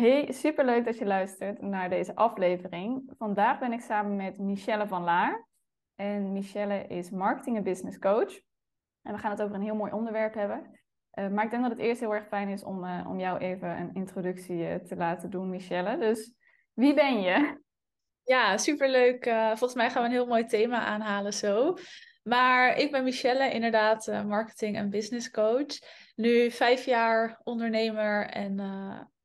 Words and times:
Hey, 0.00 0.32
superleuk 0.32 0.84
dat 0.84 0.98
je 0.98 1.06
luistert 1.06 1.60
naar 1.60 1.90
deze 1.90 2.14
aflevering. 2.14 3.12
Vandaag 3.18 3.58
ben 3.58 3.72
ik 3.72 3.80
samen 3.80 4.16
met 4.16 4.38
Michelle 4.38 4.86
van 4.86 5.02
Laar. 5.02 5.46
En 5.94 6.32
Michelle 6.32 6.86
is 6.86 7.10
marketing 7.10 7.56
en 7.56 7.62
business 7.62 7.98
coach. 7.98 8.40
En 9.02 9.12
we 9.12 9.18
gaan 9.18 9.30
het 9.30 9.42
over 9.42 9.54
een 9.54 9.62
heel 9.62 9.74
mooi 9.74 9.92
onderwerp 9.92 10.34
hebben. 10.34 10.80
Uh, 11.14 11.28
maar 11.28 11.44
ik 11.44 11.50
denk 11.50 11.62
dat 11.62 11.70
het 11.70 11.80
eerst 11.80 12.00
heel 12.00 12.14
erg 12.14 12.26
fijn 12.26 12.48
is 12.48 12.64
om, 12.64 12.84
uh, 12.84 13.06
om 13.08 13.18
jou 13.18 13.38
even 13.38 13.78
een 13.78 13.94
introductie 13.94 14.56
uh, 14.56 14.74
te 14.74 14.96
laten 14.96 15.30
doen, 15.30 15.50
Michelle. 15.50 15.98
Dus 15.98 16.32
wie 16.72 16.94
ben 16.94 17.20
je? 17.20 17.64
Ja, 18.22 18.56
superleuk. 18.56 19.24
volgens 19.46 19.74
mij 19.74 19.90
gaan 19.90 20.02
we 20.02 20.08
een 20.08 20.14
heel 20.14 20.26
mooi 20.26 20.44
thema 20.44 20.84
aanhalen 20.84 21.32
zo. 21.32 21.74
Maar 22.22 22.78
ik 22.78 22.90
ben 22.90 23.04
Michelle, 23.04 23.50
inderdaad 23.50 24.06
marketing 24.26 24.76
en 24.76 24.90
business 24.90 25.30
coach. 25.30 25.78
Nu 26.14 26.50
vijf 26.50 26.84
jaar 26.84 27.40
ondernemer 27.44 28.26
en 28.26 28.58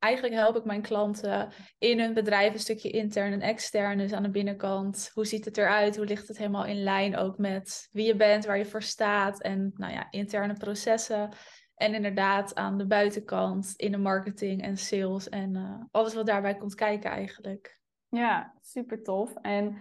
eigenlijk 0.02 0.34
help 0.34 0.56
ik 0.56 0.64
mijn 0.64 0.82
klanten 0.82 1.48
in 1.78 2.00
hun 2.00 2.14
bedrijf 2.14 2.52
een 2.52 2.58
stukje 2.58 2.90
intern 2.90 3.32
en 3.32 3.40
extern. 3.40 3.98
Dus 3.98 4.12
aan 4.12 4.22
de 4.22 4.30
binnenkant, 4.30 5.10
hoe 5.14 5.26
ziet 5.26 5.44
het 5.44 5.58
eruit? 5.58 5.96
Hoe 5.96 6.06
ligt 6.06 6.28
het 6.28 6.38
helemaal 6.38 6.64
in 6.64 6.82
lijn 6.82 7.16
ook 7.16 7.38
met 7.38 7.88
wie 7.92 8.06
je 8.06 8.16
bent, 8.16 8.44
waar 8.44 8.58
je 8.58 8.64
voor 8.64 8.82
staat 8.82 9.42
en 9.42 9.72
nou 9.74 9.92
ja, 9.92 10.06
interne 10.10 10.52
processen. 10.52 11.28
En 11.74 11.94
inderdaad 11.94 12.54
aan 12.54 12.78
de 12.78 12.86
buitenkant 12.86 13.72
in 13.76 13.92
de 13.92 13.98
marketing 13.98 14.62
en 14.62 14.76
sales 14.76 15.28
en 15.28 15.54
uh, 15.54 15.74
alles 15.90 16.14
wat 16.14 16.26
daarbij 16.26 16.56
komt 16.56 16.74
kijken 16.74 17.10
eigenlijk. 17.10 17.80
Ja, 18.08 18.54
super 18.60 19.02
tof. 19.02 19.34
En 19.34 19.76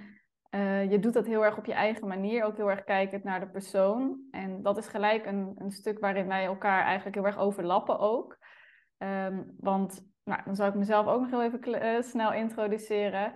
uh, 0.56 0.92
je 0.92 1.00
doet 1.00 1.14
dat 1.14 1.26
heel 1.26 1.46
erg 1.46 1.58
op 1.58 1.66
je 1.66 1.74
eigen 1.74 2.08
manier, 2.08 2.44
ook 2.44 2.58
heel 2.58 2.70
erg 2.70 2.84
kijkend 2.84 3.24
naar 3.24 3.40
de 3.40 3.50
persoon. 3.50 4.20
En 4.32 4.62
dat 4.62 4.78
is 4.78 4.88
gelijk 4.88 5.26
een, 5.26 5.52
een 5.56 5.72
stuk 5.72 6.00
waarin 6.00 6.28
wij 6.28 6.46
elkaar 6.46 6.84
eigenlijk 6.84 7.16
heel 7.16 7.26
erg 7.26 7.38
overlappen 7.38 8.00
ook. 8.00 8.38
Um, 8.98 9.56
want 9.60 10.11
nou, 10.24 10.42
dan 10.46 10.56
zal 10.56 10.68
ik 10.68 10.74
mezelf 10.74 11.08
ook 11.08 11.22
nog 11.22 11.30
heel 11.30 11.44
even 11.44 11.84
uh, 11.84 12.02
snel 12.02 12.34
introduceren. 12.34 13.34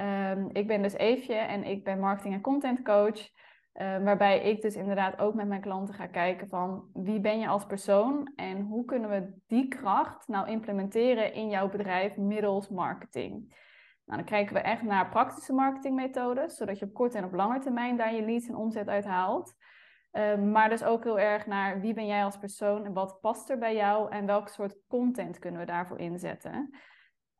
Um, 0.00 0.48
ik 0.52 0.66
ben 0.66 0.82
dus 0.82 0.92
Eefje 0.92 1.34
en 1.34 1.64
ik 1.64 1.84
ben 1.84 1.98
marketing 1.98 2.34
en 2.34 2.40
content 2.40 2.82
coach. 2.82 3.28
Uh, 3.74 4.02
waarbij 4.04 4.40
ik 4.40 4.62
dus 4.62 4.74
inderdaad 4.74 5.18
ook 5.18 5.34
met 5.34 5.48
mijn 5.48 5.60
klanten 5.60 5.94
ga 5.94 6.06
kijken 6.06 6.48
van 6.48 6.88
wie 6.92 7.20
ben 7.20 7.38
je 7.38 7.48
als 7.48 7.66
persoon 7.66 8.32
en 8.36 8.60
hoe 8.60 8.84
kunnen 8.84 9.10
we 9.10 9.40
die 9.46 9.68
kracht 9.68 10.28
nou 10.28 10.48
implementeren 10.48 11.32
in 11.32 11.48
jouw 11.48 11.68
bedrijf 11.68 12.16
middels 12.16 12.68
marketing. 12.68 13.32
Nou, 14.04 14.20
dan 14.20 14.24
kijken 14.24 14.54
we 14.54 14.60
echt 14.60 14.82
naar 14.82 15.08
praktische 15.08 15.52
marketingmethodes, 15.52 16.56
zodat 16.56 16.78
je 16.78 16.84
op 16.84 16.94
korte 16.94 17.18
en 17.18 17.24
op 17.24 17.34
lange 17.34 17.58
termijn 17.58 17.96
daar 17.96 18.14
je 18.14 18.24
leads 18.24 18.48
en 18.48 18.56
omzet 18.56 18.88
uit 18.88 19.04
haalt. 19.04 19.54
Ehm, 20.18 20.50
maar 20.50 20.68
dus 20.68 20.84
ook 20.84 21.04
heel 21.04 21.18
erg 21.18 21.46
naar 21.46 21.80
wie 21.80 21.94
ben 21.94 22.06
jij 22.06 22.24
als 22.24 22.38
persoon 22.38 22.84
en 22.84 22.92
wat 22.92 23.20
past 23.20 23.50
er 23.50 23.58
bij 23.58 23.74
jou 23.74 24.10
en 24.10 24.26
welk 24.26 24.48
soort 24.48 24.76
content 24.88 25.38
kunnen 25.38 25.60
we 25.60 25.66
daarvoor 25.66 25.98
inzetten. 25.98 26.54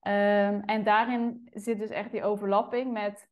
Um, 0.02 0.60
en 0.60 0.84
daarin 0.84 1.48
zit 1.52 1.78
dus 1.78 1.90
echt 1.90 2.10
die 2.10 2.22
overlapping 2.22 2.92
met 2.92 3.28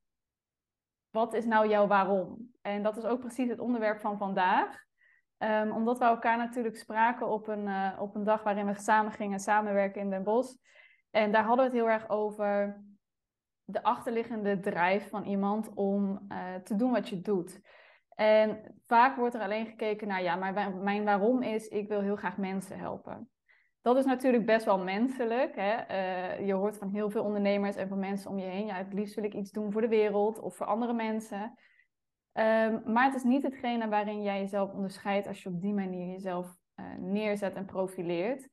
wat 1.11 1.35
is 1.35 1.45
nou 1.45 1.69
jouw 1.69 1.87
waarom? 1.87 2.51
En 2.63 2.83
dat 2.83 2.97
is 2.97 3.05
ook 3.05 3.21
precies 3.21 3.49
het 3.49 3.59
onderwerp 3.59 4.01
van 4.01 4.19
vandaag. 4.19 4.85
Um, 5.39 5.71
omdat 5.71 5.99
we 5.99 6.05
elkaar 6.05 6.37
natuurlijk 6.37 6.77
spraken 6.77 7.29
op 7.29 7.49
een, 7.49 7.67
uh, 7.67 7.97
op 7.99 8.15
een 8.15 8.25
dag 8.25 8.43
waarin 8.43 8.67
we 8.67 8.75
samen 8.75 9.13
gingen 9.13 9.41
samenwerken 9.41 10.01
in 10.01 10.11
Den 10.11 10.23
Bosch. 10.23 10.57
En 11.11 11.33
daar 11.33 11.45
hadden 11.45 11.65
we 11.65 11.71
het 11.71 11.81
heel 11.81 11.91
erg 11.91 12.09
over 12.09 12.83
de 13.65 13.83
achterliggende 13.83 14.61
drijf 14.61 15.09
van 15.09 15.25
iemand 15.25 15.75
om 15.75 16.27
uh, 16.29 16.55
te 16.55 16.77
doen 16.77 16.91
wat 16.91 17.09
je 17.09 17.21
doet. 17.21 17.61
En 18.17 18.75
vaak 18.87 19.17
wordt 19.17 19.35
er 19.35 19.41
alleen 19.41 19.67
gekeken 19.67 20.09
naar, 20.09 20.23
ja, 20.23 20.37
maar 20.37 20.75
mijn 20.77 21.05
waarom 21.05 21.43
is, 21.43 21.69
ik 21.69 21.89
wil 21.89 22.01
heel 22.01 22.17
graag 22.17 22.37
mensen 22.37 22.79
helpen. 22.79 23.31
Dat 23.83 23.97
is 23.97 24.05
natuurlijk 24.05 24.47
best 24.47 24.65
wel 24.65 24.79
menselijk. 24.79 25.57
Hè? 25.57 25.75
Uh, 25.91 26.47
je 26.47 26.53
hoort 26.53 26.79
van 26.79 26.89
heel 26.89 27.11
veel 27.11 27.25
ondernemers 27.25 27.77
en 27.77 27.89
van 27.89 27.99
mensen 27.99 28.31
om 28.31 28.39
je 28.39 28.47
heen, 28.47 28.67
ja, 28.67 28.75
het 28.75 28.93
liefst 28.93 29.15
wil 29.15 29.25
ik 29.25 29.35
iets 29.35 29.51
doen 29.51 29.73
voor 29.73 29.81
de 29.81 29.89
wereld 29.89 30.39
of 30.39 30.57
voor 30.57 30.67
andere 30.67 30.93
mensen. 30.93 31.43
Um, 32.33 32.83
maar 32.93 33.05
het 33.05 33.15
is 33.15 33.23
niet 33.23 33.43
hetgene 33.43 33.89
waarin 33.89 34.23
jij 34.23 34.41
jezelf 34.41 34.73
onderscheidt 34.73 35.27
als 35.27 35.43
je 35.43 35.49
op 35.49 35.61
die 35.61 35.75
manier 35.75 36.07
jezelf 36.07 36.57
uh, 36.77 36.87
neerzet 36.99 37.55
en 37.55 37.65
profileert. 37.65 38.49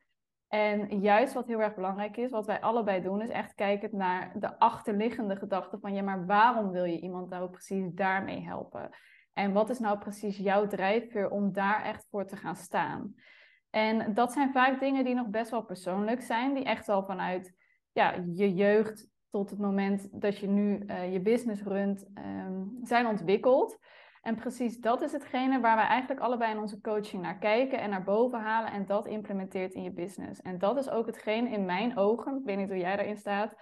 En 0.47 0.99
juist 0.99 1.33
wat 1.33 1.47
heel 1.47 1.61
erg 1.61 1.75
belangrijk 1.75 2.17
is, 2.17 2.31
wat 2.31 2.45
wij 2.45 2.61
allebei 2.61 3.01
doen, 3.01 3.21
is 3.21 3.29
echt 3.29 3.53
kijken 3.53 3.89
naar 3.97 4.31
de 4.39 4.59
achterliggende 4.59 5.35
gedachte 5.35 5.79
van, 5.79 5.93
ja, 5.93 6.01
maar 6.01 6.25
waarom 6.25 6.71
wil 6.71 6.83
je 6.83 6.99
iemand 6.99 7.29
nou 7.29 7.49
precies 7.49 7.93
daarmee 7.93 8.41
helpen? 8.41 8.89
En 9.33 9.53
wat 9.53 9.69
is 9.69 9.79
nou 9.79 9.97
precies 9.97 10.37
jouw 10.37 10.67
drijfveer 10.67 11.29
om 11.29 11.53
daar 11.53 11.83
echt 11.83 12.07
voor 12.09 12.25
te 12.25 12.35
gaan 12.35 12.55
staan? 12.55 13.15
En 13.69 14.13
dat 14.13 14.33
zijn 14.33 14.51
vaak 14.51 14.79
dingen 14.79 15.05
die 15.05 15.15
nog 15.15 15.27
best 15.27 15.51
wel 15.51 15.63
persoonlijk 15.63 16.21
zijn, 16.21 16.53
die 16.53 16.63
echt 16.63 16.89
al 16.89 17.03
vanuit 17.03 17.55
ja, 17.91 18.23
je 18.33 18.53
jeugd 18.53 19.11
tot 19.29 19.49
het 19.49 19.59
moment 19.59 20.21
dat 20.21 20.37
je 20.37 20.47
nu 20.47 20.83
uh, 20.85 21.13
je 21.13 21.21
business 21.21 21.61
runt, 21.61 22.07
um, 22.17 22.79
zijn 22.81 23.07
ontwikkeld. 23.07 23.77
En 24.21 24.35
precies 24.35 24.79
dat 24.79 25.01
is 25.01 25.11
hetgene 25.11 25.59
waar 25.59 25.75
wij 25.75 25.85
eigenlijk 25.85 26.21
allebei 26.21 26.51
in 26.51 26.59
onze 26.59 26.81
coaching 26.81 27.21
naar 27.21 27.37
kijken 27.37 27.79
en 27.79 27.89
naar 27.89 28.03
boven 28.03 28.39
halen 28.39 28.71
en 28.71 28.85
dat 28.85 29.07
implementeert 29.07 29.73
in 29.73 29.83
je 29.83 29.91
business. 29.91 30.41
En 30.41 30.57
dat 30.57 30.77
is 30.77 30.89
ook 30.89 31.05
hetgene 31.05 31.49
in 31.49 31.65
mijn 31.65 31.97
ogen, 31.97 32.37
ik 32.37 32.45
weet 32.45 32.57
niet 32.57 32.69
hoe 32.69 32.77
jij 32.77 32.95
daarin 32.95 33.17
staat, 33.17 33.55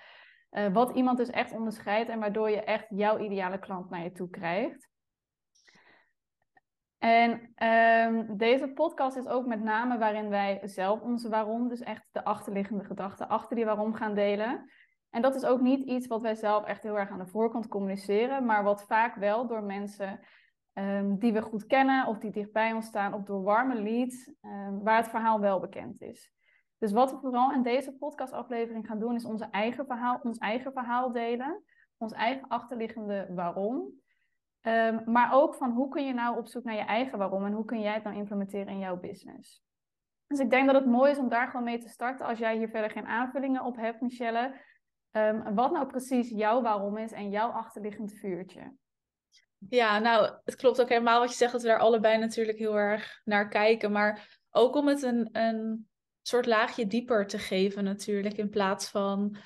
uh, 0.51 0.73
wat 0.73 0.95
iemand 0.95 1.17
dus 1.17 1.29
echt 1.29 1.51
onderscheidt 1.51 2.09
en 2.09 2.19
waardoor 2.19 2.49
je 2.49 2.63
echt 2.63 2.85
jouw 2.89 3.19
ideale 3.19 3.59
klant 3.59 3.89
naar 3.89 4.03
je 4.03 4.11
toe 4.11 4.29
krijgt. 4.29 4.90
En 7.01 7.53
um, 8.07 8.37
deze 8.37 8.67
podcast 8.67 9.17
is 9.17 9.27
ook 9.27 9.45
met 9.45 9.63
name 9.63 9.97
waarin 9.97 10.29
wij 10.29 10.59
zelf 10.63 11.01
onze 11.01 11.29
waarom, 11.29 11.67
dus 11.67 11.79
echt 11.79 12.07
de 12.11 12.23
achterliggende 12.23 12.83
gedachten 12.83 13.27
achter 13.27 13.55
die 13.55 13.65
waarom 13.65 13.93
gaan 13.93 14.13
delen. 14.13 14.71
En 15.09 15.21
dat 15.21 15.35
is 15.35 15.45
ook 15.45 15.61
niet 15.61 15.83
iets 15.83 16.07
wat 16.07 16.21
wij 16.21 16.35
zelf 16.35 16.65
echt 16.65 16.83
heel 16.83 16.99
erg 16.99 17.09
aan 17.09 17.19
de 17.19 17.27
voorkant 17.27 17.67
communiceren, 17.67 18.45
maar 18.45 18.63
wat 18.63 18.85
vaak 18.85 19.15
wel 19.15 19.47
door 19.47 19.63
mensen 19.63 20.19
um, 20.73 21.19
die 21.19 21.33
we 21.33 21.41
goed 21.41 21.65
kennen 21.65 22.07
of 22.07 22.17
die 22.17 22.31
dichtbij 22.31 22.73
ons 22.73 22.85
staan, 22.85 23.13
of 23.13 23.23
door 23.23 23.43
warme 23.43 23.81
leads, 23.81 24.33
um, 24.41 24.83
waar 24.83 24.97
het 24.97 25.09
verhaal 25.09 25.39
wel 25.39 25.59
bekend 25.59 26.01
is. 26.01 26.33
Dus 26.77 26.91
wat 26.91 27.11
we 27.11 27.17
vooral 27.17 27.51
in 27.51 27.63
deze 27.63 27.97
podcastaflevering 27.97 28.87
gaan 28.87 28.99
doen, 28.99 29.15
is 29.15 29.25
onze 29.25 29.47
eigen 29.51 29.85
verhaal, 29.85 30.19
ons 30.23 30.37
eigen 30.37 30.71
verhaal 30.71 31.11
delen, 31.11 31.63
ons 31.97 32.11
eigen 32.11 32.47
achterliggende 32.47 33.27
waarom. 33.29 33.99
Um, 34.63 35.01
maar 35.05 35.33
ook 35.33 35.55
van 35.55 35.71
hoe 35.71 35.89
kun 35.89 36.05
je 36.05 36.13
nou 36.13 36.37
op 36.37 36.47
zoek 36.47 36.63
naar 36.63 36.75
je 36.75 36.81
eigen 36.81 37.17
waarom 37.17 37.45
en 37.45 37.53
hoe 37.53 37.65
kun 37.65 37.81
jij 37.81 37.93
het 37.93 38.03
dan 38.03 38.13
implementeren 38.13 38.67
in 38.67 38.79
jouw 38.79 38.99
business. 38.99 39.63
Dus 40.27 40.39
ik 40.39 40.49
denk 40.49 40.65
dat 40.65 40.75
het 40.75 40.85
mooi 40.85 41.11
is 41.11 41.17
om 41.17 41.29
daar 41.29 41.47
gewoon 41.47 41.65
mee 41.65 41.77
te 41.77 41.89
starten 41.89 42.25
als 42.25 42.39
jij 42.39 42.57
hier 42.57 42.69
verder 42.69 42.91
geen 42.91 43.07
aanvullingen 43.07 43.63
op 43.63 43.75
hebt, 43.75 44.01
Michelle. 44.01 44.53
Um, 45.11 45.55
wat 45.55 45.71
nou 45.71 45.87
precies 45.87 46.29
jouw 46.29 46.61
waarom 46.61 46.97
is 46.97 47.11
en 47.11 47.29
jouw 47.29 47.49
achterliggend 47.49 48.13
vuurtje. 48.13 48.73
Ja, 49.69 49.99
nou, 49.99 50.33
het 50.43 50.55
klopt 50.55 50.81
ook 50.81 50.89
helemaal 50.89 51.19
wat 51.19 51.29
je 51.29 51.35
zegt, 51.35 51.51
dat 51.51 51.61
we 51.61 51.67
daar 51.67 51.79
allebei 51.79 52.17
natuurlijk 52.17 52.57
heel 52.57 52.77
erg 52.77 53.21
naar 53.23 53.47
kijken. 53.47 53.91
Maar 53.91 54.39
ook 54.49 54.75
om 54.75 54.87
het 54.87 55.01
een, 55.01 55.29
een 55.31 55.89
soort 56.21 56.45
laagje 56.45 56.87
dieper 56.87 57.27
te 57.27 57.37
geven 57.37 57.83
natuurlijk, 57.83 58.37
in 58.37 58.49
plaats 58.49 58.89
van 58.89 59.37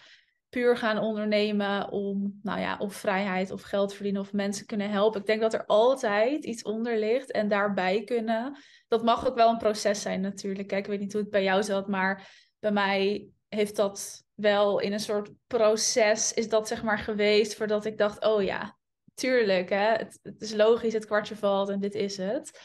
puur 0.55 0.77
gaan 0.77 0.97
ondernemen 0.97 1.91
om, 1.91 2.39
nou 2.43 2.59
ja, 2.59 2.77
of 2.77 2.95
vrijheid 2.95 3.51
of 3.51 3.61
geld 3.61 3.93
verdienen 3.93 4.21
of 4.21 4.33
mensen 4.33 4.66
kunnen 4.66 4.89
helpen. 4.89 5.19
Ik 5.19 5.25
denk 5.25 5.41
dat 5.41 5.53
er 5.53 5.66
altijd 5.66 6.45
iets 6.45 6.63
onder 6.63 6.99
ligt 6.99 7.31
en 7.31 7.47
daarbij 7.47 8.03
kunnen. 8.03 8.57
Dat 8.88 9.03
mag 9.03 9.27
ook 9.27 9.35
wel 9.35 9.49
een 9.49 9.57
proces 9.57 10.01
zijn 10.01 10.21
natuurlijk. 10.21 10.67
Kijk, 10.67 10.83
ik 10.83 10.89
weet 10.89 10.99
niet 10.99 11.13
hoe 11.13 11.21
het 11.21 11.29
bij 11.29 11.43
jou 11.43 11.63
zat, 11.63 11.88
maar 11.88 12.29
bij 12.59 12.71
mij 12.71 13.27
heeft 13.47 13.75
dat 13.75 14.23
wel 14.33 14.79
in 14.79 14.93
een 14.93 14.99
soort 14.99 15.31
proces, 15.47 16.33
is 16.33 16.49
dat 16.49 16.67
zeg 16.67 16.83
maar 16.83 16.99
geweest 16.99 17.55
voordat 17.55 17.85
ik 17.85 17.97
dacht, 17.97 18.25
oh 18.25 18.43
ja, 18.43 18.77
tuurlijk, 19.13 19.69
hè, 19.69 19.91
het, 19.91 20.19
is 20.37 20.53
logisch, 20.53 20.93
het 20.93 21.05
kwartje 21.05 21.35
valt 21.35 21.69
en 21.69 21.79
dit 21.79 21.95
is 21.95 22.17
het. 22.17 22.59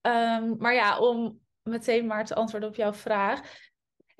Um, 0.00 0.56
maar 0.58 0.74
ja, 0.74 0.98
om 0.98 1.40
meteen 1.62 2.06
maar 2.06 2.24
te 2.24 2.34
antwoorden 2.34 2.68
op 2.68 2.76
jouw 2.76 2.92
vraag 2.92 3.40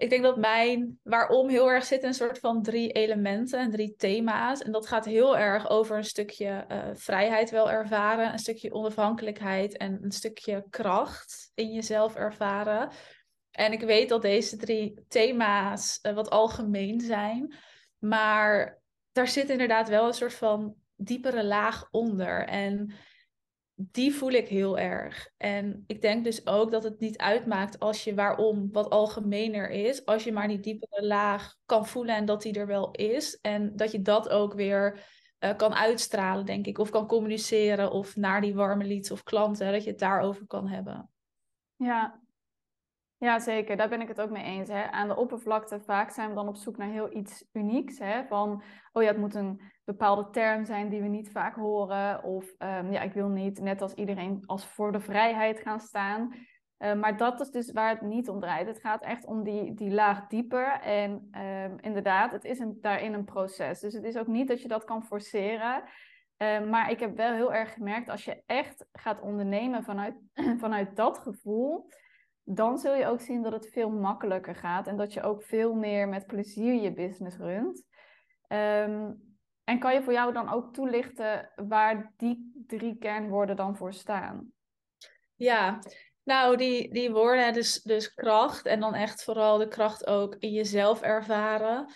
ik 0.02 0.10
denk 0.10 0.22
dat 0.22 0.36
mijn 0.36 0.98
waarom 1.02 1.48
heel 1.48 1.70
erg 1.70 1.84
zit 1.84 2.02
in 2.02 2.08
een 2.08 2.14
soort 2.14 2.38
van 2.38 2.62
drie 2.62 2.92
elementen 2.92 3.60
en 3.60 3.71
drie 3.71 3.94
thema's. 3.97 4.62
En 4.62 4.72
dat 4.72 4.86
gaat 4.86 5.04
heel 5.04 5.38
erg 5.38 5.71
over 5.71 5.97
een 5.97 6.04
stukje 6.04 6.65
uh, 6.68 6.88
vrijheid 6.92 7.50
wel 7.50 7.71
ervaren, 7.71 8.32
een 8.32 8.38
stukje 8.38 8.72
onafhankelijkheid 8.72 9.77
en 9.77 9.98
een 10.03 10.12
stukje 10.12 10.65
kracht 10.71 11.50
in 11.54 11.72
jezelf 11.72 12.15
ervaren. 12.15 12.91
En 13.50 13.72
ik 13.72 13.80
weet 13.80 14.09
dat 14.09 14.22
deze 14.22 14.56
drie 14.56 15.04
thema's 15.09 15.98
uh, 16.03 16.15
wat 16.15 16.30
algemeen 16.30 17.00
zijn, 17.00 17.54
maar 17.98 18.80
daar 19.12 19.28
zit 19.28 19.50
inderdaad 19.50 19.88
wel 19.88 20.06
een 20.06 20.15
soort 20.15 20.34
van 20.34 20.74
diepere 20.97 21.44
laag 21.44 21.88
onder. 21.91 22.47
En 22.47 22.92
die 23.90 24.14
voel 24.14 24.30
ik 24.30 24.48
heel 24.48 24.78
erg. 24.78 25.28
En 25.36 25.84
ik 25.86 26.02
denk 26.02 26.24
dus 26.24 26.46
ook 26.46 26.70
dat 26.70 26.82
het 26.82 27.00
niet 27.00 27.18
uitmaakt 27.18 27.78
als 27.78 28.04
je 28.04 28.14
waarom 28.14 28.72
wat 28.72 28.90
algemener 28.90 29.70
is, 29.70 30.04
als 30.06 30.24
je 30.24 30.32
maar 30.32 30.48
die 30.48 30.60
diepere 30.60 31.06
laag 31.06 31.54
kan 31.66 31.86
voelen 31.86 32.16
en 32.16 32.24
dat 32.24 32.42
die 32.42 32.54
er 32.54 32.66
wel 32.66 32.90
is. 32.90 33.40
En 33.40 33.76
dat 33.76 33.92
je 33.92 34.02
dat 34.02 34.28
ook 34.28 34.54
weer 34.54 35.04
uh, 35.40 35.56
kan 35.56 35.74
uitstralen, 35.74 36.46
denk 36.46 36.66
ik, 36.66 36.78
of 36.78 36.90
kan 36.90 37.06
communiceren 37.06 37.90
of 37.90 38.16
naar 38.16 38.40
die 38.40 38.54
warme 38.54 38.84
leads 38.84 39.10
of 39.10 39.22
klanten, 39.22 39.72
dat 39.72 39.84
je 39.84 39.90
het 39.90 39.98
daarover 39.98 40.46
kan 40.46 40.68
hebben. 40.68 41.10
Ja. 41.76 42.20
Ja, 43.16 43.38
zeker. 43.38 43.76
Daar 43.76 43.88
ben 43.88 44.00
ik 44.00 44.08
het 44.08 44.20
ook 44.20 44.30
mee 44.30 44.44
eens. 44.44 44.68
Hè. 44.68 44.90
Aan 44.90 45.08
de 45.08 45.16
oppervlakte 45.16 45.80
vaak 45.80 46.10
zijn 46.10 46.28
we 46.28 46.34
dan 46.34 46.48
op 46.48 46.56
zoek 46.56 46.76
naar 46.76 46.90
heel 46.90 47.16
iets 47.16 47.44
unieks. 47.52 47.98
Hè. 47.98 48.24
Van, 48.26 48.62
oh 48.92 49.02
ja, 49.02 49.08
het 49.08 49.18
moet 49.18 49.34
een 49.34 49.60
bepaalde 49.84 50.30
term 50.30 50.64
zijn 50.64 50.88
die 50.88 51.00
we 51.00 51.08
niet 51.08 51.30
vaak 51.30 51.54
horen. 51.54 52.22
Of 52.24 52.54
ehm, 52.58 52.92
ja, 52.92 53.00
ik 53.00 53.12
wil 53.12 53.28
niet 53.28 53.60
net 53.60 53.82
als 53.82 53.94
iedereen 53.94 54.42
als 54.46 54.66
voor 54.66 54.92
de 54.92 55.00
vrijheid 55.00 55.60
gaan 55.60 55.80
staan. 55.80 56.34
Uh, 56.78 56.94
maar 56.94 57.16
dat 57.16 57.40
is 57.40 57.50
dus 57.50 57.72
waar 57.72 57.90
het 57.90 58.00
niet 58.00 58.28
om 58.28 58.40
draait. 58.40 58.66
Het 58.66 58.80
gaat 58.80 59.02
echt 59.02 59.26
om 59.26 59.42
die, 59.42 59.74
die 59.74 59.90
laag 59.90 60.26
dieper. 60.26 60.80
En 60.80 61.30
um, 61.38 61.78
inderdaad, 61.80 62.32
het 62.32 62.44
is 62.44 62.58
een, 62.58 62.78
daarin 62.80 63.12
een 63.12 63.24
proces. 63.24 63.80
Dus 63.80 63.94
het 63.94 64.04
is 64.04 64.16
ook 64.16 64.26
niet 64.26 64.48
dat 64.48 64.62
je 64.62 64.68
dat 64.68 64.84
kan 64.84 65.04
forceren. 65.04 65.82
Maar 66.68 66.90
ik 66.90 67.00
heb 67.00 67.16
wel 67.16 67.32
heel 67.32 67.54
erg 67.54 67.72
gemerkt, 67.72 68.08
als 68.08 68.24
je 68.24 68.42
echt 68.46 68.86
gaat 68.92 69.20
ondernemen 69.20 69.84
vanuit, 69.84 70.14
vanuit 70.64 70.96
dat 70.96 71.18
gevoel, 71.18 71.88
dan 72.44 72.78
zul 72.78 72.94
je 72.94 73.06
ook 73.06 73.20
zien 73.20 73.42
dat 73.42 73.52
het 73.52 73.70
veel 73.70 73.90
makkelijker 73.90 74.54
gaat 74.54 74.86
en 74.86 74.96
dat 74.96 75.12
je 75.12 75.22
ook 75.22 75.42
veel 75.42 75.74
meer 75.74 76.08
met 76.08 76.26
plezier 76.26 76.82
je 76.82 76.92
business 76.92 77.36
runt. 77.36 77.84
En 79.64 79.78
kan 79.78 79.94
je 79.94 80.03
voor 80.03 80.12
jou 80.12 80.32
dan 80.32 80.53
ook 80.53 80.74
toelichten 80.74 81.53
waar 81.56 82.12
die 82.16 82.62
drie 82.66 82.98
kernwoorden 82.98 83.56
dan 83.56 83.76
voor 83.76 83.94
staan? 83.94 84.53
Ja, 85.34 85.78
nou, 86.22 86.56
die, 86.56 86.92
die 86.92 87.10
woorden, 87.10 87.53
dus, 87.53 87.82
dus 87.82 88.14
kracht 88.14 88.66
en 88.66 88.80
dan 88.80 88.94
echt 88.94 89.24
vooral 89.24 89.59
de 89.59 89.68
kracht 89.68 90.06
ook 90.06 90.36
in 90.38 90.53
jezelf 90.53 91.03
ervaren. 91.03 91.92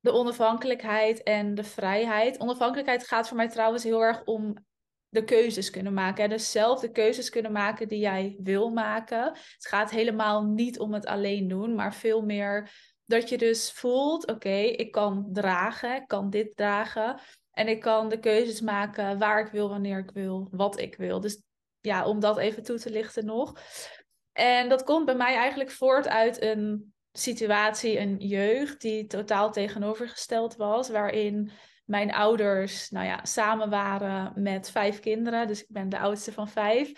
De 0.00 0.12
onafhankelijkheid 0.12 1.22
en 1.22 1.54
de 1.54 1.64
vrijheid. 1.64 2.40
Onafhankelijkheid 2.40 3.06
gaat 3.06 3.28
voor 3.28 3.36
mij 3.36 3.48
trouwens 3.48 3.84
heel 3.84 4.02
erg 4.02 4.24
om 4.24 4.56
de 5.08 5.24
keuzes 5.24 5.70
kunnen 5.70 5.94
maken. 5.94 6.28
Dus 6.28 6.50
zelf 6.50 6.80
de 6.80 6.90
keuzes 6.90 7.30
kunnen 7.30 7.52
maken 7.52 7.88
die 7.88 7.98
jij 7.98 8.36
wil 8.38 8.70
maken. 8.70 9.24
Het 9.24 9.66
gaat 9.66 9.90
helemaal 9.90 10.44
niet 10.44 10.78
om 10.78 10.92
het 10.92 11.06
alleen 11.06 11.48
doen, 11.48 11.74
maar 11.74 11.94
veel 11.94 12.22
meer 12.22 12.70
dat 13.04 13.28
je 13.28 13.38
dus 13.38 13.72
voelt: 13.72 14.26
oké, 14.26 14.56
ik 14.56 14.92
kan 14.92 15.28
dragen, 15.32 15.94
ik 15.94 16.06
kan 16.06 16.30
dit 16.30 16.56
dragen. 16.56 17.20
En 17.52 17.68
ik 17.68 17.80
kan 17.80 18.08
de 18.08 18.18
keuzes 18.18 18.60
maken 18.60 19.18
waar 19.18 19.46
ik 19.46 19.52
wil, 19.52 19.68
wanneer 19.68 19.98
ik 19.98 20.10
wil, 20.10 20.48
wat 20.50 20.78
ik 20.78 20.96
wil. 20.96 21.20
Dus 21.20 21.42
ja, 21.80 22.06
om 22.06 22.20
dat 22.20 22.38
even 22.38 22.62
toe 22.62 22.78
te 22.78 22.90
lichten 22.90 23.24
nog. 23.24 23.60
En 24.32 24.68
dat 24.68 24.84
komt 24.84 25.04
bij 25.04 25.14
mij 25.14 25.34
eigenlijk 25.34 25.70
voort 25.70 26.08
uit 26.08 26.42
een 26.42 26.94
situatie, 27.12 27.98
een 27.98 28.16
jeugd, 28.16 28.80
die 28.80 29.06
totaal 29.06 29.52
tegenovergesteld 29.52 30.56
was, 30.56 30.88
waarin 30.88 31.50
mijn 31.84 32.12
ouders, 32.12 32.90
nou 32.90 33.06
ja, 33.06 33.24
samen 33.24 33.70
waren 33.70 34.42
met 34.42 34.70
vijf 34.70 35.00
kinderen. 35.00 35.46
Dus 35.46 35.60
ik 35.60 35.68
ben 35.68 35.88
de 35.88 35.98
oudste 35.98 36.32
van 36.32 36.48
vijf. 36.48 36.92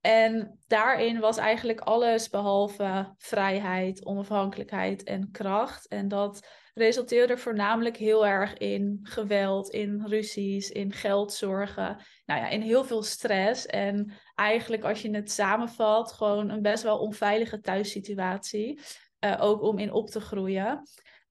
En 0.00 0.58
daarin 0.66 1.20
was 1.20 1.36
eigenlijk 1.36 1.80
alles 1.80 2.28
behalve 2.28 3.14
vrijheid, 3.16 4.04
onafhankelijkheid 4.04 5.02
en 5.02 5.30
kracht. 5.30 5.88
En 5.88 6.08
dat 6.08 6.48
resulteerde 6.74 7.36
voornamelijk 7.38 7.96
heel 7.96 8.26
erg 8.26 8.54
in 8.54 8.98
geweld, 9.02 9.68
in 9.68 10.04
ruzies, 10.06 10.70
in 10.70 10.92
geldzorgen. 10.92 11.96
Nou 12.26 12.40
ja, 12.40 12.48
in 12.48 12.60
heel 12.60 12.84
veel 12.84 13.02
stress. 13.02 13.66
En 13.66 14.12
eigenlijk 14.34 14.84
als 14.84 15.02
je 15.02 15.10
het 15.10 15.30
samenvat, 15.30 16.12
gewoon 16.12 16.50
een 16.50 16.62
best 16.62 16.82
wel 16.82 16.98
onveilige 16.98 17.60
thuissituatie. 17.60 18.80
Uh, 19.24 19.36
ook 19.40 19.62
om 19.62 19.78
in 19.78 19.92
op 19.92 20.08
te 20.08 20.20
groeien. 20.20 20.82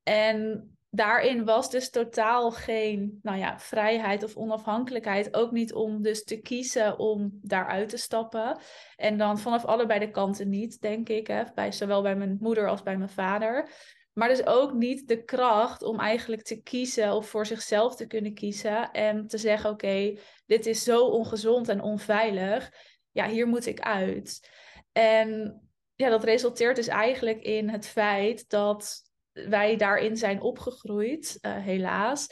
En 0.03 0.69
daarin 0.89 1.45
was 1.45 1.69
dus 1.69 1.89
totaal 1.89 2.51
geen 2.51 3.19
nou 3.21 3.37
ja, 3.37 3.59
vrijheid 3.59 4.23
of 4.23 4.35
onafhankelijkheid. 4.35 5.35
Ook 5.35 5.51
niet 5.51 5.73
om 5.73 6.01
dus 6.01 6.23
te 6.23 6.37
kiezen 6.37 6.99
om 6.99 7.39
daaruit 7.41 7.89
te 7.89 7.97
stappen. 7.97 8.59
En 8.95 9.17
dan 9.17 9.39
vanaf 9.39 9.65
allebei 9.65 9.99
de 9.99 10.11
kanten 10.11 10.49
niet, 10.49 10.81
denk 10.81 11.09
ik. 11.09 11.27
Hè? 11.27 11.43
Bij, 11.55 11.71
zowel 11.71 12.01
bij 12.01 12.15
mijn 12.15 12.37
moeder 12.39 12.69
als 12.69 12.83
bij 12.83 12.97
mijn 12.97 13.09
vader. 13.09 13.69
Maar 14.13 14.27
dus 14.29 14.45
ook 14.45 14.73
niet 14.73 15.07
de 15.07 15.23
kracht 15.23 15.83
om 15.83 15.99
eigenlijk 15.99 16.41
te 16.41 16.61
kiezen 16.61 17.13
of 17.13 17.29
voor 17.29 17.45
zichzelf 17.45 17.95
te 17.95 18.07
kunnen 18.07 18.33
kiezen. 18.33 18.91
En 18.91 19.27
te 19.27 19.37
zeggen: 19.37 19.69
oké, 19.69 20.17
dit 20.45 20.65
is 20.65 20.83
zo 20.83 21.05
ongezond 21.05 21.69
en 21.69 21.81
onveilig. 21.81 22.71
Ja, 23.11 23.27
hier 23.27 23.47
moet 23.47 23.65
ik 23.65 23.79
uit. 23.79 24.49
En 24.91 25.61
ja, 25.95 26.09
dat 26.09 26.23
resulteert 26.23 26.75
dus 26.75 26.87
eigenlijk 26.87 27.41
in 27.41 27.69
het 27.69 27.87
feit 27.87 28.49
dat 28.49 29.08
wij 29.47 29.75
daarin 29.75 30.17
zijn 30.17 30.41
opgegroeid, 30.41 31.37
uh, 31.41 31.57
helaas. 31.57 32.27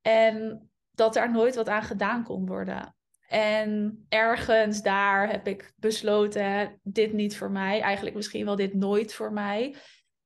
En 0.00 0.66
dat 0.90 1.14
daar 1.14 1.32
nooit 1.32 1.54
wat 1.54 1.68
aan 1.68 1.82
gedaan 1.82 2.24
kon 2.24 2.46
worden. 2.46 2.94
En 3.28 4.04
ergens 4.08 4.82
daar 4.82 5.30
heb 5.30 5.46
ik 5.46 5.72
besloten, 5.76 6.80
dit 6.82 7.12
niet 7.12 7.36
voor 7.36 7.50
mij. 7.50 7.80
Eigenlijk 7.80 8.16
misschien 8.16 8.44
wel 8.44 8.56
dit 8.56 8.74
nooit 8.74 9.14
voor 9.14 9.32
mij. 9.32 9.76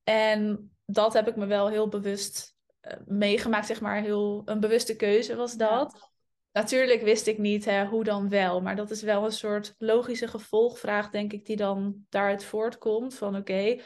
En 0.03 0.71
dat 0.85 1.13
heb 1.13 1.27
ik 1.27 1.35
me 1.35 1.45
wel 1.45 1.69
heel 1.69 1.87
bewust 1.87 2.55
uh, 2.81 2.93
meegemaakt, 3.05 3.67
zeg 3.67 3.81
maar. 3.81 4.01
Heel, 4.01 4.41
een 4.45 4.59
bewuste 4.59 4.95
keuze 4.95 5.35
was 5.35 5.53
dat. 5.53 6.11
Natuurlijk 6.51 7.01
wist 7.01 7.27
ik 7.27 7.37
niet 7.37 7.65
hè, 7.65 7.85
hoe 7.85 8.03
dan 8.03 8.29
wel, 8.29 8.61
maar 8.61 8.75
dat 8.75 8.91
is 8.91 9.01
wel 9.01 9.25
een 9.25 9.31
soort 9.31 9.75
logische 9.77 10.27
gevolgvraag, 10.27 11.09
denk 11.09 11.33
ik, 11.33 11.45
die 11.45 11.55
dan 11.55 12.05
daaruit 12.09 12.43
voortkomt. 12.43 13.15
Van 13.15 13.35
oké, 13.35 13.79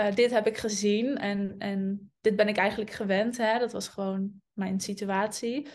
uh, 0.00 0.14
dit 0.14 0.30
heb 0.30 0.46
ik 0.46 0.56
gezien 0.56 1.16
en, 1.16 1.54
en 1.58 2.10
dit 2.20 2.36
ben 2.36 2.48
ik 2.48 2.56
eigenlijk 2.56 2.90
gewend. 2.90 3.36
Hè? 3.36 3.58
Dat 3.58 3.72
was 3.72 3.88
gewoon 3.88 4.30
mijn 4.52 4.80
situatie. 4.80 5.68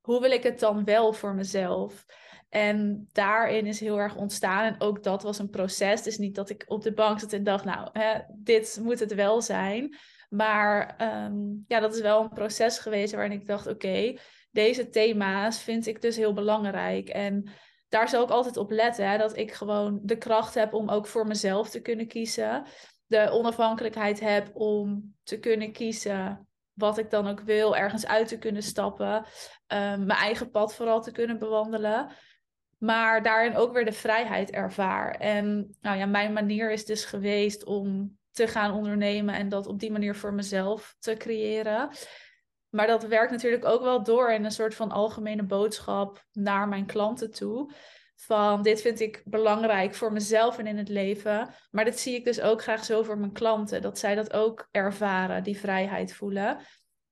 Hoe 0.00 0.20
wil 0.20 0.30
ik 0.30 0.42
het 0.42 0.60
dan 0.60 0.84
wel 0.84 1.12
voor 1.12 1.34
mezelf? 1.34 2.04
En 2.48 3.08
daarin 3.12 3.66
is 3.66 3.80
heel 3.80 3.98
erg 3.98 4.16
ontstaan. 4.16 4.64
En 4.64 4.80
ook 4.80 5.02
dat 5.02 5.22
was 5.22 5.38
een 5.38 5.50
proces. 5.50 6.02
Dus 6.02 6.18
niet 6.18 6.34
dat 6.34 6.50
ik 6.50 6.64
op 6.66 6.82
de 6.82 6.92
bank 6.92 7.20
zat 7.20 7.32
en 7.32 7.44
dacht, 7.44 7.64
nou, 7.64 7.88
hè, 7.92 8.20
dit 8.34 8.78
moet 8.82 9.00
het 9.00 9.14
wel 9.14 9.42
zijn. 9.42 9.96
Maar 10.28 10.96
um, 11.24 11.64
ja, 11.66 11.80
dat 11.80 11.94
is 11.94 12.00
wel 12.00 12.22
een 12.22 12.32
proces 12.32 12.78
geweest 12.78 13.12
waarin 13.12 13.40
ik 13.40 13.46
dacht, 13.46 13.66
oké, 13.66 14.16
deze 14.50 14.88
thema's 14.88 15.62
vind 15.62 15.86
ik 15.86 16.02
dus 16.02 16.16
heel 16.16 16.32
belangrijk. 16.32 17.08
En 17.08 17.50
daar 17.88 18.08
zal 18.08 18.24
ik 18.24 18.30
altijd 18.30 18.56
op 18.56 18.70
letten, 18.70 19.10
hè, 19.10 19.18
dat 19.18 19.36
ik 19.36 19.52
gewoon 19.52 20.00
de 20.02 20.18
kracht 20.18 20.54
heb 20.54 20.72
om 20.72 20.88
ook 20.88 21.06
voor 21.06 21.26
mezelf 21.26 21.70
te 21.70 21.80
kunnen 21.80 22.06
kiezen 22.06 22.66
de 23.14 23.30
onafhankelijkheid 23.30 24.20
heb 24.20 24.50
om 24.56 25.14
te 25.22 25.38
kunnen 25.38 25.72
kiezen 25.72 26.48
wat 26.72 26.98
ik 26.98 27.10
dan 27.10 27.28
ook 27.28 27.40
wil, 27.40 27.76
ergens 27.76 28.06
uit 28.06 28.28
te 28.28 28.38
kunnen 28.38 28.62
stappen, 28.62 29.24
ehm, 29.66 30.06
mijn 30.06 30.18
eigen 30.18 30.50
pad 30.50 30.74
vooral 30.74 31.02
te 31.02 31.12
kunnen 31.12 31.38
bewandelen. 31.38 32.10
Maar 32.78 33.22
daarin 33.22 33.56
ook 33.56 33.72
weer 33.72 33.84
de 33.84 33.92
vrijheid 33.92 34.50
ervaar. 34.50 35.14
En 35.14 35.76
nou 35.80 35.98
ja, 35.98 36.06
mijn 36.06 36.32
manier 36.32 36.72
is 36.72 36.84
dus 36.84 37.04
geweest 37.04 37.64
om 37.64 38.18
te 38.30 38.46
gaan 38.46 38.72
ondernemen 38.72 39.34
en 39.34 39.48
dat 39.48 39.66
op 39.66 39.80
die 39.80 39.92
manier 39.92 40.14
voor 40.14 40.34
mezelf 40.34 40.96
te 40.98 41.14
creëren. 41.14 41.90
Maar 42.68 42.86
dat 42.86 43.06
werkt 43.06 43.30
natuurlijk 43.30 43.64
ook 43.64 43.82
wel 43.82 44.02
door 44.02 44.30
in 44.32 44.44
een 44.44 44.50
soort 44.50 44.74
van 44.74 44.90
algemene 44.90 45.42
boodschap 45.42 46.24
naar 46.32 46.68
mijn 46.68 46.86
klanten 46.86 47.30
toe. 47.30 47.72
Van 48.14 48.62
dit 48.62 48.80
vind 48.80 49.00
ik 49.00 49.22
belangrijk 49.24 49.94
voor 49.94 50.12
mezelf 50.12 50.58
en 50.58 50.66
in 50.66 50.78
het 50.78 50.88
leven. 50.88 51.54
Maar 51.70 51.84
dat 51.84 51.98
zie 51.98 52.14
ik 52.14 52.24
dus 52.24 52.40
ook 52.40 52.62
graag 52.62 52.84
zo 52.84 53.02
voor 53.02 53.18
mijn 53.18 53.32
klanten. 53.32 53.82
Dat 53.82 53.98
zij 53.98 54.14
dat 54.14 54.32
ook 54.32 54.68
ervaren, 54.70 55.42
die 55.42 55.58
vrijheid 55.58 56.12
voelen. 56.14 56.58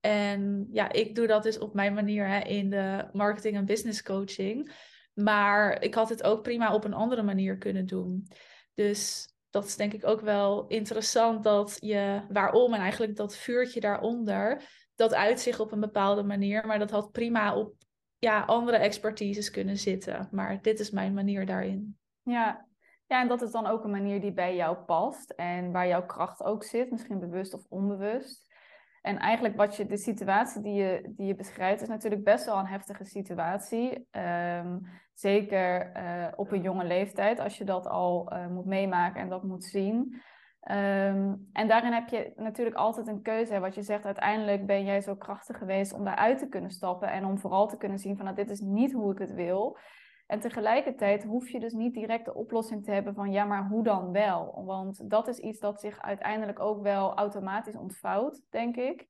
En 0.01 0.69
ja, 0.71 0.93
ik 0.93 1.15
doe 1.15 1.27
dat 1.27 1.43
dus 1.43 1.59
op 1.59 1.75
mijn 1.75 1.95
manier 1.95 2.29
hè, 2.29 2.39
in 2.39 2.71
de 2.71 3.09
marketing 3.13 3.57
en 3.57 3.65
business 3.65 4.03
coaching. 4.03 4.73
Maar 5.15 5.83
ik 5.83 5.95
had 5.95 6.09
het 6.09 6.23
ook 6.23 6.43
prima 6.43 6.75
op 6.75 6.85
een 6.85 6.95
andere 6.95 7.23
manier 7.23 7.59
kunnen 7.59 7.87
doen. 7.87 8.29
Dus 8.75 9.29
dat 9.51 9.65
is 9.65 9.77
denk 9.77 9.93
ik 9.93 10.07
ook 10.07 10.21
wel 10.21 10.67
interessant 10.67 11.45
dat 11.45 11.77
je 11.81 12.23
waarom 12.29 12.75
en 12.75 12.81
eigenlijk 12.81 13.17
dat 13.17 13.37
vuurtje 13.37 13.81
daaronder, 13.81 14.63
dat 14.95 15.15
uitzicht 15.15 15.61
op 15.61 15.73
een 15.73 15.81
bepaalde 15.81 16.23
manier. 16.23 16.67
Maar 16.67 16.79
dat 16.79 16.91
had 16.91 17.13
prima 17.13 17.57
op 17.57 17.75
ja, 18.25 18.41
andere 18.41 18.77
expertises 18.77 19.51
kunnen 19.51 19.77
zitten. 19.77 20.29
Maar 20.31 20.63
dit 20.63 20.81
is 20.81 20.91
mijn 20.91 21.15
manier 21.15 21.47
daarin. 21.47 21.99
Ja. 22.23 22.67
ja, 23.07 23.21
en 23.21 23.29
dat 23.29 23.43
is 23.43 23.51
dan 23.51 23.67
ook 23.67 23.85
een 23.85 23.91
manier 23.91 24.21
die 24.21 24.33
bij 24.33 24.57
jou 24.57 24.77
past 24.77 25.31
en 25.31 25.73
waar 25.73 25.89
jouw 25.89 26.07
kracht 26.07 26.43
ook 26.43 26.65
zit, 26.65 26.91
misschien 26.91 27.21
bewust 27.21 27.55
of 27.55 27.67
onbewust. 27.69 28.51
En 29.01 29.19
eigenlijk 29.19 29.57
wat 29.57 29.77
je, 29.77 29.87
de 29.87 29.97
situatie 29.97 30.63
die 30.63 30.75
je, 30.75 31.13
die 31.17 31.27
je 31.27 31.35
beschrijft, 31.35 31.83
is 31.83 31.89
natuurlijk 31.89 32.25
best 32.25 32.45
wel 32.45 32.59
een 32.59 32.67
heftige 32.67 33.05
situatie. 33.05 34.09
Um, 34.11 34.87
zeker 35.15 35.97
uh, 35.97 36.27
op 36.37 36.53
een 36.53 36.63
jonge 36.63 36.85
leeftijd, 36.85 37.39
als 37.39 37.59
je 37.59 37.65
dat 37.65 37.87
al 37.87 38.33
uh, 38.33 38.47
moet 38.47 38.67
meemaken 38.67 39.21
en 39.21 39.29
dat 39.29 39.43
moet 39.43 39.65
zien. 39.65 40.23
Um, 40.71 41.49
en 41.53 41.69
daarin 41.69 41.93
heb 41.93 42.09
je 42.09 42.33
natuurlijk 42.37 42.77
altijd 42.77 43.07
een 43.07 43.23
keuze. 43.23 43.59
Wat 43.59 43.75
je 43.75 43.83
zegt, 43.83 44.05
uiteindelijk 44.05 44.67
ben 44.67 44.85
jij 44.85 45.01
zo 45.01 45.15
krachtig 45.15 45.59
geweest 45.59 45.93
om 45.93 46.05
daaruit 46.05 46.39
te 46.39 46.49
kunnen 46.49 46.71
stappen. 46.71 47.11
En 47.11 47.25
om 47.25 47.39
vooral 47.39 47.69
te 47.69 47.77
kunnen 47.77 47.99
zien 47.99 48.17
van 48.17 48.25
nou, 48.25 48.37
dit 48.37 48.51
is 48.51 48.61
niet 48.61 48.93
hoe 48.93 49.13
ik 49.13 49.19
het 49.19 49.33
wil. 49.33 49.79
En 50.27 50.41
tegelijkertijd 50.41 51.25
hoef 51.25 51.49
je 51.49 51.61
dus 51.61 51.73
niet 51.73 51.95
direct 51.95 52.25
de 52.25 52.35
oplossing 52.35 52.85
te 52.85 52.91
hebben 52.91 53.15
van 53.15 53.33
ja, 53.33 53.45
maar 53.45 53.67
hoe 53.69 53.85
dan 53.85 54.13
wel? 54.13 54.63
Want 54.65 55.11
dat 55.11 55.29
is 55.29 55.39
iets 55.39 55.61
dat 55.61 55.81
zich 55.81 56.03
uiteindelijk 56.03 56.61
ook 56.61 56.83
wel 56.83 57.15
automatisch 57.15 57.77
ontvouwt, 57.77 58.43
denk 58.51 58.77
ik. 58.77 59.07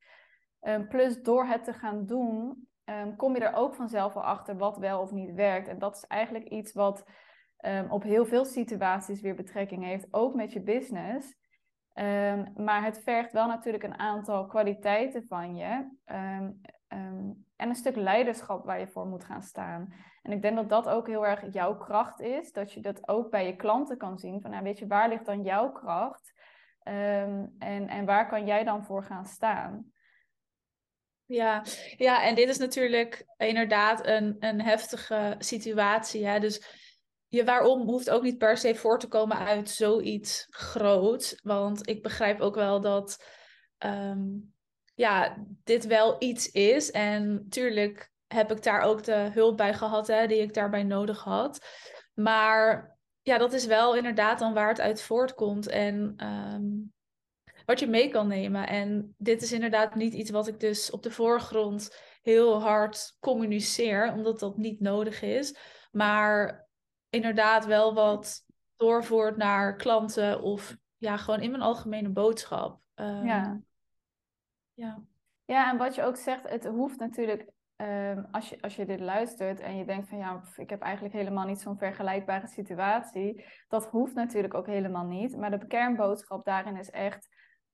Um, 0.63 0.89
plus 0.89 1.23
door 1.23 1.47
het 1.47 1.65
te 1.65 1.73
gaan 1.73 2.07
doen, 2.07 2.69
um, 2.85 3.17
kom 3.17 3.35
je 3.35 3.45
er 3.45 3.55
ook 3.55 3.75
vanzelf 3.75 4.15
wel 4.15 4.25
achter 4.25 4.57
wat 4.57 4.77
wel 4.77 5.01
of 5.01 5.11
niet 5.11 5.35
werkt. 5.35 5.69
En 5.69 5.79
dat 5.79 5.97
is 5.97 6.07
eigenlijk 6.07 6.49
iets 6.49 6.73
wat 6.73 7.05
op 7.89 8.03
heel 8.03 8.25
veel 8.25 8.45
situaties 8.45 9.21
weer 9.21 9.35
betrekking 9.35 9.85
heeft, 9.85 10.07
ook 10.11 10.35
met 10.35 10.53
je 10.53 10.63
business. 10.63 11.41
Ehm, 11.93 12.45
maar 12.57 12.85
het 12.85 13.01
vergt 13.03 13.33
wel 13.33 13.47
natuurlijk 13.47 13.85
een 13.85 13.99
aantal 13.99 14.47
kwaliteiten 14.47 15.25
van 15.29 15.57
je. 15.57 15.89
Ehm, 16.05 16.51
ehm, 16.89 17.31
en 17.57 17.69
een 17.69 17.75
stuk 17.75 17.97
leiderschap 17.97 18.65
waar 18.65 18.81
je 18.81 18.89
voor 18.89 19.07
moet 19.07 19.25
gaan 19.25 19.43
staan. 19.43 19.95
En 20.23 20.33
ik 20.33 20.43
denk 20.43 20.57
dat 20.57 20.69
dat 20.69 20.89
ook 20.89 21.07
heel 21.07 21.27
erg 21.27 21.53
jouw 21.53 21.77
kracht 21.77 22.21
is. 22.21 22.53
Dat 22.53 22.73
je 22.73 22.81
dat 22.81 23.09
ook 23.09 23.31
bij 23.31 23.47
je 23.47 23.57
klanten 23.57 23.97
kan 23.97 24.19
zien. 24.19 24.41
Van 24.41 24.51
nou, 24.51 24.63
weet 24.63 24.79
je, 24.79 24.87
waar 24.87 25.09
ligt 25.09 25.27
dan 25.27 25.43
jouw 25.43 25.73
kracht? 25.73 26.41
en, 26.83 27.89
en 27.89 28.05
waar 28.05 28.29
kan 28.29 28.47
jij 28.47 28.65
dan 28.65 28.85
voor 28.85 29.05
gaan 29.05 29.27
staan? 29.27 29.93
Ja, 31.25 31.65
ja, 31.97 32.23
en 32.23 32.35
dit 32.35 32.49
is 32.49 32.59
natuurlijk 32.59 33.25
inderdaad 33.37 34.07
een, 34.07 34.37
een 34.39 34.61
heftige 34.61 35.35
situatie. 35.39 36.27
Hè? 36.27 36.41
Dus 36.41 36.81
je 37.33 37.45
waarom 37.45 37.83
hoeft 37.83 38.11
ook 38.11 38.23
niet 38.23 38.39
per 38.39 38.57
se 38.57 38.75
voor 38.75 38.99
te 38.99 39.09
komen 39.09 39.39
uit 39.39 39.71
zoiets 39.71 40.47
groots. 40.51 41.41
Want 41.43 41.89
ik 41.89 42.03
begrijp 42.03 42.41
ook 42.41 42.55
wel 42.55 42.81
dat 42.81 43.25
ehm, 43.79 44.21
ja, 44.95 45.45
dit 45.65 45.87
wel 45.87 46.17
iets 46.19 46.51
is. 46.51 46.91
En 46.91 47.33
natuurlijk 47.33 48.11
heb 48.27 48.51
ik 48.53 48.63
daar 48.63 48.81
ook 48.81 49.03
de 49.05 49.31
hulp 49.33 49.57
bij 49.57 49.75
gehad 49.75 50.07
hè, 50.07 50.27
die 50.27 50.41
ik 50.41 50.55
daarbij 50.55 50.83
nodig 50.83 51.23
had. 51.23 51.67
Maar 52.15 52.97
ja, 53.23 53.39
dat 53.39 53.53
is 53.53 53.67
wel 53.67 53.97
inderdaad 53.97 54.39
dan 54.39 54.55
waar 54.55 54.69
het 54.69 54.81
uit 54.81 55.03
voortkomt. 55.03 55.67
En 55.67 56.15
ehm, 56.17 56.65
wat 57.65 57.81
je 57.81 57.87
mee 57.87 58.09
kan 58.09 58.29
nemen. 58.29 58.67
En 58.69 59.15
dit 59.19 59.43
is 59.43 59.53
inderdaad 59.53 59.95
niet 59.95 60.15
iets 60.15 60.31
wat 60.31 60.49
ik 60.49 60.61
dus 60.61 60.91
op 60.91 61.03
de 61.03 61.11
voorgrond 61.11 61.97
heel 62.23 62.61
hard 62.61 63.17
communiceer, 63.21 64.13
omdat 64.13 64.39
dat 64.41 64.57
niet 64.57 64.81
nodig 64.81 65.23
is. 65.23 65.57
Maar 65.91 66.71
inderdaad 67.13 67.67
wel 67.67 67.95
wat 67.95 68.45
doorvoert 68.77 69.37
naar 69.37 69.77
klanten 69.77 70.43
of 70.43 70.77
ja, 70.97 71.17
gewoon 71.17 71.41
in 71.41 71.51
mijn 71.51 71.63
algemene 71.63 72.09
boodschap. 72.09 72.81
Um, 72.95 73.27
ja. 73.27 73.61
ja. 74.75 75.03
Ja, 75.45 75.71
en 75.71 75.79
wat 75.79 75.95
je 75.95 76.03
ook 76.03 76.17
zegt, 76.17 76.49
het 76.49 76.65
hoeft 76.67 76.99
natuurlijk, 76.99 77.51
um, 77.77 78.29
als, 78.31 78.49
je, 78.49 78.61
als 78.61 78.77
je 78.77 78.87
dit 78.87 79.01
luistert 79.01 79.61
en 79.61 79.77
je 79.77 79.85
denkt 79.85 80.09
van 80.09 80.19
ja, 80.19 80.43
ik 80.57 80.71
heb 80.71 80.81
eigenlijk 80.81 81.15
helemaal 81.15 81.47
niet 81.47 81.61
zo'n 81.61 81.79
vergelijkbare 81.79 82.47
situatie. 82.47 83.45
Dat 83.69 83.87
hoeft 83.87 84.15
natuurlijk 84.15 84.55
ook 84.55 84.67
helemaal 84.67 85.07
niet. 85.07 85.37
Maar 85.37 85.51
de 85.51 85.67
kernboodschap 85.67 86.45
daarin 86.45 86.77
is 86.77 86.91
echt 86.91 87.29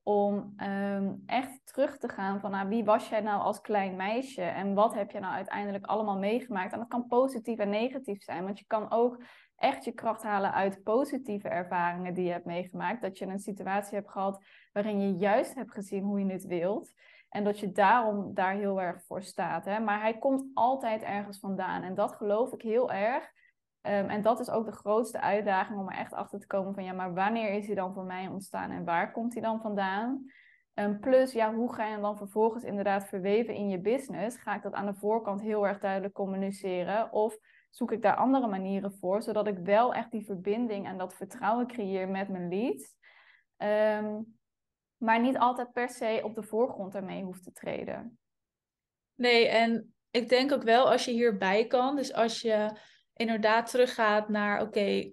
om 0.09 0.53
ehm, 0.57 1.13
echt 1.25 1.59
terug 1.65 1.97
te 1.97 2.09
gaan 2.09 2.39
van 2.39 2.51
nou, 2.51 2.67
wie 2.67 2.83
was 2.83 3.09
jij 3.09 3.21
nou 3.21 3.41
als 3.41 3.61
klein 3.61 3.95
meisje 3.95 4.41
en 4.41 4.73
wat 4.73 4.93
heb 4.93 5.11
je 5.11 5.19
nou 5.19 5.33
uiteindelijk 5.33 5.85
allemaal 5.85 6.17
meegemaakt. 6.17 6.73
En 6.73 6.79
dat 6.79 6.87
kan 6.87 7.07
positief 7.07 7.57
en 7.57 7.69
negatief 7.69 8.23
zijn, 8.23 8.43
want 8.43 8.59
je 8.59 8.65
kan 8.65 8.91
ook 8.91 9.23
echt 9.55 9.85
je 9.85 9.91
kracht 9.91 10.23
halen 10.23 10.53
uit 10.53 10.83
positieve 10.83 11.49
ervaringen 11.49 12.13
die 12.13 12.25
je 12.25 12.31
hebt 12.31 12.45
meegemaakt. 12.45 13.01
Dat 13.01 13.17
je 13.17 13.25
een 13.25 13.39
situatie 13.39 13.95
hebt 13.95 14.11
gehad 14.11 14.43
waarin 14.71 15.01
je 15.01 15.17
juist 15.17 15.55
hebt 15.55 15.71
gezien 15.71 16.03
hoe 16.03 16.19
je 16.19 16.31
het 16.31 16.45
wilt. 16.45 16.93
En 17.29 17.43
dat 17.43 17.59
je 17.59 17.71
daarom 17.71 18.33
daar 18.33 18.53
heel 18.53 18.81
erg 18.81 19.03
voor 19.05 19.21
staat. 19.21 19.65
Hè? 19.65 19.79
Maar 19.79 20.01
hij 20.01 20.17
komt 20.17 20.45
altijd 20.53 21.01
ergens 21.01 21.39
vandaan. 21.39 21.83
En 21.83 21.95
dat 21.95 22.15
geloof 22.15 22.53
ik 22.53 22.61
heel 22.61 22.91
erg. 22.91 23.31
Ehm, 23.81 24.09
en 24.09 24.21
dat 24.21 24.39
is 24.39 24.49
ook 24.49 24.65
de 24.65 24.71
grootste 24.71 25.21
uitdaging 25.21 25.79
om 25.79 25.89
er 25.89 25.97
echt 25.97 26.13
achter 26.13 26.39
te 26.39 26.47
komen 26.47 26.73
van 26.73 26.83
ja, 26.83 26.93
maar 26.93 27.13
wanneer 27.13 27.53
is 27.53 27.65
hij 27.65 27.75
dan 27.75 27.93
voor 27.93 28.05
mij 28.05 28.27
ontstaan 28.27 28.71
en 28.71 28.85
waar 28.85 29.11
komt 29.11 29.33
hij 29.33 29.41
dan 29.41 29.61
vandaan? 29.61 30.31
Um, 30.73 30.99
plus, 30.99 31.31
ja, 31.31 31.53
hoe 31.53 31.73
ga 31.73 31.85
je 31.85 31.91
hem 31.91 32.01
dan 32.01 32.17
vervolgens 32.17 32.63
inderdaad 32.63 33.07
verweven 33.07 33.53
in 33.53 33.69
je 33.69 33.79
business? 33.79 34.37
Ga 34.37 34.55
ik 34.55 34.61
dat 34.61 34.73
aan 34.73 34.85
de 34.85 34.93
voorkant 34.93 35.41
heel 35.41 35.67
erg 35.67 35.79
duidelijk 35.79 36.13
communiceren? 36.13 37.11
Of 37.11 37.37
zoek 37.69 37.91
ik 37.91 38.01
daar 38.01 38.15
andere 38.15 38.47
manieren 38.47 38.93
voor, 38.93 39.21
zodat 39.21 39.47
ik 39.47 39.57
wel 39.57 39.93
echt 39.93 40.11
die 40.11 40.25
verbinding 40.25 40.87
en 40.87 40.97
dat 40.97 41.15
vertrouwen 41.15 41.67
creëer 41.67 42.09
met 42.09 42.29
mijn 42.29 42.49
leads? 42.49 42.95
Um, 43.57 44.37
maar 44.97 45.21
niet 45.21 45.37
altijd 45.37 45.71
per 45.71 45.89
se 45.89 46.21
op 46.23 46.35
de 46.35 46.43
voorgrond 46.43 46.95
ermee 46.95 47.23
hoeft 47.23 47.43
te 47.43 47.51
treden. 47.51 48.19
Nee, 49.15 49.47
en 49.47 49.93
ik 50.11 50.29
denk 50.29 50.51
ook 50.51 50.63
wel 50.63 50.91
als 50.91 51.05
je 51.05 51.11
hierbij 51.11 51.67
kan, 51.67 51.95
dus 51.95 52.13
als 52.13 52.41
je 52.41 52.77
inderdaad 53.19 53.69
teruggaat 53.69 54.29
naar, 54.29 54.61
oké, 54.61 55.11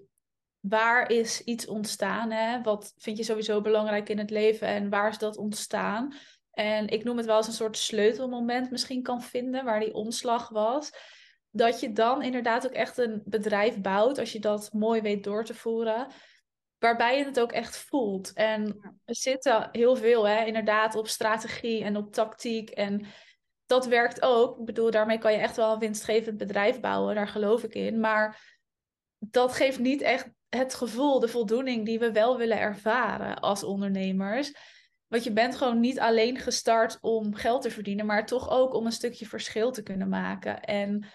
waar 0.61 1.11
is 1.11 1.41
iets 1.41 1.67
ontstaan? 1.67 2.31
Hè? 2.31 2.63
Wat 2.63 2.93
vind 2.97 3.17
je 3.17 3.25
sowieso 3.25 3.61
belangrijk 3.61 4.09
in 4.09 4.19
het 4.19 4.31
leven 4.31 4.69
en 4.69 4.91
waar 4.91 5.09
is 5.09 5.19
dat 5.19 5.37
ontstaan? 5.37 6.15
En 6.51 6.89
ik 6.89 7.05
noem 7.05 7.17
het 7.17 7.27
wel 7.27 7.37
als 7.37 7.47
een 7.47 7.53
soort 7.53 7.77
sleutelmoment 7.77 8.71
misschien 8.71 9.03
kan 9.03 9.23
vinden, 9.23 9.65
waar 9.65 9.81
die 9.81 9.95
omslag 9.95 10.49
was. 10.49 10.91
Dat 11.51 11.81
je 11.81 11.93
dan 11.93 12.23
inderdaad 12.23 12.67
ook 12.67 12.73
echt 12.73 12.99
een 12.99 13.23
bedrijf 13.25 13.81
bouwt, 13.81 14.19
als 14.19 14.33
je 14.33 14.41
dat 14.41 14.73
mooi 14.73 15.01
weet 15.01 15.25
door 15.25 15.45
te 15.45 15.55
voeren, 15.55 16.07
waarbij 16.79 17.19
je 17.19 17.25
het 17.25 17.41
ook 17.41 17.53
echt 17.53 17.77
voelt. 17.77 18.33
En 18.33 18.81
er 19.05 19.17
zitten 19.17 19.69
heel 19.73 19.97
veel, 19.97 20.29
hè, 20.29 20.45
inderdaad, 20.45 20.95
op 20.95 21.09
strategie 21.09 21.85
en 21.85 21.97
op 21.97 22.13
tactiek 22.13 22.71
en 22.71 23.07
dat 23.67 23.87
werkt 23.87 24.23
ook. 24.23 24.59
Ik 24.59 24.65
bedoel, 24.65 24.91
daarmee 24.91 25.19
kan 25.19 25.33
je 25.33 25.39
echt 25.39 25.57
wel 25.57 25.73
een 25.73 25.79
winstgevend 25.79 26.37
bedrijf 26.37 26.81
bouwen. 26.81 27.15
Daar 27.15 27.29
geloof 27.29 27.63
ik 27.63 27.75
in. 27.75 28.01
Maar 28.01 28.55
dat 29.19 29.53
geeft 29.53 29.79
niet 29.79 30.01
echt 30.01 30.29
het 30.49 30.75
gevoel, 30.75 31.21
de 31.21 31.29
voldoening 31.29 31.85
die 31.85 31.99
we 31.99 32.13
wel 32.13 32.37
willen 32.37 32.59
ervaren 32.59 33.39
als 33.39 33.65
ondernemers. 33.65 34.53
Want 35.07 35.25
je 35.25 35.33
bent 35.33 35.57
gewoon 35.57 35.81
niet 35.81 36.01
alleen 36.01 36.39
gestart 36.39 36.99
om 37.01 37.35
geld 37.35 37.63
te 37.63 37.71
verdienen, 37.71 38.07
maar 38.07 38.27
toch 38.27 38.51
ook 38.51 38.75
om 38.75 38.87
een 38.87 38.93
stukje 38.93 39.27
verschil 39.27 39.71
te 39.71 39.83
kunnen 39.83 40.09
maken. 40.09 40.61
En 40.61 41.07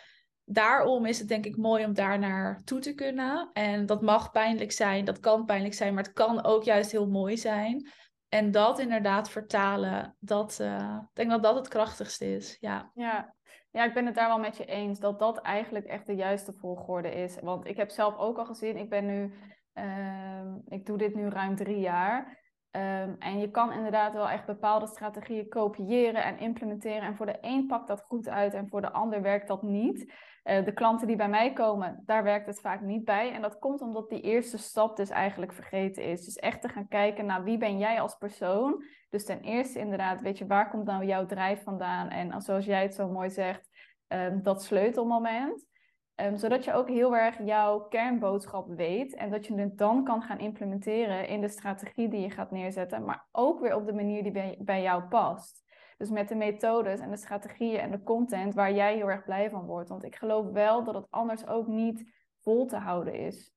daarom 0.46 1.06
is 1.06 1.20
het 1.20 1.28
denk 1.28 1.46
ik 1.46 1.58
mooi 1.58 1.86
om 1.86 1.94
daar 1.94 2.20
naar 2.20 2.62
toe 2.64 2.80
te 2.80 2.94
kunnen. 2.94 3.50
En 3.54 3.86
dat 3.86 4.02
mag 4.02 4.32
pijnlijk 4.32 4.72
zijn, 4.72 5.06
dat 5.06 5.20
kan 5.20 5.46
pijnlijk 5.46 5.74
zijn, 5.74 5.94
maar 5.94 6.04
het 6.04 6.14
kan 6.14 6.44
ook 6.44 6.64
juist 6.64 6.92
heel 6.92 7.08
mooi 7.08 7.38
zijn. 7.38 7.90
En 8.34 8.52
dat 8.52 8.80
inderdaad 8.80 9.30
vertalen, 9.30 10.16
dat, 10.20 10.60
uh, 10.62 10.98
ik 11.02 11.16
denk 11.16 11.30
dat 11.30 11.44
dat 11.44 11.56
het 11.56 11.68
krachtigste 11.68 12.36
is. 12.36 12.58
Ja. 12.60 12.92
Ja. 12.94 13.36
ja, 13.72 13.84
ik 13.84 13.94
ben 13.94 14.06
het 14.06 14.16
daar 14.16 14.28
wel 14.28 14.40
met 14.40 14.58
je 14.58 14.66
eens. 14.66 15.00
Dat 15.00 15.20
dat 15.20 15.38
eigenlijk 15.38 15.86
echt 15.86 16.06
de 16.06 16.16
juiste 16.16 16.54
volgorde 16.54 17.14
is. 17.14 17.40
Want 17.42 17.66
ik 17.66 17.78
heb 17.78 17.90
zelf 17.90 18.18
ook 18.18 18.38
al 18.38 18.46
gezien, 18.46 18.78
ik 18.78 18.90
ben 18.90 19.06
nu, 19.06 19.34
uh, 19.74 20.56
ik 20.68 20.86
doe 20.86 20.98
dit 20.98 21.16
nu 21.16 21.30
ruim 21.30 21.56
drie 21.56 21.80
jaar. 21.80 22.40
Um, 22.72 23.16
en 23.20 23.40
je 23.40 23.50
kan 23.50 23.74
inderdaad 23.74 24.14
wel 24.14 24.30
echt 24.30 24.46
bepaalde 24.46 24.88
strategieën 24.88 25.50
kopiëren 25.50 26.24
en 26.24 26.40
implementeren. 26.40 27.02
En 27.02 27.16
voor 27.16 27.26
de 27.26 27.38
een 27.42 27.68
pakt 27.68 27.88
dat 27.88 28.02
goed 28.02 28.30
uit 28.30 28.54
en 28.54 28.70
voor 28.70 28.82
de 28.82 28.92
ander 28.92 29.22
werkt 29.22 29.48
dat 29.48 29.62
niet. 29.62 30.14
Uh, 30.44 30.66
de 30.66 30.74
klanten 30.74 31.08
die 31.08 31.16
bij 31.16 31.30
mij 31.30 31.54
komen, 31.54 32.04
daar 32.06 32.24
werkt 32.24 32.46
het 32.46 32.60
vaak 32.60 32.82
niet 32.82 33.06
bij. 33.06 33.32
En 33.32 33.42
dat 33.42 33.60
komt 33.60 33.82
omdat 33.82 34.10
die 34.10 34.22
eerste 34.22 34.58
stap 34.58 34.98
dus 34.98 35.10
eigenlijk 35.10 35.54
vergeten 35.54 36.04
is. 36.04 36.26
Dus 36.26 36.36
echt 36.36 36.62
te 36.62 36.70
gaan 36.70 36.88
kijken 36.88 37.26
naar 37.26 37.44
wie 37.44 37.58
ben 37.58 37.78
jij 37.78 38.02
als 38.02 38.16
persoon. 38.16 38.84
Dus 39.10 39.26
ten 39.26 39.42
eerste 39.42 39.80
inderdaad, 39.80 40.22
weet 40.22 40.38
je, 40.38 40.48
waar 40.48 40.70
komt 40.70 40.86
nou 40.86 41.06
jouw 41.06 41.26
drijf 41.26 41.64
vandaan? 41.64 42.10
En 42.10 42.42
zoals 42.42 42.66
jij 42.66 42.82
het 42.82 42.96
zo 42.96 43.10
mooi 43.10 43.30
zegt, 43.30 43.70
um, 44.08 44.44
dat 44.44 44.64
sleutelmoment. 44.64 45.70
Um, 46.16 46.38
zodat 46.38 46.64
je 46.64 46.74
ook 46.74 46.88
heel 46.88 47.16
erg 47.16 47.38
jouw 47.44 47.80
kernboodschap 47.80 48.68
weet 48.68 49.16
en 49.16 49.30
dat 49.30 49.46
je 49.46 49.56
het 49.56 49.78
dan 49.78 50.04
kan 50.04 50.22
gaan 50.22 50.40
implementeren 50.40 51.28
in 51.28 51.42
de 51.42 51.48
strategie 51.48 52.10
die 52.10 52.20
je 52.20 52.30
gaat 52.30 52.52
neerzetten, 52.52 53.06
maar 53.06 53.28
ook 53.32 53.60
weer 53.60 53.76
op 53.76 53.86
de 53.86 53.94
manier 53.94 54.24
die 54.24 54.32
bij, 54.32 54.58
bij 54.60 54.82
jou 54.82 55.04
past. 55.04 55.64
Dus 56.02 56.10
met 56.10 56.28
de 56.28 56.36
methodes 56.36 57.00
en 57.00 57.10
de 57.10 57.18
strategieën 57.18 57.80
en 57.80 57.92
de 57.92 58.04
content 58.04 58.54
waar 58.54 58.74
jij 58.74 58.96
heel 58.96 59.10
erg 59.10 59.24
blij 59.24 59.50
van 59.50 59.66
wordt. 59.66 59.90
Want 59.90 60.04
ik 60.04 60.16
geloof 60.16 60.52
wel 60.52 60.84
dat 60.84 60.94
het 60.94 61.06
anders 61.10 61.48
ook 61.48 61.68
niet 61.68 62.04
vol 62.40 62.66
te 62.66 62.76
houden 62.76 63.14
is. 63.14 63.52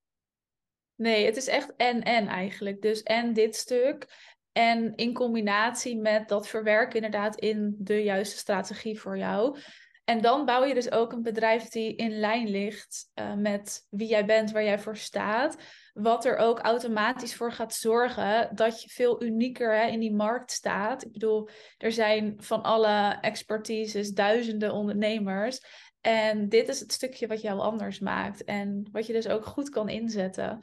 Nee, 0.95 1.27
het 1.27 1.37
is 1.37 1.47
echt 1.47 1.77
en-en 1.77 2.27
eigenlijk. 2.27 2.83
Dus 2.83 3.03
en 3.03 3.33
dit 3.33 3.57
stuk. 3.57 4.07
En 4.53 4.95
in 4.95 5.15
combinatie 5.15 5.97
met 5.97 6.29
dat 6.29 6.49
verwerken 6.49 6.95
inderdaad 6.95 7.37
in 7.37 7.75
de 7.79 8.03
juiste 8.03 8.37
strategie 8.37 9.01
voor 9.01 9.19
jou. 9.19 9.59
En 10.05 10.21
dan 10.21 10.45
bouw 10.45 10.65
je 10.65 10.75
dus 10.75 10.91
ook 10.91 11.13
een 11.13 11.23
bedrijf 11.23 11.69
die 11.69 11.97
in 11.97 12.19
lijn 12.19 12.49
ligt 12.49 13.11
uh, 13.15 13.35
met 13.35 13.87
wie 13.91 14.09
jij 14.09 14.25
bent, 14.25 14.51
waar 14.51 14.65
jij 14.65 14.79
voor 14.79 14.97
staat. 14.97 15.57
Wat 15.95 16.25
er 16.25 16.37
ook 16.37 16.59
automatisch 16.59 17.35
voor 17.35 17.53
gaat 17.53 17.75
zorgen 17.75 18.57
dat 18.57 18.83
je 18.83 18.89
veel 18.89 19.23
unieker 19.23 19.77
hè, 19.77 19.87
in 19.87 20.01
die 20.01 20.15
markt 20.15 20.51
staat. 20.51 21.05
Ik 21.05 21.13
bedoel, 21.13 21.49
er 21.79 21.93
zijn 21.93 22.35
van 22.37 22.63
alle 22.63 23.19
expertises 23.21 24.11
duizenden 24.11 24.73
ondernemers. 24.73 25.61
En 26.01 26.49
dit 26.49 26.69
is 26.69 26.81
het 26.81 26.93
stukje 26.93 27.27
wat 27.27 27.41
jou 27.41 27.61
anders 27.61 27.99
maakt. 27.99 28.45
En 28.45 28.89
wat 28.93 29.07
je 29.07 29.13
dus 29.13 29.29
ook 29.29 29.45
goed 29.45 29.69
kan 29.69 29.89
inzetten. 29.89 30.61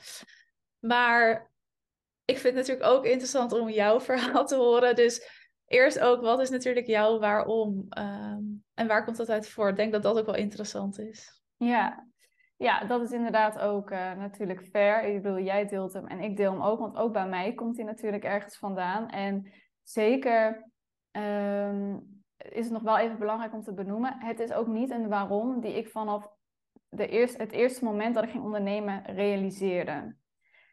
Maar 0.80 1.52
ik 2.26 2.38
vind 2.38 2.58
het 2.58 2.68
natuurlijk 2.68 2.96
ook 2.96 3.06
interessant 3.06 3.52
om 3.52 3.70
jouw 3.70 4.00
verhaal 4.10 4.46
te 4.46 4.56
horen. 4.56 4.96
Dus 4.96 5.46
eerst 5.66 6.00
ook, 6.00 6.22
wat 6.22 6.40
is 6.40 6.50
natuurlijk 6.50 6.88
jouw 6.88 7.20
waarom? 7.20 7.86
Um, 7.98 8.64
en 8.74 8.88
waar 8.88 9.04
komt 9.04 9.18
dat 9.18 9.30
uit 9.30 9.48
voor? 9.48 9.70
Ik 9.70 9.76
denk 9.76 9.92
dat 9.92 10.04
dat 10.04 10.18
ook 10.18 10.26
wel 10.26 10.36
interessant 10.36 11.00
is. 11.00 11.42
Ja, 11.58 12.11
ja 12.62 12.86
dat 12.86 13.02
is 13.02 13.12
inderdaad 13.12 13.60
ook 13.60 13.92
uh, 13.92 14.14
natuurlijk 14.14 14.68
fair. 14.68 15.04
Ik 15.04 15.22
bedoel, 15.22 15.40
jij 15.40 15.68
deelt 15.68 15.94
hem 15.94 16.08
en 16.08 16.20
ik 16.20 16.38
deel 16.38 16.52
hem 16.52 16.62
ook. 16.62 16.80
Want 16.80 16.98
ook 16.98 17.14
bij 17.14 17.28
mij 17.28 17.54
komt 17.54 17.76
hij 17.76 17.86
natuurlijk 17.86 18.24
ergens 18.24 18.58
vandaan. 18.58 19.10
En 19.10 19.52
zeker 19.84 20.70
um, 21.12 22.24
is 22.38 22.64
het 22.64 22.72
nog 22.74 22.82
wel 22.82 22.98
even 22.98 23.20
belangrijk 23.20 23.54
om 23.54 23.62
te 23.62 23.74
benoemen. 23.74 24.16
Het 24.20 24.40
is 24.40 24.52
ook 24.52 24.68
niet 24.68 24.90
een 24.90 25.08
waarom 25.08 25.62
die 25.62 25.74
ik 25.74 25.88
vanaf 25.88 26.28
de 26.90 27.08
eerste, 27.08 27.42
het 27.42 27.52
eerste 27.52 27.84
moment 27.84 28.16
dat 28.16 28.24
ik 28.24 28.30
ging 28.30 28.44
ondernemen 28.44 29.06
realiseerde. 29.06 30.16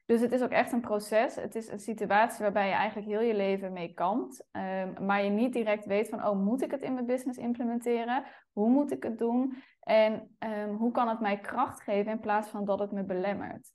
Dus 0.09 0.21
het 0.21 0.33
is 0.33 0.43
ook 0.43 0.51
echt 0.51 0.73
een 0.73 0.81
proces. 0.81 1.35
Het 1.35 1.55
is 1.55 1.69
een 1.69 1.79
situatie 1.79 2.43
waarbij 2.43 2.69
je 2.69 2.75
eigenlijk 2.75 3.09
heel 3.09 3.21
je 3.21 3.35
leven 3.35 3.73
mee 3.73 3.95
kampt. 3.95 4.47
Um, 4.53 5.07
maar 5.07 5.25
je 5.25 5.31
niet 5.31 5.53
direct 5.53 5.85
weet 5.85 6.09
van, 6.09 6.27
oh, 6.27 6.39
moet 6.39 6.63
ik 6.63 6.71
het 6.71 6.83
in 6.83 6.95
mijn 6.95 7.07
business 7.07 7.39
implementeren? 7.39 8.25
Hoe 8.53 8.71
moet 8.71 8.93
ik 8.93 9.03
het 9.03 9.19
doen? 9.19 9.63
En 9.81 10.37
um, 10.39 10.77
hoe 10.77 10.93
kan 10.93 11.09
het 11.09 11.21
mij 11.21 11.39
kracht 11.39 11.83
geven 11.83 12.13
in 12.13 12.21
plaats 12.21 12.49
van 12.49 12.65
dat 12.65 12.79
het 12.79 12.93
me 12.93 13.05
belemmert? 13.05 13.71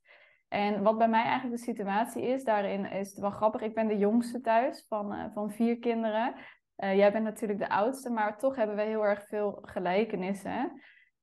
En 0.48 0.84
wat 0.84 0.98
bij 0.98 1.10
mij 1.10 1.24
eigenlijk 1.24 1.56
de 1.56 1.72
situatie 1.72 2.24
is, 2.24 2.44
daarin 2.44 2.86
is 2.86 3.10
het 3.10 3.20
wel 3.20 3.32
grappig. 3.32 3.62
Ik 3.62 3.76
ben 3.76 3.88
de 3.88 3.98
jongste 3.98 4.42
thuis 4.42 4.86
van, 4.88 5.14
uh, 5.14 5.26
van 5.34 5.52
vier 5.52 5.80
kinderen. 5.80 6.34
Uh, 6.78 6.96
jij 6.96 7.12
bent 7.12 7.24
natuurlijk 7.24 7.60
de 7.60 7.70
oudste, 7.70 8.10
maar 8.10 8.38
toch 8.38 8.56
hebben 8.56 8.76
we 8.76 8.82
heel 8.82 9.06
erg 9.06 9.28
veel 9.28 9.60
gelijkenissen. 9.62 10.82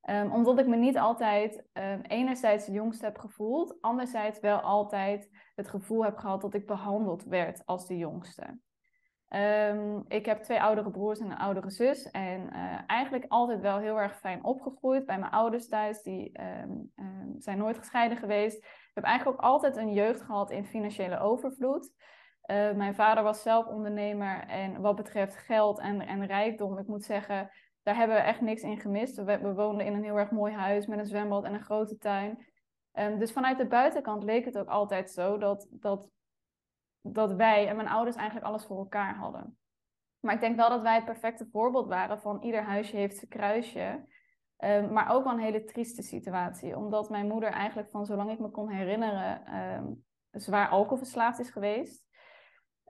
Um, 0.09 0.33
omdat 0.33 0.59
ik 0.59 0.66
me 0.66 0.76
niet 0.76 0.99
altijd 0.99 1.64
um, 1.73 2.00
enerzijds 2.00 2.66
de 2.66 2.73
jongste 2.73 3.04
heb 3.04 3.19
gevoeld, 3.19 3.76
anderzijds 3.80 4.40
wel 4.40 4.59
altijd 4.59 5.30
het 5.54 5.69
gevoel 5.69 6.04
heb 6.04 6.16
gehad 6.16 6.40
dat 6.40 6.54
ik 6.54 6.66
behandeld 6.66 7.25
werd 7.25 7.66
als 7.66 7.87
de 7.87 7.97
jongste. 7.97 8.59
Um, 9.35 10.04
ik 10.09 10.26
heb 10.26 10.42
twee 10.42 10.62
oudere 10.62 10.90
broers 10.90 11.19
en 11.19 11.30
een 11.30 11.38
oudere 11.38 11.71
zus. 11.71 12.11
En 12.11 12.40
uh, 12.40 12.78
eigenlijk 12.87 13.25
altijd 13.28 13.61
wel 13.61 13.78
heel 13.78 14.00
erg 14.00 14.19
fijn 14.19 14.45
opgegroeid 14.45 15.07
bij 15.07 15.19
mijn 15.19 15.33
ouders 15.33 15.69
thuis. 15.69 16.02
Die 16.02 16.38
zijn 17.38 17.59
nooit 17.59 17.78
gescheiden 17.78 18.19
geweest. 18.19 18.57
Ik 18.57 18.90
heb 18.95 19.04
eigenlijk 19.04 19.38
ook 19.38 19.45
altijd 19.45 19.76
een 19.76 19.92
jeugd 19.92 20.23
gehad 20.23 20.50
in 20.50 20.64
financiële 20.64 21.19
overvloed. 21.19 21.92
Uh, 22.50 22.73
mijn 22.73 22.95
vader 22.95 23.23
was 23.23 23.42
zelf 23.42 23.66
ondernemer. 23.66 24.45
En 24.47 24.80
wat 24.80 24.97
betreft 24.97 25.37
geld 25.37 25.78
en, 25.78 26.00
en 26.00 26.26
rijkdom, 26.26 26.78
ik 26.78 26.87
moet 26.87 27.04
zeggen, 27.04 27.50
daar 27.82 27.96
hebben 27.96 28.16
we 28.16 28.22
echt 28.22 28.40
niks 28.40 28.62
in 28.62 28.80
gemist. 28.80 29.16
We, 29.16 29.54
woonden 29.54 29.87
in 29.87 29.94
een 29.94 30.04
heel 30.04 30.18
erg 30.18 30.30
mooi 30.30 30.52
huis 30.52 30.87
met 30.87 30.99
een 30.99 31.06
zwembad 31.06 31.44
en 31.44 31.54
een 31.54 31.64
grote 31.64 31.99
tuin. 31.99 32.46
Um, 32.92 33.18
dus 33.18 33.32
vanuit 33.32 33.58
de 33.58 33.66
buitenkant 33.66 34.22
leek 34.22 34.44
het 34.44 34.58
ook 34.58 34.68
altijd 34.68 35.10
zo 35.10 35.38
dat, 35.38 35.66
dat, 35.70 36.08
dat 37.00 37.32
wij 37.32 37.68
en 37.68 37.76
mijn 37.76 37.88
ouders 37.88 38.16
eigenlijk 38.16 38.46
alles 38.46 38.64
voor 38.64 38.78
elkaar 38.78 39.16
hadden. 39.16 39.58
Maar 40.20 40.34
ik 40.34 40.40
denk 40.40 40.56
wel 40.56 40.68
dat 40.68 40.82
wij 40.82 40.94
het 40.94 41.04
perfecte 41.04 41.49
voorbeeld 41.52 41.88
waren 41.88 42.20
van 42.20 42.42
ieder 42.42 42.62
huisje 42.62 42.96
heeft 42.96 43.16
zijn 43.16 43.30
kruisje. 43.30 44.04
Um, 44.64 44.92
maar 44.92 45.10
ook 45.12 45.25
wel 45.25 45.32
een 45.32 45.38
hele 45.38 45.64
trieste 45.64 46.02
situatie. 46.02 46.76
Omdat 46.76 47.10
mijn 47.10 47.26
moeder 47.26 47.50
eigenlijk 47.50 47.90
van 47.90 48.06
zolang 48.06 48.30
ik 48.30 48.38
me 48.38 48.50
kon 48.50 48.68
herinneren 48.68 49.54
um, 49.56 50.04
zwaar 50.30 50.68
alcoholverslaafd 50.68 51.38
is 51.38 51.50
geweest. 51.50 52.04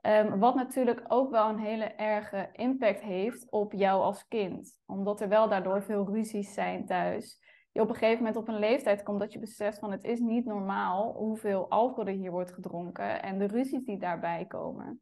Um, 0.01 0.39
wat 0.39 0.55
natuurlijk 0.55 1.03
ook 1.07 1.31
wel 1.31 1.49
een 1.49 1.59
hele 1.59 1.85
erge 1.85 2.49
impact 2.53 3.01
heeft 3.01 3.51
op 3.51 3.73
jou 3.73 4.01
als 4.01 4.27
kind. 4.27 4.79
Omdat 4.85 5.21
er 5.21 5.29
wel 5.29 5.49
daardoor 5.49 5.83
veel 5.83 6.05
ruzies 6.05 6.53
zijn 6.53 6.85
thuis. 6.85 7.39
Je 7.71 7.81
op 7.81 7.89
een 7.89 7.95
gegeven 7.95 8.17
moment 8.17 8.35
op 8.35 8.47
een 8.47 8.59
leeftijd 8.59 9.03
komt 9.03 9.19
dat 9.19 9.33
je 9.33 9.39
beseft 9.39 9.79
van 9.79 9.91
het 9.91 10.03
is 10.03 10.19
niet 10.19 10.45
normaal 10.45 11.13
hoeveel 11.13 11.69
alcohol 11.69 12.05
er 12.05 12.13
hier 12.13 12.31
wordt 12.31 12.53
gedronken 12.53 13.21
en 13.21 13.37
de 13.37 13.47
ruzies 13.47 13.85
die 13.85 13.99
daarbij 13.99 14.45
komen. 14.45 15.01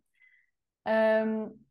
Um, 0.84 1.66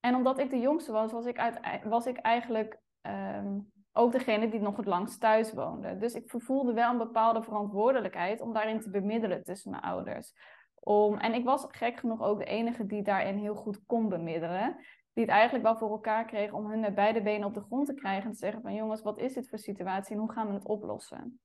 en 0.00 0.14
omdat 0.14 0.38
ik 0.38 0.50
de 0.50 0.60
jongste 0.60 0.92
was, 0.92 1.12
was 1.12 1.26
ik, 1.26 1.38
uit, 1.38 1.84
was 1.84 2.06
ik 2.06 2.16
eigenlijk 2.16 2.80
um, 3.02 3.72
ook 3.92 4.12
degene 4.12 4.48
die 4.48 4.60
nog 4.60 4.76
het 4.76 4.86
langst 4.86 5.20
thuis 5.20 5.52
woonde. 5.52 5.98
Dus 5.98 6.14
ik 6.14 6.24
voelde 6.26 6.72
wel 6.72 6.90
een 6.90 6.98
bepaalde 6.98 7.42
verantwoordelijkheid 7.42 8.40
om 8.40 8.52
daarin 8.52 8.80
te 8.80 8.90
bemiddelen 8.90 9.44
tussen 9.44 9.70
mijn 9.70 9.82
ouders. 9.82 10.32
Om, 10.80 11.16
en 11.16 11.34
ik 11.34 11.44
was 11.44 11.66
gek 11.68 11.96
genoeg 11.98 12.22
ook 12.22 12.38
de 12.38 12.44
enige 12.44 12.86
die 12.86 13.02
daarin 13.02 13.36
heel 13.36 13.54
goed 13.54 13.86
kon 13.86 14.08
bemiddelen. 14.08 14.76
Die 15.12 15.24
het 15.24 15.32
eigenlijk 15.32 15.64
wel 15.64 15.76
voor 15.76 15.90
elkaar 15.90 16.24
kreeg 16.24 16.52
om 16.52 16.70
hun 16.70 16.94
beide 16.94 17.22
benen 17.22 17.46
op 17.46 17.54
de 17.54 17.60
grond 17.60 17.86
te 17.86 17.94
krijgen. 17.94 18.24
En 18.24 18.32
te 18.32 18.38
zeggen 18.38 18.62
van 18.62 18.74
jongens, 18.74 19.02
wat 19.02 19.18
is 19.18 19.32
dit 19.32 19.48
voor 19.48 19.58
situatie 19.58 20.14
en 20.14 20.20
hoe 20.20 20.32
gaan 20.32 20.46
we 20.46 20.52
het 20.52 20.66
oplossen? 20.66 21.40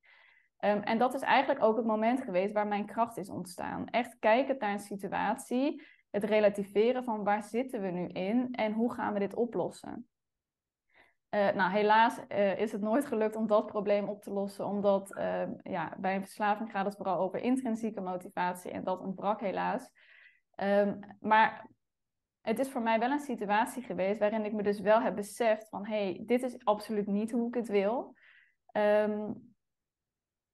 Um, 0.60 0.82
en 0.82 0.98
dat 0.98 1.13
is 1.13 1.22
eigenlijk 1.22 1.63
ook 1.63 1.77
het 1.77 1.86
moment 1.86 2.22
geweest 2.22 2.54
waar 2.54 2.68
mijn 2.68 2.86
kracht 2.86 3.18
is 3.18 3.30
ontstaan. 3.30 3.88
Echt 3.89 4.20
kijken 4.20 4.56
naar 4.60 4.72
een 4.72 4.80
situatie, 4.80 5.84
het 6.10 6.24
relativeren 6.24 7.04
van 7.04 7.24
waar 7.24 7.44
zitten 7.44 7.82
we 7.82 7.88
nu 7.88 8.08
in 8.08 8.48
en 8.51 8.74
hoe 8.74 8.94
gaan 8.94 9.13
we 9.13 9.20
dit 9.20 9.36
oplossen. 9.36 10.08
Uh, 11.36 11.51
nou, 11.51 11.72
helaas 11.72 12.20
uh, 12.30 12.60
is 12.60 12.72
het 12.72 12.82
nooit 12.82 13.06
gelukt 13.06 13.36
om 13.36 13.48
dat 13.48 13.65
probleem 13.65 14.10
op 14.10 14.21
te 14.21 14.32
lossen, 14.32 14.65
omdat 14.65 15.15
uh, 15.17 15.43
ja, 15.63 15.95
bij 15.98 16.15
een 16.15 16.24
verslaving 16.24 16.71
gaat 16.71 16.86
het 16.86 16.95
vooral 16.95 17.17
over 17.17 17.39
intrinsieke 17.39 18.02
motivatie 18.02 18.71
en 18.71 18.84
dat 18.84 19.00
ontbrak 19.00 19.41
helaas. 19.41 19.89
Um, 20.63 21.00
maar 21.19 21.69
het 22.41 22.60
is 22.60 22.69
voor 22.69 22.82
mij 22.82 23.00
wel 23.00 23.12
een 23.12 23.19
situatie 23.19 23.84
geweest 23.84 24.19
waarin 24.19 24.45
ik 24.45 24.54
me 24.54 24.63
dus 24.63 24.80
wel 24.80 25.02
heb 25.02 25.15
beseft 25.15 25.69
van 25.69 25.86
hé, 25.86 26.04
hey, 26.04 26.24
dit 26.26 26.43
is 26.43 26.65
absoluut 26.65 27.08
niet 27.08 27.32
hoe 27.32 27.48
ik 27.48 27.54
het 27.54 27.67
wil. 27.67 28.15
Um, 28.71 29.56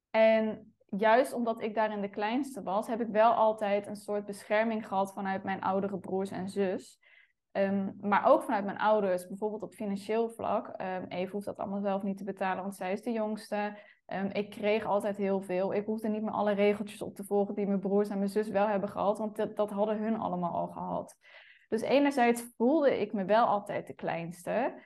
en 0.09 0.73
juist 0.89 1.33
omdat 1.33 1.61
ik 1.61 1.75
daarin 1.75 2.01
de 2.01 2.09
kleinste 2.09 2.63
was, 2.63 2.87
heb 2.87 3.01
ik 3.01 3.07
wel 3.07 3.31
altijd 3.31 3.87
een 3.87 3.95
soort 3.95 4.25
bescherming 4.25 4.87
gehad 4.87 5.13
vanuit 5.13 5.43
mijn 5.43 5.61
oudere 5.61 5.99
broers 5.99 6.31
en 6.31 6.49
zus. 6.49 6.99
Um, 7.53 7.97
maar 8.01 8.25
ook 8.25 8.43
vanuit 8.43 8.65
mijn 8.65 8.77
ouders, 8.77 9.27
bijvoorbeeld 9.27 9.63
op 9.63 9.73
financieel 9.73 10.29
vlak. 10.29 10.67
Um, 10.67 11.05
Eve 11.07 11.31
hoeft 11.31 11.45
dat 11.45 11.57
allemaal 11.57 11.81
zelf 11.81 12.03
niet 12.03 12.17
te 12.17 12.23
betalen, 12.23 12.61
want 12.63 12.75
zij 12.75 12.91
is 12.91 13.01
de 13.01 13.11
jongste. 13.11 13.77
Um, 14.07 14.29
ik 14.31 14.49
kreeg 14.49 14.85
altijd 14.85 15.17
heel 15.17 15.41
veel. 15.41 15.73
Ik 15.73 15.85
hoefde 15.85 16.07
niet 16.07 16.21
meer 16.21 16.31
alle 16.31 16.51
regeltjes 16.51 17.01
op 17.01 17.15
te 17.15 17.23
volgen 17.23 17.55
die 17.55 17.67
mijn 17.67 17.79
broers 17.79 18.09
en 18.09 18.17
mijn 18.17 18.29
zus 18.29 18.49
wel 18.49 18.67
hebben 18.67 18.89
gehad, 18.89 19.17
want 19.17 19.55
dat, 19.55 19.69
hadden 19.69 19.97
hun 19.97 20.19
allemaal 20.19 20.53
al 20.53 20.67
gehad. 20.67 21.15
Dus 21.69 21.81
enerzijds 21.81 22.43
voelde 22.57 22.99
ik 22.99 23.13
me 23.13 23.25
wel 23.25 23.45
altijd 23.45 23.87
de 23.87 23.93
kleinste. 23.93 24.83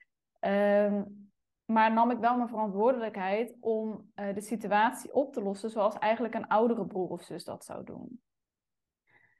maar 1.65 1.93
nam 1.93 2.11
ik 2.11 2.17
wel 2.17 2.35
mijn 2.37 2.49
verantwoordelijkheid 2.49 3.55
om 3.59 4.11
uh, 4.15 4.33
de 4.33 4.41
situatie 4.41 5.13
op 5.13 5.33
te 5.33 5.41
lossen 5.41 5.69
zoals 5.69 5.97
eigenlijk 5.97 6.33
een 6.33 6.47
oudere 6.47 6.85
broer 6.85 7.09
of 7.09 7.21
zus 7.21 7.43
dat 7.43 7.65
zou 7.65 7.83
doen. 7.83 8.21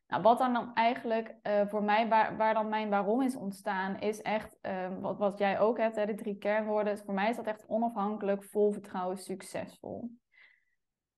Nou, 0.07 0.21
wat 0.21 0.37
dan, 0.37 0.53
dan 0.53 0.73
eigenlijk 0.73 1.35
uh, 1.43 1.67
voor 1.67 1.83
mij, 1.83 2.07
waar, 2.07 2.37
waar 2.37 2.53
dan 2.53 2.69
mijn 2.69 2.89
waarom 2.89 3.21
is 3.21 3.35
ontstaan, 3.35 3.99
is 3.99 4.21
echt 4.21 4.57
uh, 4.61 4.87
wat, 4.99 5.17
wat 5.17 5.37
jij 5.37 5.59
ook 5.59 5.77
hebt, 5.77 5.95
hè, 5.95 6.05
de 6.05 6.15
drie 6.15 6.37
kernwoorden. 6.37 6.97
Voor 6.97 7.13
mij 7.13 7.29
is 7.29 7.35
dat 7.35 7.47
echt 7.47 7.65
onafhankelijk, 7.67 8.43
vol 8.43 8.71
vertrouwen, 8.71 9.17
succesvol. 9.17 10.11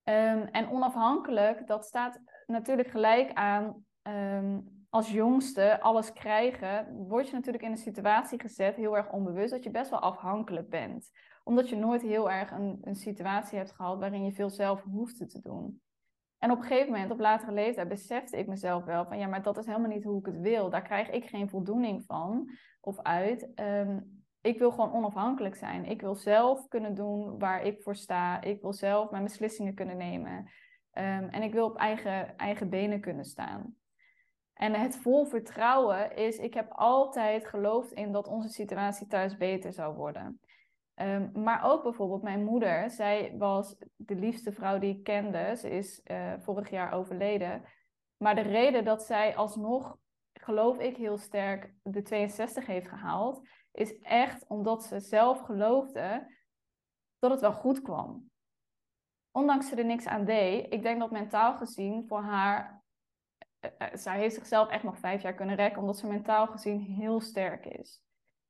Um, 0.03 0.43
en 0.43 0.69
onafhankelijk, 0.69 1.67
dat 1.67 1.85
staat 1.85 2.21
natuurlijk 2.45 2.89
gelijk 2.89 3.33
aan 3.33 3.85
um, 4.01 4.77
als 4.89 5.11
jongste 5.11 5.81
alles 5.81 6.13
krijgen, 6.13 6.95
word 7.07 7.27
je 7.27 7.33
natuurlijk 7.33 7.63
in 7.63 7.71
een 7.71 7.77
situatie 7.77 8.41
gezet, 8.41 8.75
heel 8.75 8.97
erg 8.97 9.11
onbewust, 9.11 9.51
dat 9.51 9.63
je 9.63 9.71
best 9.71 9.89
wel 9.89 9.99
afhankelijk 9.99 10.69
bent. 10.69 11.11
Omdat 11.43 11.69
je 11.69 11.75
nooit 11.75 12.01
heel 12.01 12.31
erg 12.31 12.51
een, 12.51 12.77
een 12.81 12.95
situatie 12.95 13.57
hebt 13.57 13.71
gehad 13.71 13.99
waarin 13.99 14.25
je 14.25 14.31
veel 14.31 14.49
zelf 14.49 14.83
hoefde 14.83 15.25
te 15.25 15.41
doen. 15.41 15.81
En 16.39 16.51
op 16.51 16.57
een 16.57 16.63
gegeven 16.63 16.91
moment, 16.91 17.11
op 17.11 17.19
latere 17.19 17.51
leeftijd, 17.51 17.87
besefte 17.87 18.37
ik 18.37 18.47
mezelf 18.47 18.83
wel 18.83 19.05
van 19.05 19.19
ja, 19.19 19.27
maar 19.27 19.43
dat 19.43 19.57
is 19.57 19.65
helemaal 19.65 19.89
niet 19.89 20.03
hoe 20.03 20.19
ik 20.19 20.25
het 20.25 20.39
wil. 20.39 20.69
Daar 20.69 20.81
krijg 20.81 21.09
ik 21.09 21.25
geen 21.25 21.49
voldoening 21.49 22.03
van 22.05 22.49
of 22.81 23.01
uit. 23.01 23.51
Um, 23.55 24.25
ik 24.41 24.59
wil 24.59 24.71
gewoon 24.71 24.93
onafhankelijk 24.93 25.55
zijn. 25.55 25.85
Ik 25.85 26.01
wil 26.01 26.15
zelf 26.15 26.67
kunnen 26.67 26.95
doen 26.95 27.39
waar 27.39 27.63
ik 27.63 27.81
voor 27.81 27.95
sta. 27.95 28.41
Ik 28.41 28.61
wil 28.61 28.73
zelf 28.73 29.11
mijn 29.11 29.23
beslissingen 29.23 29.73
kunnen 29.73 29.97
nemen. 29.97 30.37
Um, 30.37 31.29
en 31.29 31.41
ik 31.43 31.53
wil 31.53 31.65
op 31.65 31.77
eigen, 31.77 32.37
eigen 32.37 32.69
benen 32.69 33.01
kunnen 33.01 33.25
staan. 33.25 33.75
En 34.53 34.73
het 34.73 34.95
vol 34.95 35.25
vertrouwen 35.25 36.15
is, 36.15 36.37
ik 36.37 36.53
heb 36.53 36.71
altijd 36.71 37.47
geloofd 37.47 37.91
in 37.91 38.11
dat 38.11 38.27
onze 38.27 38.49
situatie 38.49 39.07
thuis 39.07 39.37
beter 39.37 39.73
zou 39.73 39.95
worden. 39.95 40.39
Um, 41.01 41.31
maar 41.33 41.63
ook 41.63 41.83
bijvoorbeeld 41.83 42.21
mijn 42.21 42.43
moeder, 42.43 42.89
zij 42.89 43.33
was 43.37 43.75
de 43.95 44.15
liefste 44.15 44.51
vrouw 44.51 44.79
die 44.79 44.97
ik 44.97 45.03
kende. 45.03 45.55
Ze 45.55 45.69
is 45.69 46.01
uh, 46.05 46.33
vorig 46.39 46.69
jaar 46.69 46.93
overleden. 46.93 47.63
Maar 48.17 48.35
de 48.35 48.41
reden 48.41 48.85
dat 48.85 49.03
zij 49.03 49.35
alsnog, 49.35 49.97
geloof 50.33 50.77
ik 50.77 50.97
heel 50.97 51.17
sterk, 51.17 51.73
de 51.83 52.01
62 52.01 52.65
heeft 52.65 52.87
gehaald, 52.87 53.47
is 53.71 53.99
echt 53.99 54.47
omdat 54.47 54.83
ze 54.83 54.99
zelf 54.99 55.41
geloofde 55.41 56.35
dat 57.19 57.31
het 57.31 57.41
wel 57.41 57.53
goed 57.53 57.81
kwam. 57.81 58.29
Ondanks 59.31 59.67
ze 59.67 59.75
er 59.75 59.85
niks 59.85 60.05
aan 60.05 60.25
deed, 60.25 60.73
ik 60.73 60.81
denk 60.81 60.99
dat 60.99 61.11
mentaal 61.11 61.57
gezien 61.57 62.07
voor 62.07 62.21
haar, 62.21 62.83
uh, 63.61 63.71
uh, 63.79 63.87
zij 63.93 64.17
heeft 64.17 64.35
zichzelf 64.35 64.69
echt 64.69 64.83
nog 64.83 64.99
vijf 64.99 65.21
jaar 65.21 65.35
kunnen 65.35 65.55
rekken, 65.55 65.81
omdat 65.81 65.97
ze 65.97 66.07
mentaal 66.07 66.47
gezien 66.47 66.79
heel 66.79 67.21
sterk 67.21 67.65
is. 67.65 68.01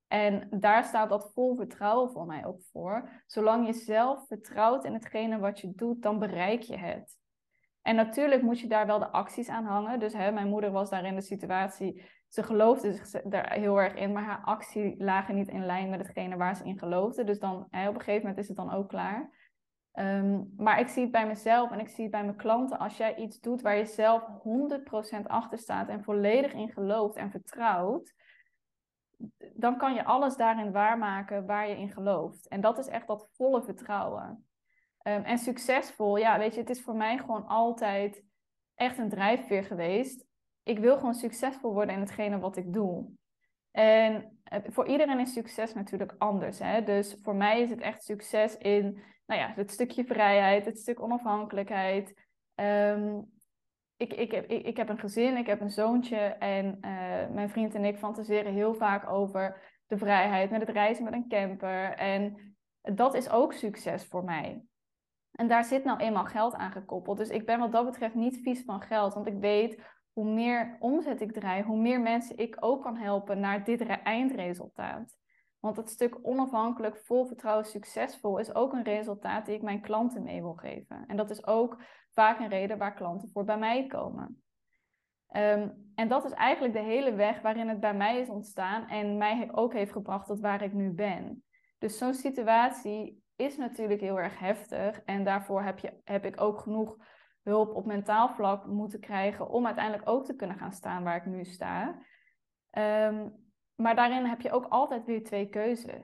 En 0.08 0.48
daar 0.50 0.84
staat 0.84 1.10
dat 1.10 1.32
vol 1.34 1.56
vertrouwen 1.56 2.12
voor 2.12 2.26
mij 2.26 2.46
ook 2.46 2.62
voor. 2.72 3.10
Zolang 3.26 3.66
je 3.66 3.74
zelf 3.74 4.28
vertrouwt 4.28 4.86
in 4.86 4.94
hetgene 4.94 5.40
wat 5.40 5.60
je 5.60 5.72
doet, 5.76 6.02
dan 6.02 6.20
bereik 6.20 6.62
je 6.62 6.78
het. 6.78 7.18
En 7.82 7.96
natuurlijk 7.96 8.42
moet 8.42 8.60
je 8.60 8.68
daar 8.68 8.86
wel 8.86 9.00
de 9.00 9.12
acties 9.12 9.50
aan 9.50 9.66
hangen. 9.66 10.00
Dus 10.00 10.14
hè, 10.14 10.32
mijn 10.32 10.48
moeder 10.48 10.72
was 10.72 10.90
daar 10.90 11.06
in 11.06 11.16
de 11.16 11.22
situatie. 11.22 12.04
Ze 12.28 12.44
geloofde 12.44 12.94
zich 12.94 13.22
daar 13.22 13.54
heel 13.54 13.82
erg 13.82 13.94
in, 13.94 14.12
maar 14.12 14.24
haar 14.24 14.42
actie 14.44 14.96
lagen 14.98 15.36
niet 15.36 15.48
in 15.48 15.66
lijn 15.66 15.90
met 15.90 16.00
hetgene 16.00 16.38
waar 16.38 16.56
ze 16.56 16.64
in 16.64 16.80
geloofde. 16.80 17.24
Dus 17.24 17.40
dan 17.40 17.56
op 17.56 17.68
een 17.72 18.00
gegeven 18.00 18.22
moment 18.22 18.38
is 18.38 18.48
het 18.48 18.58
dan 18.58 18.72
ook 18.72 18.90
klaar. 18.90 19.36
Um, 19.94 20.54
maar 20.58 20.80
ik 20.80 20.88
zie 20.88 21.02
het 21.02 21.12
bij 21.12 21.28
mezelf 21.28 21.72
en 21.72 21.80
ik 21.80 21.88
zie 21.88 22.04
het 22.04 22.12
bij 22.12 22.24
mijn 22.24 22.38
klanten. 22.38 22.80
Als 22.80 22.98
jij 22.98 23.16
iets 23.16 23.40
doet 23.40 23.62
waar 23.62 23.78
je 23.78 23.86
zelf 23.86 24.24
100% 25.22 25.22
achter 25.24 25.58
staat 25.58 25.90
en 25.90 26.04
volledig 26.04 26.54
in 26.54 26.70
gelooft 26.70 27.16
en 27.16 27.32
vertrouwt, 27.32 28.14
dan 29.54 29.78
kan 29.78 29.94
je 29.94 30.06
alles 30.06 30.36
daarin 30.36 30.72
waarmaken 30.72 31.46
waar 31.46 31.70
je 31.70 31.78
in 31.78 31.92
gelooft. 31.92 32.48
En 32.48 32.62
dat 32.62 32.78
is 32.78 32.88
echt 32.88 33.08
dat 33.08 33.30
volle 33.34 33.64
vertrouwen. 33.64 34.48
Um, 35.04 35.24
en 35.24 35.38
succesvol, 35.38 36.18
ja, 36.18 36.38
weet 36.38 36.54
je, 36.54 36.60
het 36.60 36.70
is 36.70 36.82
voor 36.82 36.96
mij 36.96 37.18
gewoon 37.18 37.48
altijd 37.48 38.24
echt 38.76 38.98
een 38.98 39.10
drijfveer 39.10 39.64
geweest. 39.64 40.26
Ik 40.64 40.80
wil 40.80 40.98
gewoon 40.98 41.14
succesvol 41.14 41.74
worden 41.74 41.96
in 41.96 42.02
hetgene 42.02 42.40
wat 42.40 42.58
ik 42.58 42.74
doe. 42.74 43.10
En 43.72 44.40
voor 44.64 44.88
iedereen 44.88 45.20
is 45.20 45.34
succes 45.34 45.74
natuurlijk 45.74 46.16
anders. 46.18 46.60
Hè? 46.60 46.84
Dus 46.84 47.18
voor 47.22 47.36
mij 47.36 47.62
is 47.62 47.70
het 47.70 47.82
echt 47.82 48.04
succes 48.04 48.58
in 48.58 49.02
nou 49.26 49.42
ja, 49.42 49.54
het 49.56 49.72
stukje 49.72 50.06
vrijheid, 50.06 50.66
het 50.66 50.80
stuk 50.80 51.02
onafhankelijkheid. 51.02 52.14
Ehm, 52.56 53.22
ik, 53.98 54.14
ik, 54.14 54.32
heb, 54.32 54.50
ik, 54.50 54.66
ik, 54.66 54.78
heb 54.78 54.90
een 54.90 55.00
gezin, 55.00 55.38
ik 55.38 55.48
heb 55.48 55.62
een 55.62 55.70
zoontje 55.70 56.18
en 56.18 56.66
uh, 56.66 57.36
mijn 57.36 57.50
vriend 57.50 57.76
en 57.76 57.86
ik 57.86 57.98
fantaseren 57.98 58.54
heel 58.54 58.74
vaak 58.74 59.10
over 59.10 59.62
de 59.88 59.98
vrijheid 59.98 60.50
met 60.50 60.60
het 60.60 60.70
reizen 60.70 61.04
met 61.04 61.14
een 61.14 61.28
camper. 61.28 61.94
En 61.94 62.38
dat 62.82 63.14
is 63.14 63.30
ook 63.30 63.54
succes 63.54 64.06
voor 64.06 64.24
mij. 64.24 64.66
En 65.32 65.48
daar 65.48 65.64
zit 65.64 65.84
nou 65.84 66.00
eenmaal 66.00 66.26
geld 66.26 66.54
aan 66.54 66.72
gekoppeld. 66.72 67.18
Dus 67.18 67.30
ik 67.30 67.46
ben 67.46 67.60
wat 67.60 67.72
dat 67.72 67.86
betreft 67.86 68.16
niet 68.16 68.42
vies 68.42 68.64
van 68.64 68.82
geld, 68.82 69.14
want 69.14 69.28
ik 69.28 69.38
weet 69.40 69.82
hoe 70.12 70.34
meer 70.34 70.78
omzet 70.80 71.22
ik 71.22 71.32
draai, 71.32 71.64
hoe 71.64 71.78
meer 71.78 72.02
mensen 72.02 72.38
ik 72.38 72.58
ook 72.60 72.84
kan 72.84 72.98
helpen 72.98 73.40
naar 73.40 73.64
dit 73.64 73.82
eindresultaat. 73.86 75.18
Want 75.60 75.78
het 75.78 75.90
stuk 75.90 76.20
onafhankelijk, 76.22 76.98
vol 76.98 77.26
vertrouwen, 77.26 77.66
succesvol 77.66 78.38
is 78.38 78.56
ook 78.56 78.74
een 78.74 78.84
resultaat 78.84 79.46
die 79.46 79.56
ik 79.56 79.62
mijn 79.62 79.82
klanten 79.82 80.24
mee 80.24 80.42
wil 80.42 80.54
geven. 80.54 81.06
En 81.08 81.18
dat 81.18 81.30
is 81.30 81.46
ook 81.46 81.82
vaak 82.12 82.40
een 82.40 82.50
reden 82.50 82.78
waar 82.78 82.94
klanten 82.94 83.30
voor 83.30 83.44
bij 83.44 83.58
mij 83.58 83.88
komen. 83.88 84.42
Ehm, 85.28 85.70
en 85.96 86.08
dat 86.08 86.26
is 86.26 86.32
eigenlijk 86.32 86.74
de 86.74 86.80
hele 86.80 87.14
weg 87.14 87.42
waarin 87.42 87.68
het 87.68 87.80
bij 87.80 87.94
mij 87.94 88.20
is 88.20 88.30
ontstaan 88.30 88.88
en 88.88 89.18
mij 89.18 89.50
ook 89.52 89.74
heeft 89.74 89.92
gebracht 89.92 90.28
tot 90.28 90.40
waar 90.40 90.62
ik 90.62 90.74
nu 90.74 90.92
ben. 90.92 91.44
Dus 91.78 91.98
zo'n 91.98 92.14
situatie 92.14 93.24
is 93.36 93.58
natuurlijk 93.58 94.02
heel 94.02 94.20
erg 94.20 94.40
heftig 94.40 95.02
en 95.06 95.24
daarvoor 95.24 95.64
heb, 95.64 95.80
je, 95.80 95.94
heb 96.04 96.26
ik 96.26 96.42
ook 96.42 96.60
genoeg 96.60 96.98
hulp 97.44 97.76
op 97.76 97.86
mentaal 97.86 98.30
vlak 98.30 98.66
moeten 98.66 99.00
krijgen 99.00 99.50
om 99.50 99.66
uiteindelijk 99.66 100.10
ook 100.10 100.26
te 100.26 100.36
kunnen 100.36 100.58
gaan 100.58 100.72
staan 100.72 101.04
waar 101.04 101.16
ik 101.16 101.26
nu 101.26 101.46
sta. 101.46 102.00
Um, 102.72 103.47
maar 103.78 103.96
daarin 103.96 104.26
heb 104.26 104.42
je 104.42 104.52
ook 104.52 104.66
altijd 104.70 105.06
weer 105.06 105.24
twee 105.24 105.50
keuzes. 105.50 106.02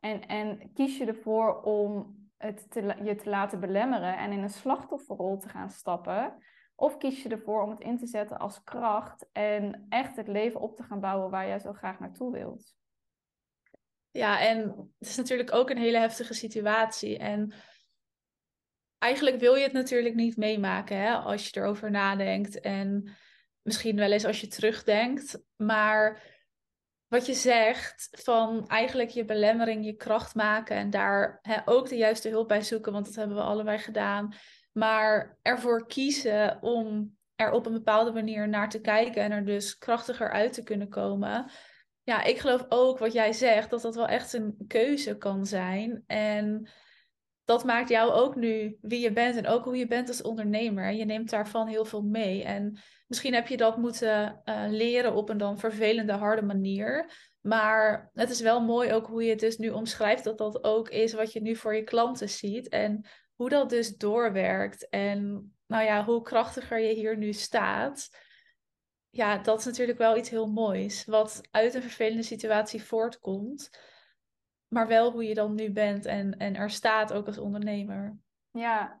En, 0.00 0.26
en 0.26 0.72
kies 0.72 0.98
je 0.98 1.06
ervoor 1.06 1.62
om 1.62 2.16
het 2.36 2.70
te, 2.70 2.96
je 3.02 3.14
te 3.14 3.30
laten 3.30 3.60
belemmeren 3.60 4.16
en 4.16 4.32
in 4.32 4.42
een 4.42 4.50
slachtofferrol 4.50 5.38
te 5.38 5.48
gaan 5.48 5.70
stappen? 5.70 6.42
Of 6.74 6.96
kies 6.96 7.22
je 7.22 7.28
ervoor 7.28 7.62
om 7.62 7.70
het 7.70 7.80
in 7.80 7.98
te 7.98 8.06
zetten 8.06 8.38
als 8.38 8.62
kracht 8.64 9.28
en 9.32 9.86
echt 9.88 10.16
het 10.16 10.28
leven 10.28 10.60
op 10.60 10.76
te 10.76 10.82
gaan 10.82 11.00
bouwen 11.00 11.30
waar 11.30 11.46
jij 11.46 11.58
zo 11.58 11.72
graag 11.72 11.98
naartoe 11.98 12.32
wilt? 12.32 12.74
Ja, 14.10 14.40
en 14.40 14.58
het 14.98 15.08
is 15.08 15.16
natuurlijk 15.16 15.54
ook 15.54 15.70
een 15.70 15.78
hele 15.78 15.98
heftige 15.98 16.34
situatie. 16.34 17.18
En 17.18 17.52
eigenlijk 18.98 19.38
wil 19.40 19.54
je 19.54 19.62
het 19.62 19.72
natuurlijk 19.72 20.14
niet 20.14 20.36
meemaken 20.36 20.96
hè, 20.96 21.14
als 21.14 21.48
je 21.48 21.60
erover 21.60 21.90
nadenkt. 21.90 22.60
En 22.60 23.16
misschien 23.62 23.96
wel 23.96 24.12
eens 24.12 24.24
als 24.24 24.40
je 24.40 24.46
terugdenkt. 24.46 25.42
Maar 25.56 26.22
wat 27.08 27.26
je 27.26 27.34
zegt 27.34 28.08
van 28.10 28.66
eigenlijk 28.66 29.10
je 29.10 29.24
belemmering 29.24 29.84
je 29.84 29.96
kracht 29.96 30.34
maken 30.34 30.76
en 30.76 30.90
daar 30.90 31.38
hè, 31.42 31.56
ook 31.64 31.88
de 31.88 31.96
juiste 31.96 32.28
hulp 32.28 32.48
bij 32.48 32.62
zoeken, 32.62 32.92
want 32.92 33.06
dat 33.06 33.14
hebben 33.14 33.36
we 33.36 33.42
allebei 33.42 33.78
gedaan. 33.78 34.34
Maar 34.72 35.38
ervoor 35.42 35.86
kiezen 35.86 36.62
om 36.62 37.16
er 37.34 37.50
op 37.50 37.66
een 37.66 37.72
bepaalde 37.72 38.12
manier 38.12 38.48
naar 38.48 38.70
te 38.70 38.80
kijken 38.80 39.22
en 39.22 39.32
er 39.32 39.44
dus 39.44 39.78
krachtiger 39.78 40.30
uit 40.30 40.52
te 40.52 40.62
kunnen 40.62 40.88
komen. 40.88 41.50
Ja, 42.02 42.22
ik 42.22 42.38
geloof 42.38 42.64
ook 42.68 42.98
wat 42.98 43.12
jij 43.12 43.32
zegt, 43.32 43.70
dat 43.70 43.82
dat 43.82 43.94
wel 43.94 44.08
echt 44.08 44.32
een 44.32 44.64
keuze 44.66 45.16
kan 45.16 45.46
zijn. 45.46 46.02
En 46.06 46.68
dat 47.46 47.64
maakt 47.64 47.88
jou 47.88 48.12
ook 48.12 48.36
nu 48.36 48.78
wie 48.80 49.00
je 49.00 49.12
bent 49.12 49.36
en 49.36 49.46
ook 49.46 49.64
hoe 49.64 49.76
je 49.76 49.86
bent 49.86 50.08
als 50.08 50.22
ondernemer. 50.22 50.92
Je 50.92 51.04
neemt 51.04 51.30
daarvan 51.30 51.66
heel 51.66 51.84
veel 51.84 52.02
mee. 52.02 52.44
En 52.44 52.78
misschien 53.06 53.34
heb 53.34 53.46
je 53.46 53.56
dat 53.56 53.76
moeten 53.76 54.42
uh, 54.44 54.64
leren 54.68 55.14
op 55.14 55.28
een 55.28 55.38
dan 55.38 55.58
vervelende, 55.58 56.12
harde 56.12 56.42
manier. 56.42 57.10
Maar 57.40 58.10
het 58.14 58.30
is 58.30 58.40
wel 58.40 58.60
mooi 58.60 58.92
ook 58.92 59.06
hoe 59.06 59.24
je 59.24 59.30
het 59.30 59.40
dus 59.40 59.56
nu 59.56 59.70
omschrijft, 59.70 60.24
dat 60.24 60.38
dat 60.38 60.64
ook 60.64 60.88
is 60.88 61.12
wat 61.12 61.32
je 61.32 61.40
nu 61.40 61.56
voor 61.56 61.74
je 61.74 61.84
klanten 61.84 62.28
ziet. 62.28 62.68
En 62.68 63.06
hoe 63.34 63.48
dat 63.48 63.70
dus 63.70 63.96
doorwerkt. 63.96 64.88
En 64.88 65.52
nou 65.66 65.84
ja, 65.84 66.04
hoe 66.04 66.22
krachtiger 66.22 66.78
je 66.78 66.94
hier 66.94 67.16
nu 67.16 67.32
staat. 67.32 68.08
Ja, 69.10 69.38
dat 69.38 69.58
is 69.58 69.64
natuurlijk 69.64 69.98
wel 69.98 70.16
iets 70.16 70.30
heel 70.30 70.46
moois. 70.46 71.04
Wat 71.04 71.40
uit 71.50 71.74
een 71.74 71.82
vervelende 71.82 72.22
situatie 72.22 72.82
voortkomt 72.82 73.70
maar 74.68 74.86
wel 74.86 75.12
hoe 75.12 75.24
je 75.24 75.34
dan 75.34 75.54
nu 75.54 75.72
bent 75.72 76.04
en, 76.04 76.38
en 76.38 76.54
er 76.54 76.70
staat 76.70 77.12
ook 77.12 77.26
als 77.26 77.38
ondernemer. 77.38 78.16
Ja, 78.50 79.00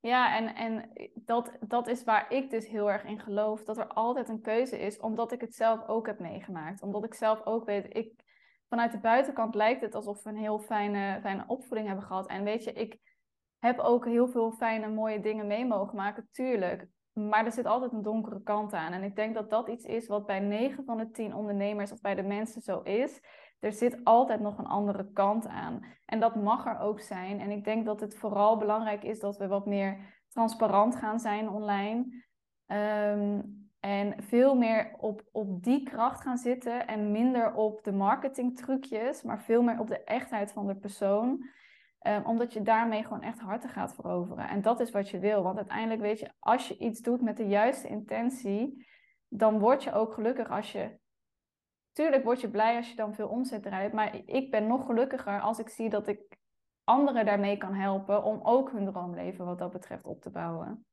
ja 0.00 0.36
en, 0.36 0.54
en 0.54 0.90
dat, 1.14 1.52
dat 1.60 1.86
is 1.86 2.04
waar 2.04 2.32
ik 2.32 2.50
dus 2.50 2.68
heel 2.68 2.90
erg 2.90 3.04
in 3.04 3.20
geloof. 3.20 3.64
Dat 3.64 3.78
er 3.78 3.86
altijd 3.86 4.28
een 4.28 4.40
keuze 4.40 4.78
is, 4.78 4.98
omdat 4.98 5.32
ik 5.32 5.40
het 5.40 5.54
zelf 5.54 5.88
ook 5.88 6.06
heb 6.06 6.18
meegemaakt. 6.18 6.82
Omdat 6.82 7.04
ik 7.04 7.14
zelf 7.14 7.44
ook 7.44 7.64
weet, 7.64 7.96
ik, 7.96 8.12
vanuit 8.68 8.92
de 8.92 8.98
buitenkant 8.98 9.54
lijkt 9.54 9.80
het 9.80 9.94
alsof 9.94 10.22
we 10.22 10.30
een 10.30 10.36
heel 10.36 10.58
fijne, 10.58 11.18
fijne 11.20 11.44
opvoeding 11.46 11.86
hebben 11.86 12.06
gehad. 12.06 12.28
En 12.28 12.44
weet 12.44 12.64
je, 12.64 12.72
ik 12.72 12.98
heb 13.58 13.78
ook 13.78 14.04
heel 14.04 14.28
veel 14.28 14.52
fijne, 14.52 14.88
mooie 14.88 15.20
dingen 15.20 15.46
mee 15.46 15.66
mogen 15.66 15.96
maken, 15.96 16.28
tuurlijk. 16.30 16.86
Maar 17.12 17.44
er 17.44 17.52
zit 17.52 17.66
altijd 17.66 17.92
een 17.92 18.02
donkere 18.02 18.42
kant 18.42 18.72
aan. 18.72 18.92
En 18.92 19.02
ik 19.02 19.16
denk 19.16 19.34
dat 19.34 19.50
dat 19.50 19.68
iets 19.68 19.84
is 19.84 20.06
wat 20.06 20.26
bij 20.26 20.40
9 20.40 20.84
van 20.84 20.96
de 20.96 21.10
10 21.10 21.34
ondernemers 21.34 21.92
of 21.92 22.00
bij 22.00 22.14
de 22.14 22.22
mensen 22.22 22.60
zo 22.60 22.80
is 22.80 23.20
er 23.58 23.72
zit 23.72 24.04
altijd 24.04 24.40
nog 24.40 24.58
een 24.58 24.66
andere 24.66 25.12
kant 25.12 25.46
aan. 25.46 25.84
En 26.04 26.20
dat 26.20 26.34
mag 26.34 26.66
er 26.66 26.78
ook 26.78 27.00
zijn. 27.00 27.40
En 27.40 27.50
ik 27.50 27.64
denk 27.64 27.86
dat 27.86 28.00
het 28.00 28.16
vooral 28.16 28.56
belangrijk 28.56 29.02
is 29.02 29.20
dat 29.20 29.36
we 29.36 29.46
wat 29.46 29.66
meer 29.66 30.20
transparant 30.28 30.96
gaan 30.96 31.20
zijn 31.20 31.48
online. 31.48 32.24
Ehm, 32.66 33.40
en 33.80 34.22
veel 34.22 34.54
meer 34.54 34.94
op, 34.98 35.22
op 35.32 35.62
die 35.62 35.82
kracht 35.82 36.20
gaan 36.20 36.36
zitten 36.36 36.86
en 36.86 37.10
minder 37.10 37.54
op 37.54 37.84
de 37.84 37.92
marketingtrucjes, 37.92 39.22
maar 39.22 39.42
veel 39.42 39.62
meer 39.62 39.80
op 39.80 39.88
de 39.88 40.04
echtheid 40.04 40.52
van 40.52 40.66
de 40.66 40.76
persoon. 40.76 41.54
Um, 42.06 42.24
omdat 42.24 42.52
je 42.52 42.62
daarmee 42.62 43.02
gewoon 43.02 43.22
echt 43.22 43.38
harten 43.38 43.68
gaat 43.68 43.94
veroveren. 43.94 44.48
En 44.48 44.62
dat 44.62 44.80
is 44.80 44.90
wat 44.90 45.08
je 45.08 45.18
wil. 45.18 45.42
Want 45.42 45.56
uiteindelijk 45.56 46.00
weet 46.00 46.18
je, 46.18 46.32
als 46.38 46.68
je 46.68 46.78
iets 46.78 47.00
doet 47.00 47.22
met 47.22 47.36
de 47.36 47.46
juiste 47.46 47.88
intentie, 47.88 48.86
dan 49.28 49.58
word 49.58 49.84
je 49.84 49.92
ook 49.92 50.12
gelukkig 50.12 50.50
als 50.50 50.72
je 50.72 50.98
tuurlijk 51.96 52.24
word 52.24 52.40
je 52.40 52.50
blij 52.50 52.76
als 52.76 52.88
je 52.88 52.96
dan 52.96 53.14
veel 53.14 53.28
omzet 53.28 53.62
draait. 53.62 53.92
Maar 53.92 54.20
ik 54.24 54.50
ben 54.50 54.66
nog 54.66 54.86
gelukkiger 54.86 55.40
als 55.40 55.58
ik 55.58 55.68
zie 55.68 55.90
dat 55.90 56.08
ik 56.08 56.20
anderen 56.84 57.24
daarmee 57.24 57.56
kan 57.56 57.74
helpen 57.74 58.24
om 58.24 58.40
ook 58.42 58.70
hun 58.72 58.84
droomleven 58.84 59.44
wat 59.44 59.58
dat 59.58 59.72
betreft 59.72 60.04
op 60.04 60.22
te 60.22 60.30
bouwen. 60.30 60.86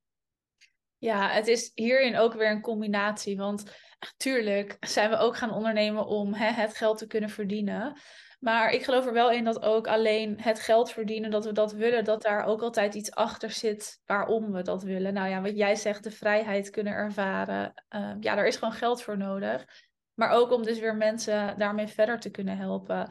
Ja, 0.98 1.30
het 1.30 1.48
is 1.48 1.72
hierin 1.74 2.18
ook 2.18 2.34
weer 2.34 2.52
een 2.52 2.62
combinatie. 2.62 3.38
Want 3.38 3.64
natuurlijk 4.00 4.78
zijn 4.80 5.10
we 5.10 5.18
ook 5.18 5.38
gaan 5.38 5.52
ondernemen 5.52 6.06
om 6.06 6.34
hè, 6.34 6.52
het 6.52 6.76
geld 6.76 6.98
te 6.98 7.08
kunnen 7.08 7.30
verdienen. 7.30 7.98
Maar 8.40 8.72
ik 8.72 8.84
geloof 8.84 9.06
er 9.06 9.14
wel 9.14 9.32
in 9.32 9.44
dat 9.44 9.62
ook 9.62 9.88
alleen 9.88 10.42
het 10.42 10.60
geld 10.60 10.92
verdienen, 10.92 11.32
dat 11.32 11.46
we 11.46 11.52
dat 11.52 11.72
willen, 11.72 12.04
dat 12.04 12.22
daar 12.22 12.46
ook 12.46 12.62
altijd 12.62 12.96
iets 12.96 13.12
achter 13.12 13.52
zit 13.52 14.02
waarom 14.06 14.52
we 14.52 14.62
dat 14.62 14.84
willen. 14.84 15.14
Nou 15.14 15.30
ja, 15.30 15.42
wat 15.42 15.58
jij 15.58 15.76
zegt, 15.76 16.04
de 16.04 16.12
vrijheid 16.12 16.70
kunnen 16.70 16.94
ervaren. 16.94 17.74
Uh, 17.90 18.12
ja, 18.20 18.36
daar 18.36 18.48
is 18.48 18.56
gewoon 18.56 18.74
geld 18.74 19.02
voor 19.02 19.18
nodig. 19.18 19.66
Maar 20.14 20.30
ook 20.30 20.52
om 20.52 20.64
dus 20.64 20.80
weer 20.80 20.96
mensen 20.96 21.58
daarmee 21.58 21.88
verder 21.88 22.20
te 22.20 22.30
kunnen 22.30 22.58
helpen. 22.58 23.10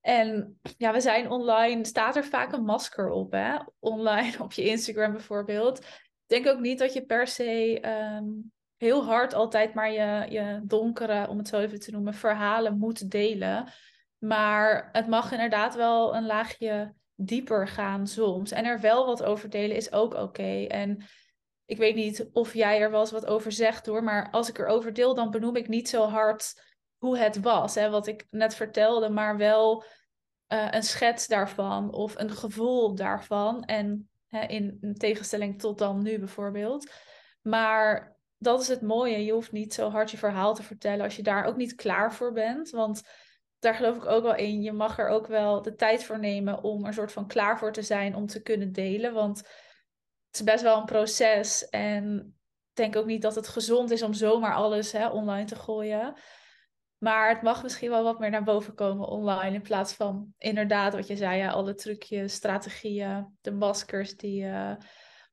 En 0.00 0.60
ja, 0.78 0.92
we 0.92 1.00
zijn 1.00 1.30
online, 1.30 1.86
staat 1.86 2.16
er 2.16 2.24
vaak 2.24 2.52
een 2.52 2.64
masker 2.64 3.08
op, 3.08 3.32
hè? 3.32 3.56
Online 3.78 4.32
op 4.42 4.52
je 4.52 4.64
Instagram 4.64 5.12
bijvoorbeeld. 5.12 5.78
Ik 5.78 6.24
denk 6.26 6.46
ook 6.46 6.60
niet 6.60 6.78
dat 6.78 6.92
je 6.92 7.04
per 7.04 7.26
se 7.26 7.80
ehm, 7.80 8.24
heel 8.76 9.04
hard 9.04 9.34
altijd 9.34 9.74
maar 9.74 9.92
je, 9.92 10.26
je 10.30 10.60
donkere, 10.64 11.28
om 11.28 11.38
het 11.38 11.48
zo 11.48 11.58
even 11.58 11.80
te 11.80 11.90
noemen, 11.90 12.14
verhalen 12.14 12.78
moet 12.78 13.10
delen. 13.10 13.68
Maar 14.18 14.88
het 14.92 15.08
mag 15.08 15.32
inderdaad 15.32 15.74
wel 15.74 16.16
een 16.16 16.26
laagje 16.26 16.94
dieper 17.14 17.68
gaan 17.68 18.06
soms. 18.06 18.50
En 18.50 18.64
er 18.64 18.80
wel 18.80 19.06
wat 19.06 19.22
over 19.22 19.50
delen 19.50 19.76
is 19.76 19.92
ook 19.92 20.14
oké. 20.14 20.64
En 20.64 21.04
ik 21.66 21.76
weet 21.76 21.94
niet 21.94 22.28
of 22.32 22.54
jij 22.54 22.80
er 22.80 22.90
wel 22.90 23.00
eens 23.00 23.10
wat 23.10 23.26
over 23.26 23.52
zegt 23.52 23.86
hoor, 23.86 24.04
maar 24.04 24.30
als 24.30 24.48
ik 24.48 24.58
erover 24.58 24.92
deel, 24.92 25.14
dan 25.14 25.30
benoem 25.30 25.56
ik 25.56 25.68
niet 25.68 25.88
zo 25.88 26.04
hard 26.04 26.62
hoe 26.98 27.18
het 27.18 27.40
was, 27.40 27.74
hè, 27.74 27.90
wat 27.90 28.06
ik 28.06 28.26
net 28.30 28.54
vertelde, 28.54 29.08
maar 29.08 29.36
wel 29.36 29.84
uh, 30.48 30.68
een 30.70 30.82
schets 30.82 31.26
daarvan 31.26 31.92
of 31.92 32.18
een 32.18 32.30
gevoel 32.30 32.94
daarvan. 32.94 33.64
En 33.64 34.08
hè, 34.28 34.46
in 34.46 34.94
tegenstelling 34.98 35.60
tot 35.60 35.78
dan 35.78 36.02
nu 36.02 36.18
bijvoorbeeld. 36.18 36.92
Maar 37.42 38.16
dat 38.38 38.60
is 38.60 38.68
het 38.68 38.82
mooie. 38.82 39.24
Je 39.24 39.32
hoeft 39.32 39.52
niet 39.52 39.74
zo 39.74 39.90
hard 39.90 40.10
je 40.10 40.16
verhaal 40.16 40.54
te 40.54 40.62
vertellen 40.62 41.04
als 41.04 41.16
je 41.16 41.22
daar 41.22 41.44
ook 41.44 41.56
niet 41.56 41.74
klaar 41.74 42.14
voor 42.14 42.32
bent. 42.32 42.70
Want 42.70 43.02
daar 43.58 43.74
geloof 43.74 43.96
ik 43.96 44.06
ook 44.06 44.22
wel 44.22 44.34
in. 44.34 44.62
Je 44.62 44.72
mag 44.72 44.98
er 44.98 45.08
ook 45.08 45.26
wel 45.26 45.62
de 45.62 45.74
tijd 45.74 46.04
voor 46.04 46.18
nemen 46.18 46.62
om 46.62 46.84
er 46.84 46.92
soort 46.92 47.12
van 47.12 47.26
klaar 47.26 47.58
voor 47.58 47.72
te 47.72 47.82
zijn 47.82 48.14
om 48.14 48.26
te 48.26 48.42
kunnen 48.42 48.72
delen. 48.72 49.12
Want 49.12 49.48
is 50.34 50.42
best 50.42 50.62
wel 50.62 50.78
een 50.78 50.84
proces. 50.84 51.68
En 51.68 52.34
ik 52.70 52.76
denk 52.76 52.96
ook 52.96 53.06
niet 53.06 53.22
dat 53.22 53.34
het 53.34 53.48
gezond 53.48 53.90
is 53.90 54.02
om 54.02 54.12
zomaar 54.12 54.54
alles 54.54 54.92
hè, 54.92 55.08
online 55.08 55.44
te 55.44 55.56
gooien. 55.56 56.14
Maar 56.98 57.28
het 57.28 57.42
mag 57.42 57.62
misschien 57.62 57.90
wel 57.90 58.02
wat 58.02 58.18
meer 58.18 58.30
naar 58.30 58.44
boven 58.44 58.74
komen 58.74 59.08
online. 59.08 59.54
In 59.54 59.62
plaats 59.62 59.92
van 59.92 60.34
inderdaad 60.38 60.94
wat 60.94 61.06
je 61.06 61.16
zei, 61.16 61.38
ja, 61.38 61.50
alle 61.50 61.74
trucjes, 61.74 62.32
strategieën, 62.32 63.36
de 63.40 63.52
maskers 63.52 64.16
die 64.16 64.44
uh, 64.44 64.72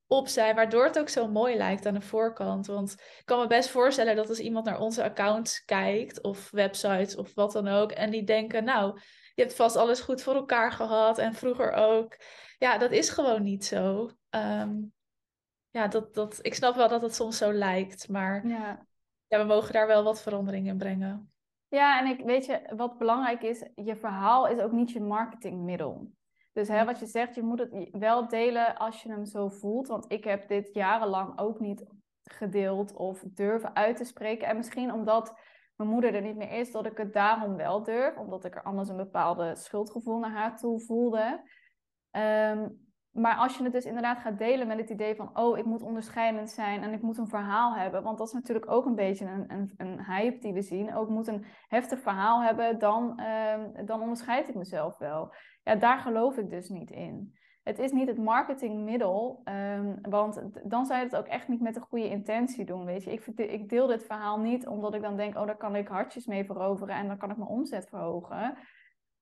opzij, 0.06 0.54
waardoor 0.54 0.84
het 0.84 0.98
ook 0.98 1.08
zo 1.08 1.28
mooi 1.28 1.56
lijkt 1.56 1.86
aan 1.86 1.94
de 1.94 2.00
voorkant. 2.00 2.66
Want 2.66 2.92
ik 2.92 3.22
kan 3.24 3.40
me 3.40 3.46
best 3.46 3.68
voorstellen 3.68 4.16
dat 4.16 4.28
als 4.28 4.38
iemand 4.38 4.64
naar 4.64 4.80
onze 4.80 5.02
accounts 5.02 5.64
kijkt, 5.64 6.22
of 6.22 6.50
websites 6.50 7.16
of 7.16 7.34
wat 7.34 7.52
dan 7.52 7.68
ook, 7.68 7.92
en 7.92 8.10
die 8.10 8.24
denken, 8.24 8.64
nou, 8.64 9.00
je 9.34 9.42
hebt 9.42 9.54
vast 9.54 9.76
alles 9.76 10.00
goed 10.00 10.22
voor 10.22 10.34
elkaar 10.34 10.72
gehad 10.72 11.18
en 11.18 11.34
vroeger 11.34 11.72
ook. 11.72 12.16
Ja, 12.58 12.78
dat 12.78 12.90
is 12.90 13.10
gewoon 13.10 13.42
niet 13.42 13.64
zo. 13.64 14.10
Ehm, 14.32 14.82
ja, 15.70 15.88
dat, 15.88 16.14
dat, 16.14 16.38
ik 16.42 16.54
snap 16.54 16.74
wel 16.74 16.88
dat 16.88 17.02
het 17.02 17.14
soms 17.14 17.36
zo 17.36 17.52
lijkt, 17.52 18.08
maar 18.08 18.46
ja. 18.46 18.86
ja, 19.26 19.38
we 19.38 19.44
mogen 19.44 19.72
daar 19.72 19.86
wel 19.86 20.04
wat 20.04 20.22
verandering 20.22 20.66
in 20.66 20.78
brengen. 20.78 21.32
Ja, 21.68 22.00
en 22.00 22.06
ik 22.06 22.24
weet 22.24 22.46
je, 22.46 22.72
wat 22.76 22.98
belangrijk 22.98 23.42
is, 23.42 23.68
je 23.74 23.96
verhaal 23.96 24.48
is 24.48 24.58
ook 24.58 24.72
niet 24.72 24.90
je 24.90 25.00
marketingmiddel. 25.00 26.12
Dus 26.52 26.68
hè, 26.68 26.84
wat 26.84 26.98
je 26.98 27.06
zegt, 27.06 27.34
je 27.34 27.42
moet 27.42 27.58
het 27.58 27.88
wel 27.90 28.28
delen 28.28 28.76
als 28.76 29.02
je 29.02 29.08
hem 29.08 29.24
zo 29.24 29.48
voelt. 29.48 29.88
Want 29.88 30.12
ik 30.12 30.24
heb 30.24 30.48
dit 30.48 30.74
jarenlang 30.74 31.38
ook 31.38 31.60
niet 31.60 31.86
gedeeld 32.24 32.94
of 32.94 33.24
durven 33.26 33.74
uit 33.74 33.96
te 33.96 34.04
spreken. 34.04 34.48
En 34.48 34.56
misschien 34.56 34.92
omdat 34.92 35.34
mijn 35.76 35.90
moeder 35.90 36.14
er 36.14 36.22
niet 36.22 36.36
meer 36.36 36.52
is, 36.52 36.72
dat 36.72 36.86
ik 36.86 36.96
het 36.96 37.12
daarom 37.12 37.56
wel 37.56 37.82
durf. 37.82 38.16
Omdat 38.16 38.44
ik 38.44 38.54
er 38.54 38.62
anders 38.62 38.88
een 38.88 38.96
bepaalde 38.96 39.54
schuldgevoel 39.54 40.18
naar 40.18 40.32
haar 40.32 40.56
toe 40.56 40.80
voelde. 40.80 41.50
Ehm, 42.10 42.68
maar 43.12 43.36
als 43.36 43.56
je 43.56 43.64
het 43.64 43.72
dus 43.72 43.84
inderdaad 43.84 44.18
gaat 44.18 44.38
delen 44.38 44.66
met 44.66 44.78
het 44.78 44.90
idee 44.90 45.14
van, 45.14 45.38
oh, 45.38 45.58
ik 45.58 45.64
moet 45.64 45.82
onderscheidend 45.82 46.50
zijn 46.50 46.82
en 46.82 46.92
ik 46.92 47.02
moet 47.02 47.18
een 47.18 47.28
verhaal 47.28 47.74
hebben, 47.74 48.02
want 48.02 48.18
dat 48.18 48.26
is 48.26 48.32
natuurlijk 48.32 48.70
ook 48.70 48.86
een 48.86 48.94
beetje 48.94 49.26
een, 49.26 49.44
een, 49.52 49.74
een 49.76 50.04
hype 50.04 50.38
die 50.38 50.52
we 50.52 50.62
zien. 50.62 50.94
Ook 50.94 51.08
moet 51.08 51.26
een 51.26 51.44
heftig 51.68 52.00
verhaal 52.00 52.42
hebben, 52.42 52.78
dan, 52.78 53.20
um, 53.20 53.86
dan 53.86 54.00
onderscheid 54.00 54.48
ik 54.48 54.54
mezelf 54.54 54.98
wel. 54.98 55.34
Ja, 55.64 55.74
daar 55.74 55.98
geloof 55.98 56.36
ik 56.36 56.50
dus 56.50 56.68
niet 56.68 56.90
in. 56.90 57.40
Het 57.62 57.78
is 57.78 57.92
niet 57.92 58.08
het 58.08 58.18
marketingmiddel, 58.18 59.42
um, 59.44 59.98
want 60.02 60.42
dan 60.64 60.86
zou 60.86 60.98
je 60.98 61.04
het 61.04 61.16
ook 61.16 61.26
echt 61.26 61.48
niet 61.48 61.60
met 61.60 61.76
een 61.76 61.82
goede 61.82 62.08
intentie 62.08 62.64
doen, 62.64 62.84
weet 62.84 63.04
je. 63.04 63.12
Ik, 63.12 63.26
ik 63.26 63.68
deel 63.68 63.86
dit 63.86 64.04
verhaal 64.04 64.38
niet 64.38 64.66
omdat 64.66 64.94
ik 64.94 65.02
dan 65.02 65.16
denk, 65.16 65.36
oh, 65.36 65.46
daar 65.46 65.56
kan 65.56 65.76
ik 65.76 65.88
hartjes 65.88 66.26
mee 66.26 66.44
veroveren 66.44 66.94
en 66.94 67.06
dan 67.06 67.18
kan 67.18 67.30
ik 67.30 67.36
mijn 67.36 67.50
omzet 67.50 67.88
verhogen. 67.88 68.54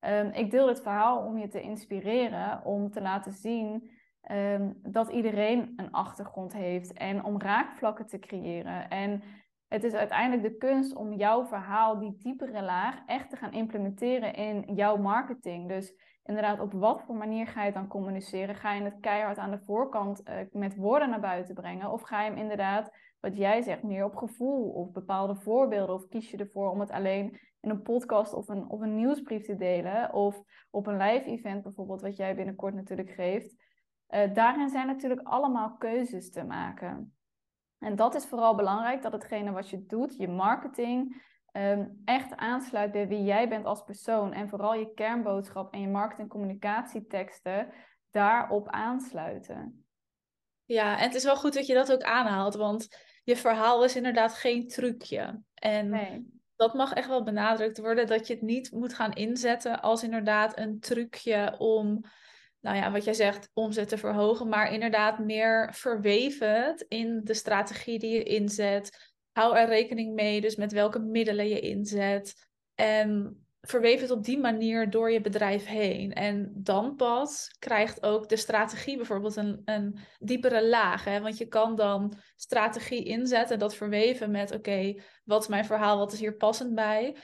Um, 0.07 0.27
ik 0.27 0.51
deel 0.51 0.67
dit 0.67 0.83
verhaal 0.83 1.25
om 1.25 1.39
je 1.39 1.49
te 1.49 1.61
inspireren, 1.61 2.65
om 2.65 2.91
te 2.91 3.01
laten 3.01 3.33
zien 3.33 3.91
um, 4.31 4.79
dat 4.83 5.09
iedereen 5.09 5.73
een 5.77 5.91
achtergrond 5.91 6.53
heeft 6.53 6.93
en 6.93 7.25
om 7.25 7.41
raakvlakken 7.41 8.07
te 8.07 8.19
creëren. 8.19 8.89
En 8.89 9.23
het 9.69 9.85
is 9.85 9.93
uiteindelijk 9.95 10.43
de 10.43 10.57
kunst 10.57 10.95
om 10.95 11.13
jouw 11.13 11.45
verhaal, 11.45 11.99
die 11.99 12.17
diepere 12.19 12.63
laag, 12.63 13.03
echt 13.07 13.31
te 13.31 13.37
gaan 13.37 13.53
implementeren 13.53 14.35
in 14.35 14.75
jouw 14.75 14.97
marketing. 14.97 15.69
Dus 15.69 15.95
inderdaad, 16.25 16.61
op 16.61 16.73
wat 16.73 17.03
voor 17.03 17.17
manier 17.17 17.47
ga 17.47 17.61
je 17.61 17.67
het 17.67 17.75
dan 17.75 17.89
communiceren? 17.89 18.55
Ga 18.55 18.73
je 18.73 18.83
het 18.83 19.01
keihard 19.01 19.39
aan 19.39 19.51
de 19.51 19.63
voorkant 19.67 20.29
uh, 20.29 20.35
met 20.51 20.77
woorden 20.77 21.11
naar 21.11 21.21
buiten 21.21 21.55
brengen? 21.55 21.93
Of 21.93 22.03
ga 22.03 22.23
je 22.23 22.31
hem 22.31 22.39
inderdaad, 22.39 22.91
wat 23.21 23.37
jij 23.37 23.63
zegt, 23.63 23.83
meer 23.83 24.05
op 24.05 24.17
gevoel 24.17 24.71
of 24.71 24.93
bepaalde 24.93 25.37
voorbeelden? 25.37 25.95
Of 25.95 26.09
kies 26.09 26.31
je 26.31 26.37
ervoor 26.37 26.71
om 26.71 26.81
het 26.81 26.91
alleen 26.91 27.39
in 27.61 27.70
een 27.70 27.83
podcast 27.83 28.33
of 28.33 28.49
een, 28.49 28.68
of 28.68 28.81
een 28.81 28.94
nieuwsbrief 28.94 29.44
te 29.44 29.57
delen? 29.57 30.12
Of 30.12 30.42
op 30.70 30.87
een 30.87 30.96
live 30.96 31.25
event 31.25 31.62
bijvoorbeeld, 31.62 32.01
wat 32.01 32.16
jij 32.16 32.35
binnenkort 32.35 32.75
natuurlijk 32.75 33.11
geeft. 33.11 33.55
Uh, 34.09 34.35
daarin 34.35 34.68
zijn 34.68 34.87
natuurlijk 34.87 35.20
allemaal 35.29 35.77
keuzes 35.77 36.31
te 36.31 36.44
maken. 36.44 37.14
En 37.79 37.96
dat 37.96 38.14
is 38.14 38.27
vooral 38.27 38.55
belangrijk, 38.55 39.03
dat 39.03 39.12
hetgene 39.12 39.51
wat 39.51 39.70
je 39.70 39.87
doet, 39.87 40.16
je 40.16 40.29
marketing, 40.29 41.23
um, 41.53 42.01
echt 42.05 42.37
aansluit 42.37 42.92
bij 42.92 43.09
wie 43.09 43.25
jij 43.25 43.49
bent 43.49 43.64
als 43.64 43.85
persoon. 43.85 44.33
En 44.33 44.49
vooral 44.49 44.75
je 44.75 44.94
kernboodschap 44.94 45.73
en 45.73 45.81
je 45.81 45.88
marketing-communicatieteksten 45.88 47.68
daarop 48.11 48.68
aansluiten. 48.68 49.85
Ja, 50.64 50.99
en 50.99 51.05
het 51.05 51.14
is 51.14 51.25
wel 51.25 51.37
goed 51.37 51.55
dat 51.55 51.66
je 51.66 51.75
dat 51.75 51.92
ook 51.92 52.03
aanhaalt, 52.03 52.55
want 52.55 52.88
je 53.25 53.37
verhaal 53.37 53.85
is 53.85 53.96
inderdaad 53.96 54.35
geen 54.35 54.68
trucje. 54.68 55.42
En 55.55 55.88
nee. 55.88 56.39
Dat 56.61 56.75
mag 56.75 56.92
echt 56.92 57.09
wel 57.09 57.23
benadrukt 57.23 57.79
worden, 57.79 58.07
dat 58.07 58.27
je 58.27 58.33
het 58.33 58.42
niet 58.42 58.73
moet 58.73 58.94
gaan 58.94 59.12
inzetten 59.12 59.83
als 59.83 60.03
inderdaad 60.03 60.59
een 60.59 60.81
trucje 60.81 61.55
om 61.59 62.05
nou 62.61 62.77
ja, 62.77 62.90
wat 62.90 63.05
jij 63.05 63.14
zegt, 63.14 63.51
omzet 63.53 63.88
te 63.88 63.99
verhogen, 63.99 64.49
maar 64.49 64.73
inderdaad 64.73 65.18
meer 65.18 65.75
verweven 65.75 66.85
in 66.88 67.20
de 67.25 67.35
strategie 67.35 67.99
die 67.99 68.11
je 68.11 68.23
inzet. 68.23 69.12
Hou 69.33 69.57
er 69.57 69.66
rekening 69.68 70.14
mee, 70.14 70.40
dus 70.40 70.57
met 70.57 70.73
welke 70.73 70.99
middelen 70.99 71.49
je 71.49 71.61
inzet. 71.61 72.49
En 72.75 73.38
verweef 73.61 74.01
het 74.01 74.11
op 74.11 74.25
die 74.25 74.38
manier 74.38 74.90
door 74.90 75.11
je 75.11 75.20
bedrijf 75.20 75.66
heen. 75.66 76.12
En 76.12 76.51
dan 76.55 76.96
pas 76.96 77.55
krijgt 77.59 78.03
ook 78.03 78.29
de 78.29 78.37
strategie 78.37 78.96
bijvoorbeeld 78.96 79.37
een, 79.37 79.62
een 79.64 79.99
diepere 80.18 80.68
laag. 80.68 81.05
Hè? 81.05 81.20
Want 81.20 81.38
je 81.38 81.46
kan 81.46 81.77
dan 81.77 82.18
strategie 82.37 83.05
inzetten, 83.05 83.59
dat 83.59 83.75
verweven 83.75 84.31
met: 84.31 84.55
oké, 84.55 85.03
wat 85.25 85.42
is 85.42 85.49
mijn 85.49 85.64
verhaal, 85.64 85.99
wat 85.99 86.12
is 86.12 86.20
hier 86.20 86.37
passend 86.37 86.75
bij? 86.75 87.16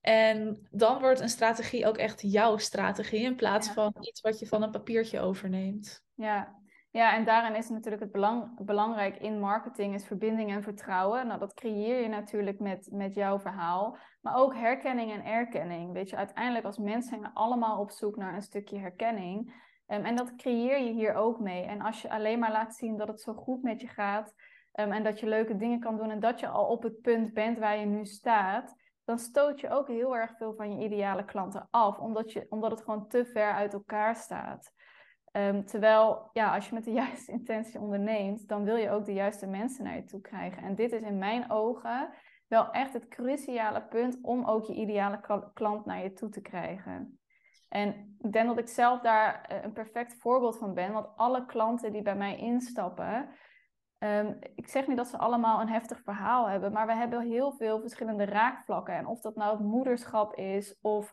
En 0.00 0.68
dan 0.70 1.00
wordt 1.00 1.20
een 1.20 1.28
strategie 1.28 1.86
ook 1.86 1.96
echt 1.96 2.20
jouw 2.20 2.56
strategie 2.56 3.20
in 3.20 3.36
plaats 3.36 3.68
van 3.68 3.94
iets 4.00 4.20
wat 4.20 4.38
je 4.38 4.46
van 4.46 4.62
een 4.62 4.70
papiertje 4.70 5.20
overneemt. 5.20 6.02
Ja. 6.14 6.61
Ja, 6.92 7.14
en 7.14 7.24
daarin 7.24 7.54
is 7.54 7.68
natuurlijk 7.68 8.02
het 8.02 8.12
belang, 8.12 8.64
belangrijk 8.64 9.16
in 9.16 9.40
marketing 9.40 9.94
is 9.94 10.06
verbinding 10.06 10.50
en 10.50 10.62
vertrouwen. 10.62 11.26
Nou, 11.26 11.38
dat 11.38 11.54
creëer 11.54 12.02
je 12.02 12.08
natuurlijk 12.08 12.58
met, 12.58 12.88
met 12.90 13.14
jouw 13.14 13.38
verhaal. 13.38 13.96
Maar 14.20 14.36
ook 14.36 14.54
herkenning 14.54 15.12
en 15.12 15.24
erkenning. 15.24 15.92
Weet 15.92 16.10
je, 16.10 16.16
uiteindelijk 16.16 16.64
als 16.64 16.78
mensen 16.78 17.18
zijn 17.18 17.32
allemaal 17.32 17.80
op 17.80 17.90
zoek 17.90 18.16
naar 18.16 18.34
een 18.34 18.42
stukje 18.42 18.78
herkenning. 18.78 19.54
Um, 19.86 20.04
en 20.04 20.16
dat 20.16 20.36
creëer 20.36 20.80
je 20.80 20.92
hier 20.92 21.14
ook 21.14 21.40
mee. 21.40 21.62
En 21.62 21.80
als 21.80 22.02
je 22.02 22.10
alleen 22.10 22.38
maar 22.38 22.52
laat 22.52 22.74
zien 22.74 22.96
dat 22.96 23.08
het 23.08 23.20
zo 23.20 23.34
goed 23.34 23.62
met 23.62 23.80
je 23.80 23.88
gaat... 23.88 24.34
Um, 24.80 24.92
en 24.92 25.02
dat 25.02 25.20
je 25.20 25.26
leuke 25.26 25.56
dingen 25.56 25.80
kan 25.80 25.96
doen 25.96 26.10
en 26.10 26.20
dat 26.20 26.40
je 26.40 26.48
al 26.48 26.66
op 26.66 26.82
het 26.82 27.00
punt 27.00 27.32
bent 27.32 27.58
waar 27.58 27.78
je 27.78 27.86
nu 27.86 28.04
staat 28.04 28.76
dan 29.04 29.18
stoot 29.18 29.60
je 29.60 29.70
ook 29.70 29.88
heel 29.88 30.16
erg 30.16 30.36
veel 30.36 30.54
van 30.54 30.76
je 30.76 30.84
ideale 30.84 31.24
klanten 31.24 31.68
af, 31.70 31.98
omdat, 31.98 32.32
je, 32.32 32.46
omdat 32.48 32.70
het 32.70 32.82
gewoon 32.82 33.08
te 33.08 33.24
ver 33.24 33.52
uit 33.52 33.72
elkaar 33.72 34.16
staat. 34.16 34.72
Ehm, 35.32 35.64
terwijl, 35.64 36.30
ja, 36.32 36.54
als 36.54 36.68
je 36.68 36.74
met 36.74 36.84
de 36.84 36.92
juiste 37.02 37.32
intentie 37.32 37.80
onderneemt, 37.80 38.48
dan 38.48 38.64
wil 38.64 38.76
je 38.76 38.90
ook 38.90 39.04
de 39.04 39.12
juiste 39.12 39.46
mensen 39.46 39.84
naar 39.84 39.96
je 39.96 40.04
toe 40.04 40.20
krijgen. 40.20 40.62
En 40.62 40.74
dit 40.74 40.92
is 40.92 41.02
in 41.02 41.18
mijn 41.18 41.50
ogen 41.50 42.10
wel 42.48 42.70
echt 42.70 42.92
het 42.92 43.08
cruciale 43.08 43.82
punt 43.82 44.18
om 44.22 44.44
ook 44.44 44.64
je 44.64 44.74
ideale 44.74 45.50
klant 45.54 45.84
naar 45.84 46.02
je 46.02 46.12
toe 46.12 46.28
te 46.28 46.40
krijgen. 46.40 47.20
En 47.68 48.16
ik 48.18 48.32
denk 48.32 48.46
dat 48.46 48.58
ik 48.58 48.68
zelf 48.68 49.00
daar 49.00 49.44
eh, 49.44 49.62
een 49.62 49.72
perfect 49.72 50.14
voorbeeld 50.14 50.58
van 50.58 50.74
ben, 50.74 50.92
want 50.92 51.16
alle 51.16 51.46
klanten 51.46 51.92
die 51.92 52.02
bij 52.02 52.16
mij 52.16 52.36
instappen, 52.36 53.28
Ehm, 54.02 54.32
ik 54.54 54.68
zeg 54.68 54.86
niet 54.86 54.96
dat 54.96 55.06
ze 55.06 55.18
allemaal 55.18 55.60
een 55.60 55.68
heftig 55.68 56.00
verhaal 56.02 56.48
hebben, 56.48 56.72
maar 56.72 56.86
we 56.86 56.94
hebben 56.94 57.20
heel 57.20 57.52
veel 57.52 57.80
verschillende 57.80 58.24
raakvlakken. 58.24 58.94
En 58.94 59.06
of 59.06 59.20
dat 59.20 59.36
nou 59.36 59.56
het 59.56 59.66
moederschap 59.66 60.34
is 60.34 60.78
of, 60.80 61.12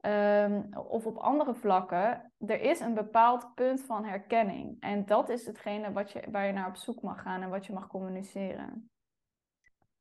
ehm, 0.00 0.62
of 0.88 1.06
op 1.06 1.16
andere 1.16 1.54
vlakken, 1.54 2.32
er 2.46 2.60
is 2.60 2.80
een 2.80 2.94
bepaald 2.94 3.54
punt 3.54 3.80
van 3.80 4.04
herkenning. 4.04 4.76
En 4.80 5.06
dat 5.06 5.28
is 5.28 5.46
hetgene 5.46 5.92
wat 5.92 6.12
je, 6.12 6.22
waar 6.30 6.46
je 6.46 6.52
naar 6.52 6.68
op 6.68 6.76
zoek 6.76 7.02
mag 7.02 7.22
gaan 7.22 7.42
en 7.42 7.50
wat 7.50 7.66
je 7.66 7.72
mag 7.72 7.86
communiceren. 7.86 8.90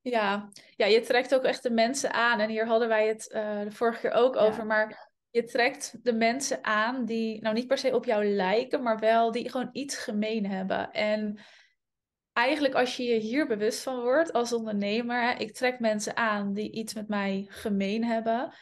Ja, 0.01 0.49
ja 0.75 0.85
je 0.85 1.01
trekt 1.01 1.35
ook 1.35 1.43
echt 1.43 1.63
de 1.63 1.71
mensen 1.71 2.13
aan. 2.13 2.39
En 2.39 2.49
hier 2.49 2.67
hadden 2.67 2.87
wij 2.87 3.07
het 3.07 3.31
uh, 3.35 3.59
de 3.59 3.71
vorige 3.71 3.99
keer 3.99 4.11
ook 4.11 4.35
over. 4.35 4.65
Maar 4.65 5.09
je 5.29 5.43
trekt 5.43 5.99
de 6.03 6.13
mensen 6.13 6.63
aan 6.63 7.05
die 7.05 7.41
nou 7.41 7.55
niet 7.55 7.67
per 7.67 7.77
se 7.77 7.95
op 7.95 8.05
jou 8.05 8.25
lijken, 8.25 8.83
maar 8.83 8.99
wel 8.99 9.31
die 9.31 9.49
gewoon 9.49 9.69
iets 9.71 9.97
gemeen 9.97 10.45
hebben. 10.45 10.91
En 10.91 11.39
eigenlijk 12.33 12.73
als 12.73 12.97
je 12.97 13.03
je 13.03 13.19
hier 13.19 13.47
bewust 13.47 13.83
van 13.83 14.01
wordt 14.01 14.33
als 14.33 14.53
ondernemer, 14.53 15.39
ik 15.39 15.53
trek 15.53 15.79
mensen 15.79 16.17
aan 16.17 16.53
die 16.53 16.71
iets 16.71 16.93
met 16.93 17.07
mij 17.07 17.45
gemeen 17.49 18.03
hebben. 18.03 18.53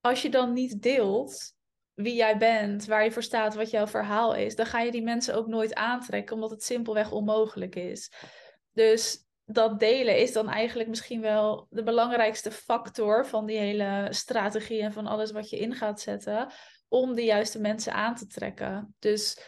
Als 0.00 0.22
je 0.22 0.30
dan 0.30 0.52
niet 0.52 0.82
deelt 0.82 1.56
wie 1.94 2.14
jij 2.14 2.38
bent, 2.38 2.86
waar 2.86 3.04
je 3.04 3.12
voor 3.12 3.22
staat, 3.22 3.54
wat 3.54 3.70
jouw 3.70 3.86
verhaal 3.86 4.34
is, 4.34 4.54
dan 4.56 4.66
ga 4.66 4.80
je 4.80 4.90
die 4.90 5.02
mensen 5.02 5.34
ook 5.34 5.46
nooit 5.46 5.74
aantrekken, 5.74 6.34
omdat 6.34 6.50
het 6.50 6.62
simpelweg 6.62 7.10
onmogelijk 7.10 7.74
is. 7.74 8.12
Dus 8.72 9.26
dat 9.44 9.80
delen 9.80 10.18
is 10.18 10.32
dan 10.32 10.48
eigenlijk 10.48 10.88
misschien 10.88 11.20
wel 11.20 11.66
de 11.70 11.82
belangrijkste 11.82 12.50
factor 12.50 13.26
van 13.26 13.46
die 13.46 13.58
hele 13.58 14.06
strategie 14.10 14.82
en 14.82 14.92
van 14.92 15.06
alles 15.06 15.30
wat 15.30 15.50
je 15.50 15.58
in 15.58 15.74
gaat 15.74 16.00
zetten, 16.00 16.52
om 16.88 17.14
de 17.14 17.24
juiste 17.24 17.60
mensen 17.60 17.92
aan 17.92 18.14
te 18.14 18.26
trekken. 18.26 18.94
Dus 18.98 19.38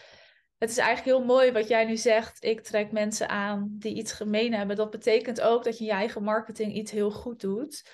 het 0.59 0.71
is 0.71 0.77
eigenlijk 0.77 1.17
heel 1.17 1.27
mooi 1.27 1.53
wat 1.53 1.69
jij 1.69 1.85
nu 1.85 1.97
zegt. 1.97 2.45
Ik 2.45 2.61
trek 2.61 2.93
mensen 2.93 3.29
aan 3.29 3.67
die 3.71 3.95
iets 3.95 4.13
gemeen 4.13 4.55
hebben. 4.55 4.77
Dat 4.77 4.91
betekent 4.91 5.41
ook 5.41 5.65
dat 5.65 5.79
je 5.79 5.85
je 5.85 5.91
eigen 5.91 6.23
marketing 6.23 6.75
iets 6.75 6.91
heel 6.91 7.11
goed 7.11 7.41
doet. 7.41 7.91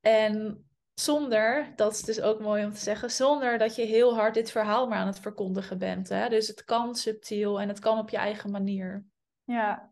En 0.00 0.64
zonder, 0.94 1.72
dat 1.76 1.92
is 1.92 2.02
dus 2.02 2.20
ook 2.20 2.40
mooi 2.40 2.64
om 2.64 2.72
te 2.72 2.80
zeggen, 2.80 3.10
zonder 3.10 3.58
dat 3.58 3.76
je 3.76 3.82
heel 3.82 4.14
hard 4.14 4.34
dit 4.34 4.50
verhaal 4.50 4.88
maar 4.88 4.98
aan 4.98 5.06
het 5.06 5.20
verkondigen 5.20 5.78
bent. 5.78 6.08
Hè? 6.08 6.28
Dus 6.28 6.48
het 6.48 6.64
kan 6.64 6.94
subtiel 6.94 7.60
en 7.60 7.68
het 7.68 7.78
kan 7.78 7.98
op 7.98 8.08
je 8.08 8.16
eigen 8.16 8.50
manier. 8.50 9.06
Ja, 9.44 9.90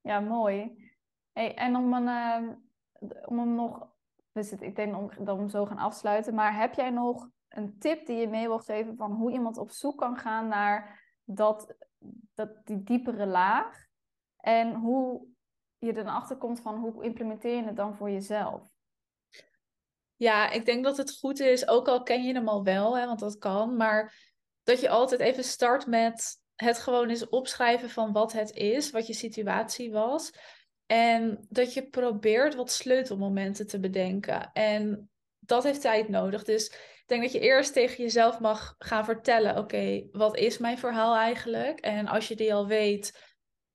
ja 0.00 0.20
mooi. 0.20 0.90
Hey, 1.32 1.54
en 1.54 1.76
om, 1.76 1.92
een, 1.92 2.06
uh, 2.06 2.48
om 3.24 3.38
hem 3.38 3.54
nog, 3.54 3.88
dus 4.32 4.52
ik 4.52 4.76
denk 4.76 4.96
om, 4.96 5.24
dat 5.24 5.38
we 5.38 5.50
zo 5.50 5.66
gaan 5.66 5.78
afsluiten, 5.78 6.34
maar 6.34 6.56
heb 6.56 6.74
jij 6.74 6.90
nog 6.90 7.28
een 7.48 7.78
tip 7.78 8.06
die 8.06 8.16
je 8.16 8.28
mee 8.28 8.48
wilt 8.48 8.64
geven 8.64 8.96
van 8.96 9.12
hoe 9.12 9.32
iemand 9.32 9.56
op 9.56 9.70
zoek 9.70 9.98
kan 9.98 10.16
gaan 10.16 10.48
naar 10.48 11.02
dat, 11.24 11.76
dat 12.34 12.66
die 12.66 12.82
diepere 12.82 13.26
laag. 13.26 13.86
En 14.36 14.74
hoe 14.74 15.26
je 15.78 15.92
dan 15.92 16.06
achter 16.06 16.36
komt 16.36 16.60
van 16.60 16.78
hoe 16.78 17.04
implementeer 17.04 17.56
je 17.56 17.64
het 17.64 17.76
dan 17.76 17.96
voor 17.96 18.10
jezelf? 18.10 18.71
Ja, 20.22 20.50
ik 20.50 20.64
denk 20.64 20.84
dat 20.84 20.96
het 20.96 21.18
goed 21.18 21.40
is, 21.40 21.68
ook 21.68 21.88
al 21.88 22.02
ken 22.02 22.24
je 22.24 22.34
hem 22.34 22.48
al 22.48 22.64
wel, 22.64 22.98
hè, 22.98 23.06
want 23.06 23.20
dat 23.20 23.38
kan, 23.38 23.76
maar 23.76 24.14
dat 24.62 24.80
je 24.80 24.88
altijd 24.88 25.20
even 25.20 25.44
start 25.44 25.86
met 25.86 26.40
het 26.54 26.78
gewoon 26.78 27.08
eens 27.08 27.28
opschrijven 27.28 27.90
van 27.90 28.12
wat 28.12 28.32
het 28.32 28.52
is, 28.52 28.90
wat 28.90 29.06
je 29.06 29.12
situatie 29.12 29.92
was. 29.92 30.32
En 30.86 31.46
dat 31.48 31.74
je 31.74 31.88
probeert 31.88 32.54
wat 32.54 32.70
sleutelmomenten 32.70 33.66
te 33.66 33.80
bedenken. 33.80 34.50
En 34.52 35.10
dat 35.38 35.62
heeft 35.62 35.80
tijd 35.80 36.08
nodig. 36.08 36.44
Dus 36.44 36.66
ik 36.66 37.04
denk 37.06 37.22
dat 37.22 37.32
je 37.32 37.40
eerst 37.40 37.72
tegen 37.72 38.02
jezelf 38.02 38.40
mag 38.40 38.74
gaan 38.78 39.04
vertellen: 39.04 39.56
oké, 39.56 40.08
wat 40.12 40.36
is 40.36 40.58
mijn 40.58 40.78
verhaal 40.78 41.16
eigenlijk? 41.16 41.80
En 41.80 42.06
als 42.06 42.28
je 42.28 42.36
die 42.36 42.54
al 42.54 42.66
weet, 42.66 43.31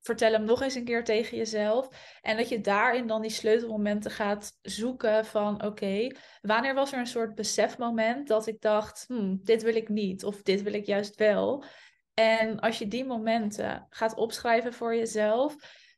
vertel 0.08 0.32
hem 0.32 0.44
nog 0.44 0.62
eens 0.62 0.74
een 0.74 0.84
keer 0.84 1.04
tegen 1.04 1.36
jezelf. 1.36 1.88
En 2.22 2.36
dat 2.36 2.48
je 2.48 2.60
daarin 2.60 3.06
dan 3.06 3.22
die 3.22 3.30
sleutelmomenten 3.30 4.10
gaat 4.10 4.58
zoeken 4.62 5.26
van 5.26 5.64
oké, 5.64 6.06
wanneer 6.40 6.74
was 6.74 6.92
er 6.92 6.98
een 6.98 7.06
soort 7.06 7.34
besefmoment 7.34 8.28
dat 8.28 8.46
ik 8.46 8.60
dacht, 8.60 9.04
hmm, 9.06 9.40
dit 9.42 9.62
wil 9.62 9.74
ik 9.74 9.88
niet 9.88 10.24
of 10.24 10.42
dit 10.42 10.62
wil 10.62 10.72
ik 10.72 10.86
juist 10.86 11.16
wel. 11.16 11.64
En 12.14 12.60
als 12.60 12.78
je 12.78 12.88
die 12.88 13.04
momenten 13.04 13.86
gaat 13.90 14.14
opschrijven 14.14 14.72
voor 14.72 14.96
jezelf, 14.96 15.56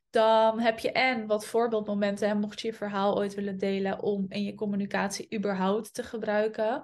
dan 0.09 0.59
heb 0.59 0.79
je 0.79 0.91
en 0.91 1.27
wat 1.27 1.45
voorbeeldmomenten, 1.45 2.27
en 2.27 2.39
mocht 2.39 2.61
je 2.61 2.67
je 2.67 2.73
verhaal 2.73 3.17
ooit 3.17 3.33
willen 3.33 3.57
delen, 3.57 4.01
om 4.01 4.25
in 4.29 4.43
je 4.43 4.55
communicatie 4.55 5.35
überhaupt 5.35 5.93
te 5.93 6.03
gebruiken. 6.03 6.81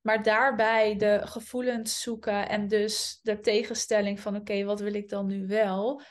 Maar 0.00 0.22
daarbij 0.22 0.96
de 0.96 1.20
gevoelens 1.24 2.00
zoeken 2.00 2.48
en 2.48 2.68
dus 2.68 3.18
de 3.22 3.40
tegenstelling 3.40 4.20
van 4.20 4.36
oké, 4.36 4.64
wat 4.64 4.80
wil 4.80 4.94
ik 4.94 5.08
dan 5.08 5.26
nu 5.26 5.46
wel? 5.46 6.02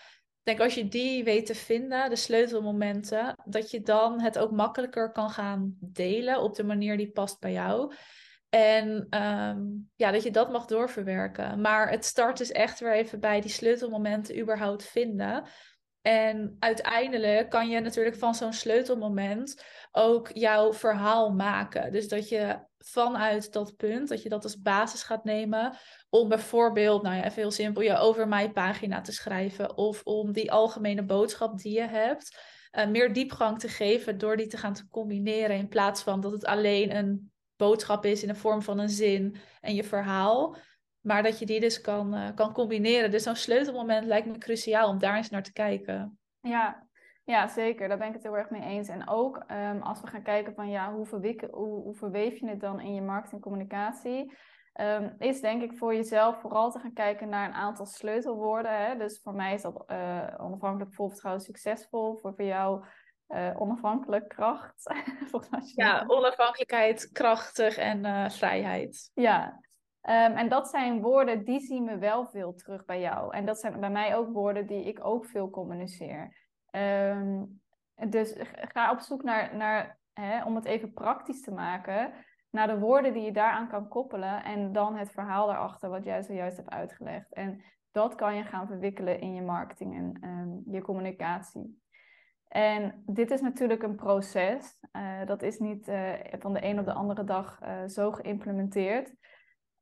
Denk 0.44 0.60
als 0.60 0.74
je 0.74 0.88
die 0.88 1.24
weet 1.24 1.46
te 1.46 1.56
vinden, 1.56 2.10
de 2.10 2.16
sleutelmomenten, 2.16 3.36
dat 3.46 3.72
je 3.72 3.82
dan 3.82 4.22
het 4.22 4.38
ook 4.38 4.52
makkelijker 4.52 5.12
kan 5.12 5.30
gaan 5.30 5.78
delen 5.80 6.42
op 6.42 6.56
de 6.56 6.64
manier 6.64 6.98
die 6.98 7.12
past 7.12 7.40
bij 7.40 7.52
jou. 7.52 7.94
En 8.50 9.08
ehm, 9.10 9.62
ja, 9.96 10.12
dat 10.12 10.24
je 10.24 10.32
dat 10.32 10.52
mag 10.52 10.66
doorverwerken. 10.66 11.62
Maar 11.62 11.90
het 11.90 12.06
start 12.06 12.40
is 12.40 12.52
echt 12.52 12.80
weer 12.80 12.94
even 12.94 13.20
bij 13.20 13.42
die 13.42 13.52
sleutelmomenten 13.52 14.40
überhaupt 14.40 14.84
vinden. 14.84 15.44
En 16.04 16.56
uiteindelijk 16.60 17.50
kan 17.50 17.70
je 17.70 17.80
natuurlijk 17.80 18.16
van 18.16 18.36
zo'n 18.36 18.54
sleutelmoment 18.54 19.64
ook 19.92 20.30
jouw 20.34 20.74
verhaal 20.74 21.32
maken. 21.32 21.92
Dus 21.92 22.08
dat 22.08 22.30
je 22.30 22.60
vanuit 22.78 23.54
dat 23.54 23.76
punt, 23.76 24.10
dat 24.10 24.24
je 24.24 24.30
dat 24.30 24.44
als 24.44 24.62
basis 24.62 25.04
gaat 25.04 25.24
nemen 25.24 25.78
om 26.10 26.30
bijvoorbeeld, 26.30 27.04
nou 27.04 27.16
ja, 27.16 27.24
even 27.24 27.42
heel 27.42 27.52
simpel, 27.52 27.82
je 27.82 27.98
over 27.98 28.28
mij 28.28 28.52
pagina 28.52 29.02
te 29.02 29.12
schrijven 29.12 29.78
of 29.78 30.02
om 30.04 30.32
die 30.32 30.52
algemene 30.52 31.04
boodschap 31.04 31.58
die 31.58 31.74
je 31.74 31.88
hebt, 31.88 32.38
uh, 32.72 32.88
meer 32.88 33.14
diepgang 33.14 33.60
te 33.60 33.68
geven 33.68 34.18
door 34.18 34.38
die 34.38 34.48
te 34.48 34.58
gaan 34.58 34.74
te 34.74 34.88
combineren 34.88 35.58
in 35.58 35.68
plaats 35.68 36.02
van 36.02 36.22
dat 36.22 36.32
het 36.32 36.46
alleen 36.46 36.96
een 36.96 37.32
boodschap 37.56 38.06
is 38.06 38.22
in 38.22 38.28
de 38.28 38.36
vorm 38.36 38.62
van 38.62 38.80
een 38.80 38.90
zin 38.90 39.36
en 39.62 39.76
je 39.76 39.84
verhaal. 39.84 40.58
Maar 41.04 41.24
dat 41.24 41.40
je 41.40 41.46
die 41.46 41.60
dus 41.60 41.82
kan, 41.82 42.16
uh, 42.16 42.30
kan 42.36 42.54
combineren. 42.54 43.12
Dus 43.12 43.24
zo'n 43.24 43.36
sleutelmoment 43.36 44.06
lijkt 44.06 44.28
me 44.28 44.38
cruciaal 44.38 44.90
om 44.90 45.00
daar 45.00 45.16
eens 45.16 45.30
naar 45.30 45.44
te 45.44 45.54
kijken. 45.54 46.20
Ja, 46.40 46.88
ja, 47.24 47.48
zeker. 47.48 47.88
Daar 47.88 47.98
ben 47.98 48.08
ik 48.08 48.14
het 48.14 48.24
heel 48.24 48.38
erg 48.38 48.50
mee 48.50 48.62
eens. 48.62 48.88
En 48.88 49.08
ook 49.08 49.44
um, 49.52 49.82
als 49.82 50.02
we 50.02 50.08
gaan 50.08 50.24
kijken 50.24 50.54
van 50.54 50.70
ja, 50.70 50.94
hoe, 50.94 51.06
verwik- 51.06 51.48
hoe, 51.52 51.82
hoe 51.82 51.96
verweef 51.96 52.40
je 52.40 52.50
het 52.50 52.60
dan 52.60 52.80
in 52.80 52.94
je 52.94 53.02
marketingcommunicatie? 53.02 54.34
Um, 54.82 55.16
is 55.18 55.42
denk 55.42 55.62
ik 55.62 55.78
voor 55.78 55.96
jezelf 55.96 56.40
vooral 56.40 56.72
te 56.72 56.80
gaan 56.80 56.94
kijken 56.94 57.30
naar 57.30 57.48
een 57.48 57.56
aantal 57.56 57.86
sleutelwoorden. 57.86 58.86
Hè? 58.86 58.98
Dus 58.98 59.20
voor 59.22 59.34
mij 59.34 59.54
is 59.54 59.62
dat 59.62 59.84
uh, 59.88 60.28
onafhankelijk, 60.38 60.94
vol 60.94 61.10
vertrouwen, 61.10 61.44
succesvol. 61.44 62.18
Voor, 62.18 62.34
voor 62.36 62.46
jou 62.46 62.86
uh, 63.28 63.62
onafhankelijk, 63.62 64.28
kracht. 64.28 64.94
ja, 65.76 66.04
onafhankelijkheid, 66.08 67.10
krachtig 67.12 67.78
en 67.78 68.06
uh, 68.06 68.30
vrijheid. 68.30 69.12
Ja, 69.14 69.62
Um, 70.10 70.38
en 70.38 70.50
dat 70.50 70.68
zijn 70.70 71.02
woorden 71.02 71.44
die 71.46 71.60
zien 71.60 71.86
we 71.86 71.98
wel 71.98 72.26
veel 72.26 72.54
terug 72.54 72.86
bij 72.86 73.00
jou. 73.00 73.34
En 73.36 73.46
dat 73.46 73.60
zijn 73.60 73.80
bij 73.80 73.90
mij 73.90 74.16
ook 74.16 74.34
woorden 74.34 74.68
die 74.68 74.84
ik 74.84 75.06
ook 75.06 75.26
veel 75.26 75.50
communiceer. 75.50 76.36
Um, 76.72 77.62
dus 78.10 78.36
ga 78.54 78.92
op 78.92 79.00
zoek 79.00 79.24
naar, 79.24 79.56
naar 79.56 80.00
hè, 80.14 80.44
om 80.44 80.56
het 80.56 80.66
even 80.66 80.94
praktisch 80.94 81.42
te 81.42 81.52
maken, 81.52 82.14
naar 82.50 82.68
de 82.68 82.80
woorden 82.80 83.14
die 83.14 83.24
je 83.24 83.32
daaraan 83.32 83.68
kan 83.68 83.88
koppelen 83.88 84.44
en 84.44 84.72
dan 84.72 84.96
het 84.96 85.12
verhaal 85.12 85.48
daarachter 85.48 85.90
wat 85.90 86.04
jij 86.04 86.24
zojuist 86.24 86.58
hebt 86.58 86.70
uitgelegd. 86.70 87.34
En 87.34 87.62
dat 87.92 88.16
kan 88.16 88.36
je 88.36 88.44
gaan 88.44 88.68
verwikkelen 88.68 89.20
in 89.20 89.34
je 89.34 89.42
marketing 89.42 89.96
en 89.96 90.30
um, 90.30 90.62
je 90.74 90.82
communicatie. 90.82 91.82
En 92.48 93.04
dit 93.06 93.32
is 93.32 93.42
natuurlijk 93.42 93.84
een 93.84 93.96
proces. 93.96 94.80
Uh, 94.92 95.26
dat 95.26 95.42
is 95.42 95.60
niet 95.60 95.88
uh, 95.88 96.12
van 96.40 96.54
de 96.54 96.66
een 96.66 96.80
op 96.80 96.86
de 96.86 96.94
andere 96.94 97.24
dag 97.24 97.60
uh, 97.64 97.88
zo 97.88 98.12
geïmplementeerd. 98.12 99.14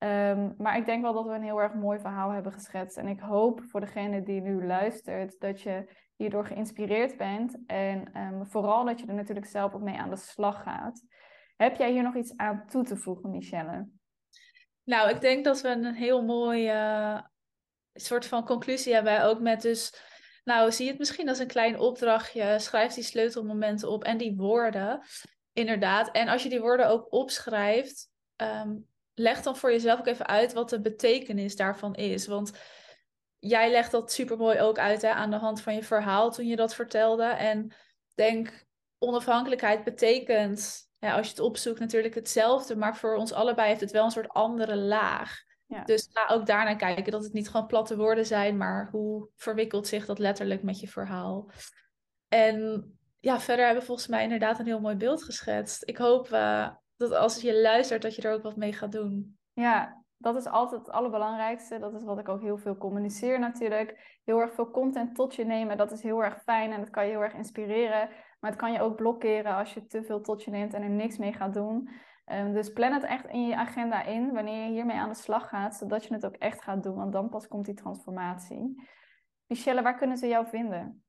Um, 0.03 0.55
maar 0.57 0.77
ik 0.77 0.85
denk 0.85 1.01
wel 1.01 1.13
dat 1.13 1.25
we 1.25 1.31
een 1.31 1.43
heel 1.43 1.61
erg 1.61 1.73
mooi 1.73 1.99
verhaal 1.99 2.29
hebben 2.29 2.51
geschetst. 2.51 2.97
En 2.97 3.07
ik 3.07 3.19
hoop 3.19 3.61
voor 3.67 3.79
degene 3.79 4.23
die 4.23 4.41
nu 4.41 4.65
luistert 4.65 5.39
dat 5.39 5.61
je 5.61 5.95
hierdoor 6.15 6.45
geïnspireerd 6.45 7.17
bent. 7.17 7.57
En 7.65 8.19
um, 8.19 8.47
vooral 8.47 8.85
dat 8.85 8.99
je 8.99 9.07
er 9.07 9.13
natuurlijk 9.13 9.47
zelf 9.47 9.73
ook 9.73 9.81
mee 9.81 9.97
aan 9.97 10.09
de 10.09 10.15
slag 10.15 10.63
gaat. 10.63 11.03
Heb 11.55 11.75
jij 11.75 11.91
hier 11.91 12.03
nog 12.03 12.15
iets 12.15 12.37
aan 12.37 12.65
toe 12.67 12.83
te 12.83 12.97
voegen, 12.97 13.29
Michelle? 13.29 13.87
Nou, 14.83 15.09
ik 15.09 15.21
denk 15.21 15.45
dat 15.45 15.61
we 15.61 15.67
een 15.67 15.93
heel 15.93 16.23
mooie 16.23 16.73
uh, 16.73 17.21
soort 17.93 18.25
van 18.25 18.45
conclusie 18.45 18.93
hebben. 18.93 19.23
Ook 19.23 19.39
met 19.39 19.61
dus, 19.61 20.01
nou, 20.43 20.71
zie 20.71 20.87
het 20.87 20.97
misschien 20.97 21.29
als 21.29 21.39
een 21.39 21.47
klein 21.47 21.79
opdrachtje. 21.79 22.59
Schrijf 22.59 22.93
die 22.93 23.03
sleutelmomenten 23.03 23.89
op 23.89 24.03
en 24.03 24.17
die 24.17 24.35
woorden. 24.35 25.01
Inderdaad. 25.53 26.11
En 26.11 26.27
als 26.27 26.43
je 26.43 26.49
die 26.49 26.61
woorden 26.61 26.89
ook 26.89 27.13
opschrijft, 27.13 28.09
um, 28.35 28.89
leg 29.21 29.41
dan 29.41 29.57
voor 29.57 29.71
jezelf 29.71 29.99
ook 29.99 30.07
even 30.07 30.27
uit 30.27 30.53
wat 30.53 30.69
de 30.69 30.81
betekenis 30.81 31.55
daarvan 31.55 31.95
is. 31.95 32.27
Want 32.27 32.51
jij 33.39 33.71
legt 33.71 33.91
dat 33.91 34.12
supermooi 34.12 34.60
ook 34.60 34.77
uit 34.77 35.01
hè, 35.01 35.10
aan 35.10 35.29
de 35.31 35.38
hand 35.38 35.62
van 35.62 35.75
je 35.75 35.84
verhaal 35.84 36.31
toen 36.31 36.47
je 36.47 36.55
dat 36.55 36.75
vertelde. 36.75 37.23
En 37.23 37.73
denk, 38.15 38.65
onafhankelijkheid 38.97 39.84
betekent, 39.84 40.89
ja, 40.99 41.15
als 41.15 41.25
je 41.25 41.31
het 41.31 41.41
opzoekt, 41.41 41.79
natuurlijk 41.79 42.15
hetzelfde. 42.15 42.75
Maar 42.75 42.97
voor 42.97 43.15
ons 43.15 43.34
allebei 43.34 43.67
heeft 43.67 43.81
het 43.81 43.91
wel 43.91 44.03
een 44.03 44.12
soort 44.12 44.29
andere 44.29 44.75
laag. 44.75 45.43
Ja. 45.65 45.84
Dus 45.84 46.10
ga 46.12 46.34
ook 46.34 46.45
daarnaar 46.45 46.75
kijken 46.75 47.12
dat 47.12 47.23
het 47.23 47.34
niet 47.34 47.49
gewoon 47.49 47.67
platte 47.67 47.97
woorden 47.97 48.25
zijn, 48.25 48.57
maar 48.57 48.89
hoe 48.91 49.29
verwikkelt 49.36 49.88
zich 49.88 50.05
dat 50.05 50.19
letterlijk 50.19 50.63
met 50.63 50.79
je 50.79 50.88
verhaal. 50.88 51.51
En 52.27 52.86
ja, 53.19 53.39
verder 53.39 53.63
hebben 53.63 53.81
we 53.81 53.88
volgens 53.88 54.07
mij 54.07 54.23
inderdaad 54.23 54.60
een 54.60 54.65
heel 54.65 54.79
mooi 54.79 54.95
beeld 54.95 55.23
geschetst. 55.23 55.84
Ik 55.86 55.97
hoop 55.97 56.29
uh, 56.29 56.69
dat 57.01 57.11
als 57.19 57.41
je 57.41 57.61
luistert, 57.61 58.01
dat 58.01 58.15
je 58.15 58.21
er 58.21 58.33
ook 58.33 58.43
wat 58.43 58.55
mee 58.55 58.73
gaat 58.73 58.91
doen. 58.91 59.37
Ja, 59.53 60.03
dat 60.17 60.35
is 60.35 60.45
altijd 60.45 60.81
het 60.81 60.91
allerbelangrijkste. 60.91 61.79
Dat 61.79 61.93
is 61.93 62.03
wat 62.03 62.19
ik 62.19 62.29
ook 62.29 62.41
heel 62.41 62.57
veel 62.57 62.77
communiceer 62.77 63.39
natuurlijk. 63.39 64.19
Heel 64.23 64.39
erg 64.39 64.53
veel 64.53 64.71
content 64.71 65.15
tot 65.15 65.35
je 65.35 65.45
nemen, 65.45 65.77
dat 65.77 65.91
is 65.91 66.03
heel 66.03 66.23
erg 66.23 66.41
fijn 66.43 66.71
en 66.71 66.79
dat 66.79 66.89
kan 66.89 67.05
je 67.05 67.11
heel 67.11 67.21
erg 67.21 67.33
inspireren. 67.33 68.09
Maar 68.39 68.51
het 68.51 68.59
kan 68.59 68.71
je 68.71 68.81
ook 68.81 68.95
blokkeren 68.95 69.55
als 69.55 69.73
je 69.73 69.85
te 69.85 70.03
veel 70.03 70.21
tot 70.21 70.43
je 70.43 70.51
neemt 70.51 70.73
en 70.73 70.81
er 70.81 70.89
niks 70.89 71.17
mee 71.17 71.33
gaat 71.33 71.53
doen. 71.53 71.89
Um, 72.25 72.53
dus 72.53 72.69
plan 72.69 72.93
het 72.93 73.03
echt 73.03 73.25
in 73.25 73.47
je 73.47 73.55
agenda 73.55 74.03
in 74.03 74.31
wanneer 74.31 74.65
je 74.65 74.71
hiermee 74.71 74.97
aan 74.97 75.09
de 75.09 75.15
slag 75.15 75.49
gaat, 75.49 75.75
zodat 75.75 76.05
je 76.05 76.13
het 76.13 76.25
ook 76.25 76.35
echt 76.35 76.63
gaat 76.63 76.83
doen, 76.83 76.95
want 76.95 77.13
dan 77.13 77.29
pas 77.29 77.47
komt 77.47 77.65
die 77.65 77.75
transformatie. 77.75 78.89
Michelle, 79.47 79.81
waar 79.81 79.97
kunnen 79.97 80.17
ze 80.17 80.27
jou 80.27 80.47
vinden? 80.47 81.03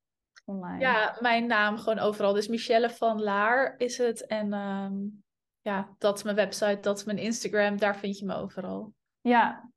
Online? 0.45 0.79
Ja, 0.79 1.17
mijn 1.19 1.47
naam 1.47 1.77
gewoon 1.77 1.99
overal. 1.99 2.33
Dus 2.33 2.47
Michelle 2.47 2.89
van 2.89 3.21
Laar 3.21 3.73
is 3.77 3.97
het. 3.97 4.25
En 4.25 4.53
um, 4.53 5.22
ja, 5.63 5.95
dat 5.97 6.17
is 6.17 6.23
mijn 6.23 6.35
website, 6.35 6.79
dat 6.79 6.97
is 6.97 7.03
mijn 7.03 7.17
Instagram, 7.17 7.77
daar 7.77 7.95
vind 7.95 8.17
je 8.17 8.25
me 8.25 8.35
overal. 8.35 8.93
Ja, 9.21 9.71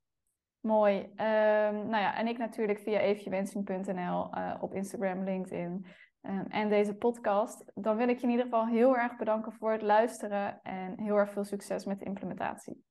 mooi. 0.61 0.99
Um, 0.99 1.87
nou 1.89 1.97
ja, 1.97 2.17
en 2.17 2.27
ik 2.27 2.39
natuurlijk 2.39 2.79
via 2.79 2.99
eefjewensing.nl 2.99 4.35
uh, 4.35 4.55
op 4.61 4.75
Instagram, 4.75 5.25
LinkedIn 5.25 5.87
um, 6.23 6.47
en 6.49 6.69
deze 6.69 6.95
podcast. 6.95 7.65
Dan 7.75 7.97
wil 7.97 8.09
ik 8.09 8.19
je 8.19 8.25
in 8.25 8.31
ieder 8.31 8.45
geval 8.45 8.67
heel 8.67 8.97
erg 8.97 9.17
bedanken 9.17 9.53
voor 9.53 9.73
het 9.73 9.83
luisteren 9.83 10.61
en 10.63 11.01
heel 11.01 11.17
erg 11.17 11.33
veel 11.33 11.45
succes 11.45 11.85
met 11.85 11.99
de 11.99 12.05
implementatie. 12.05 12.85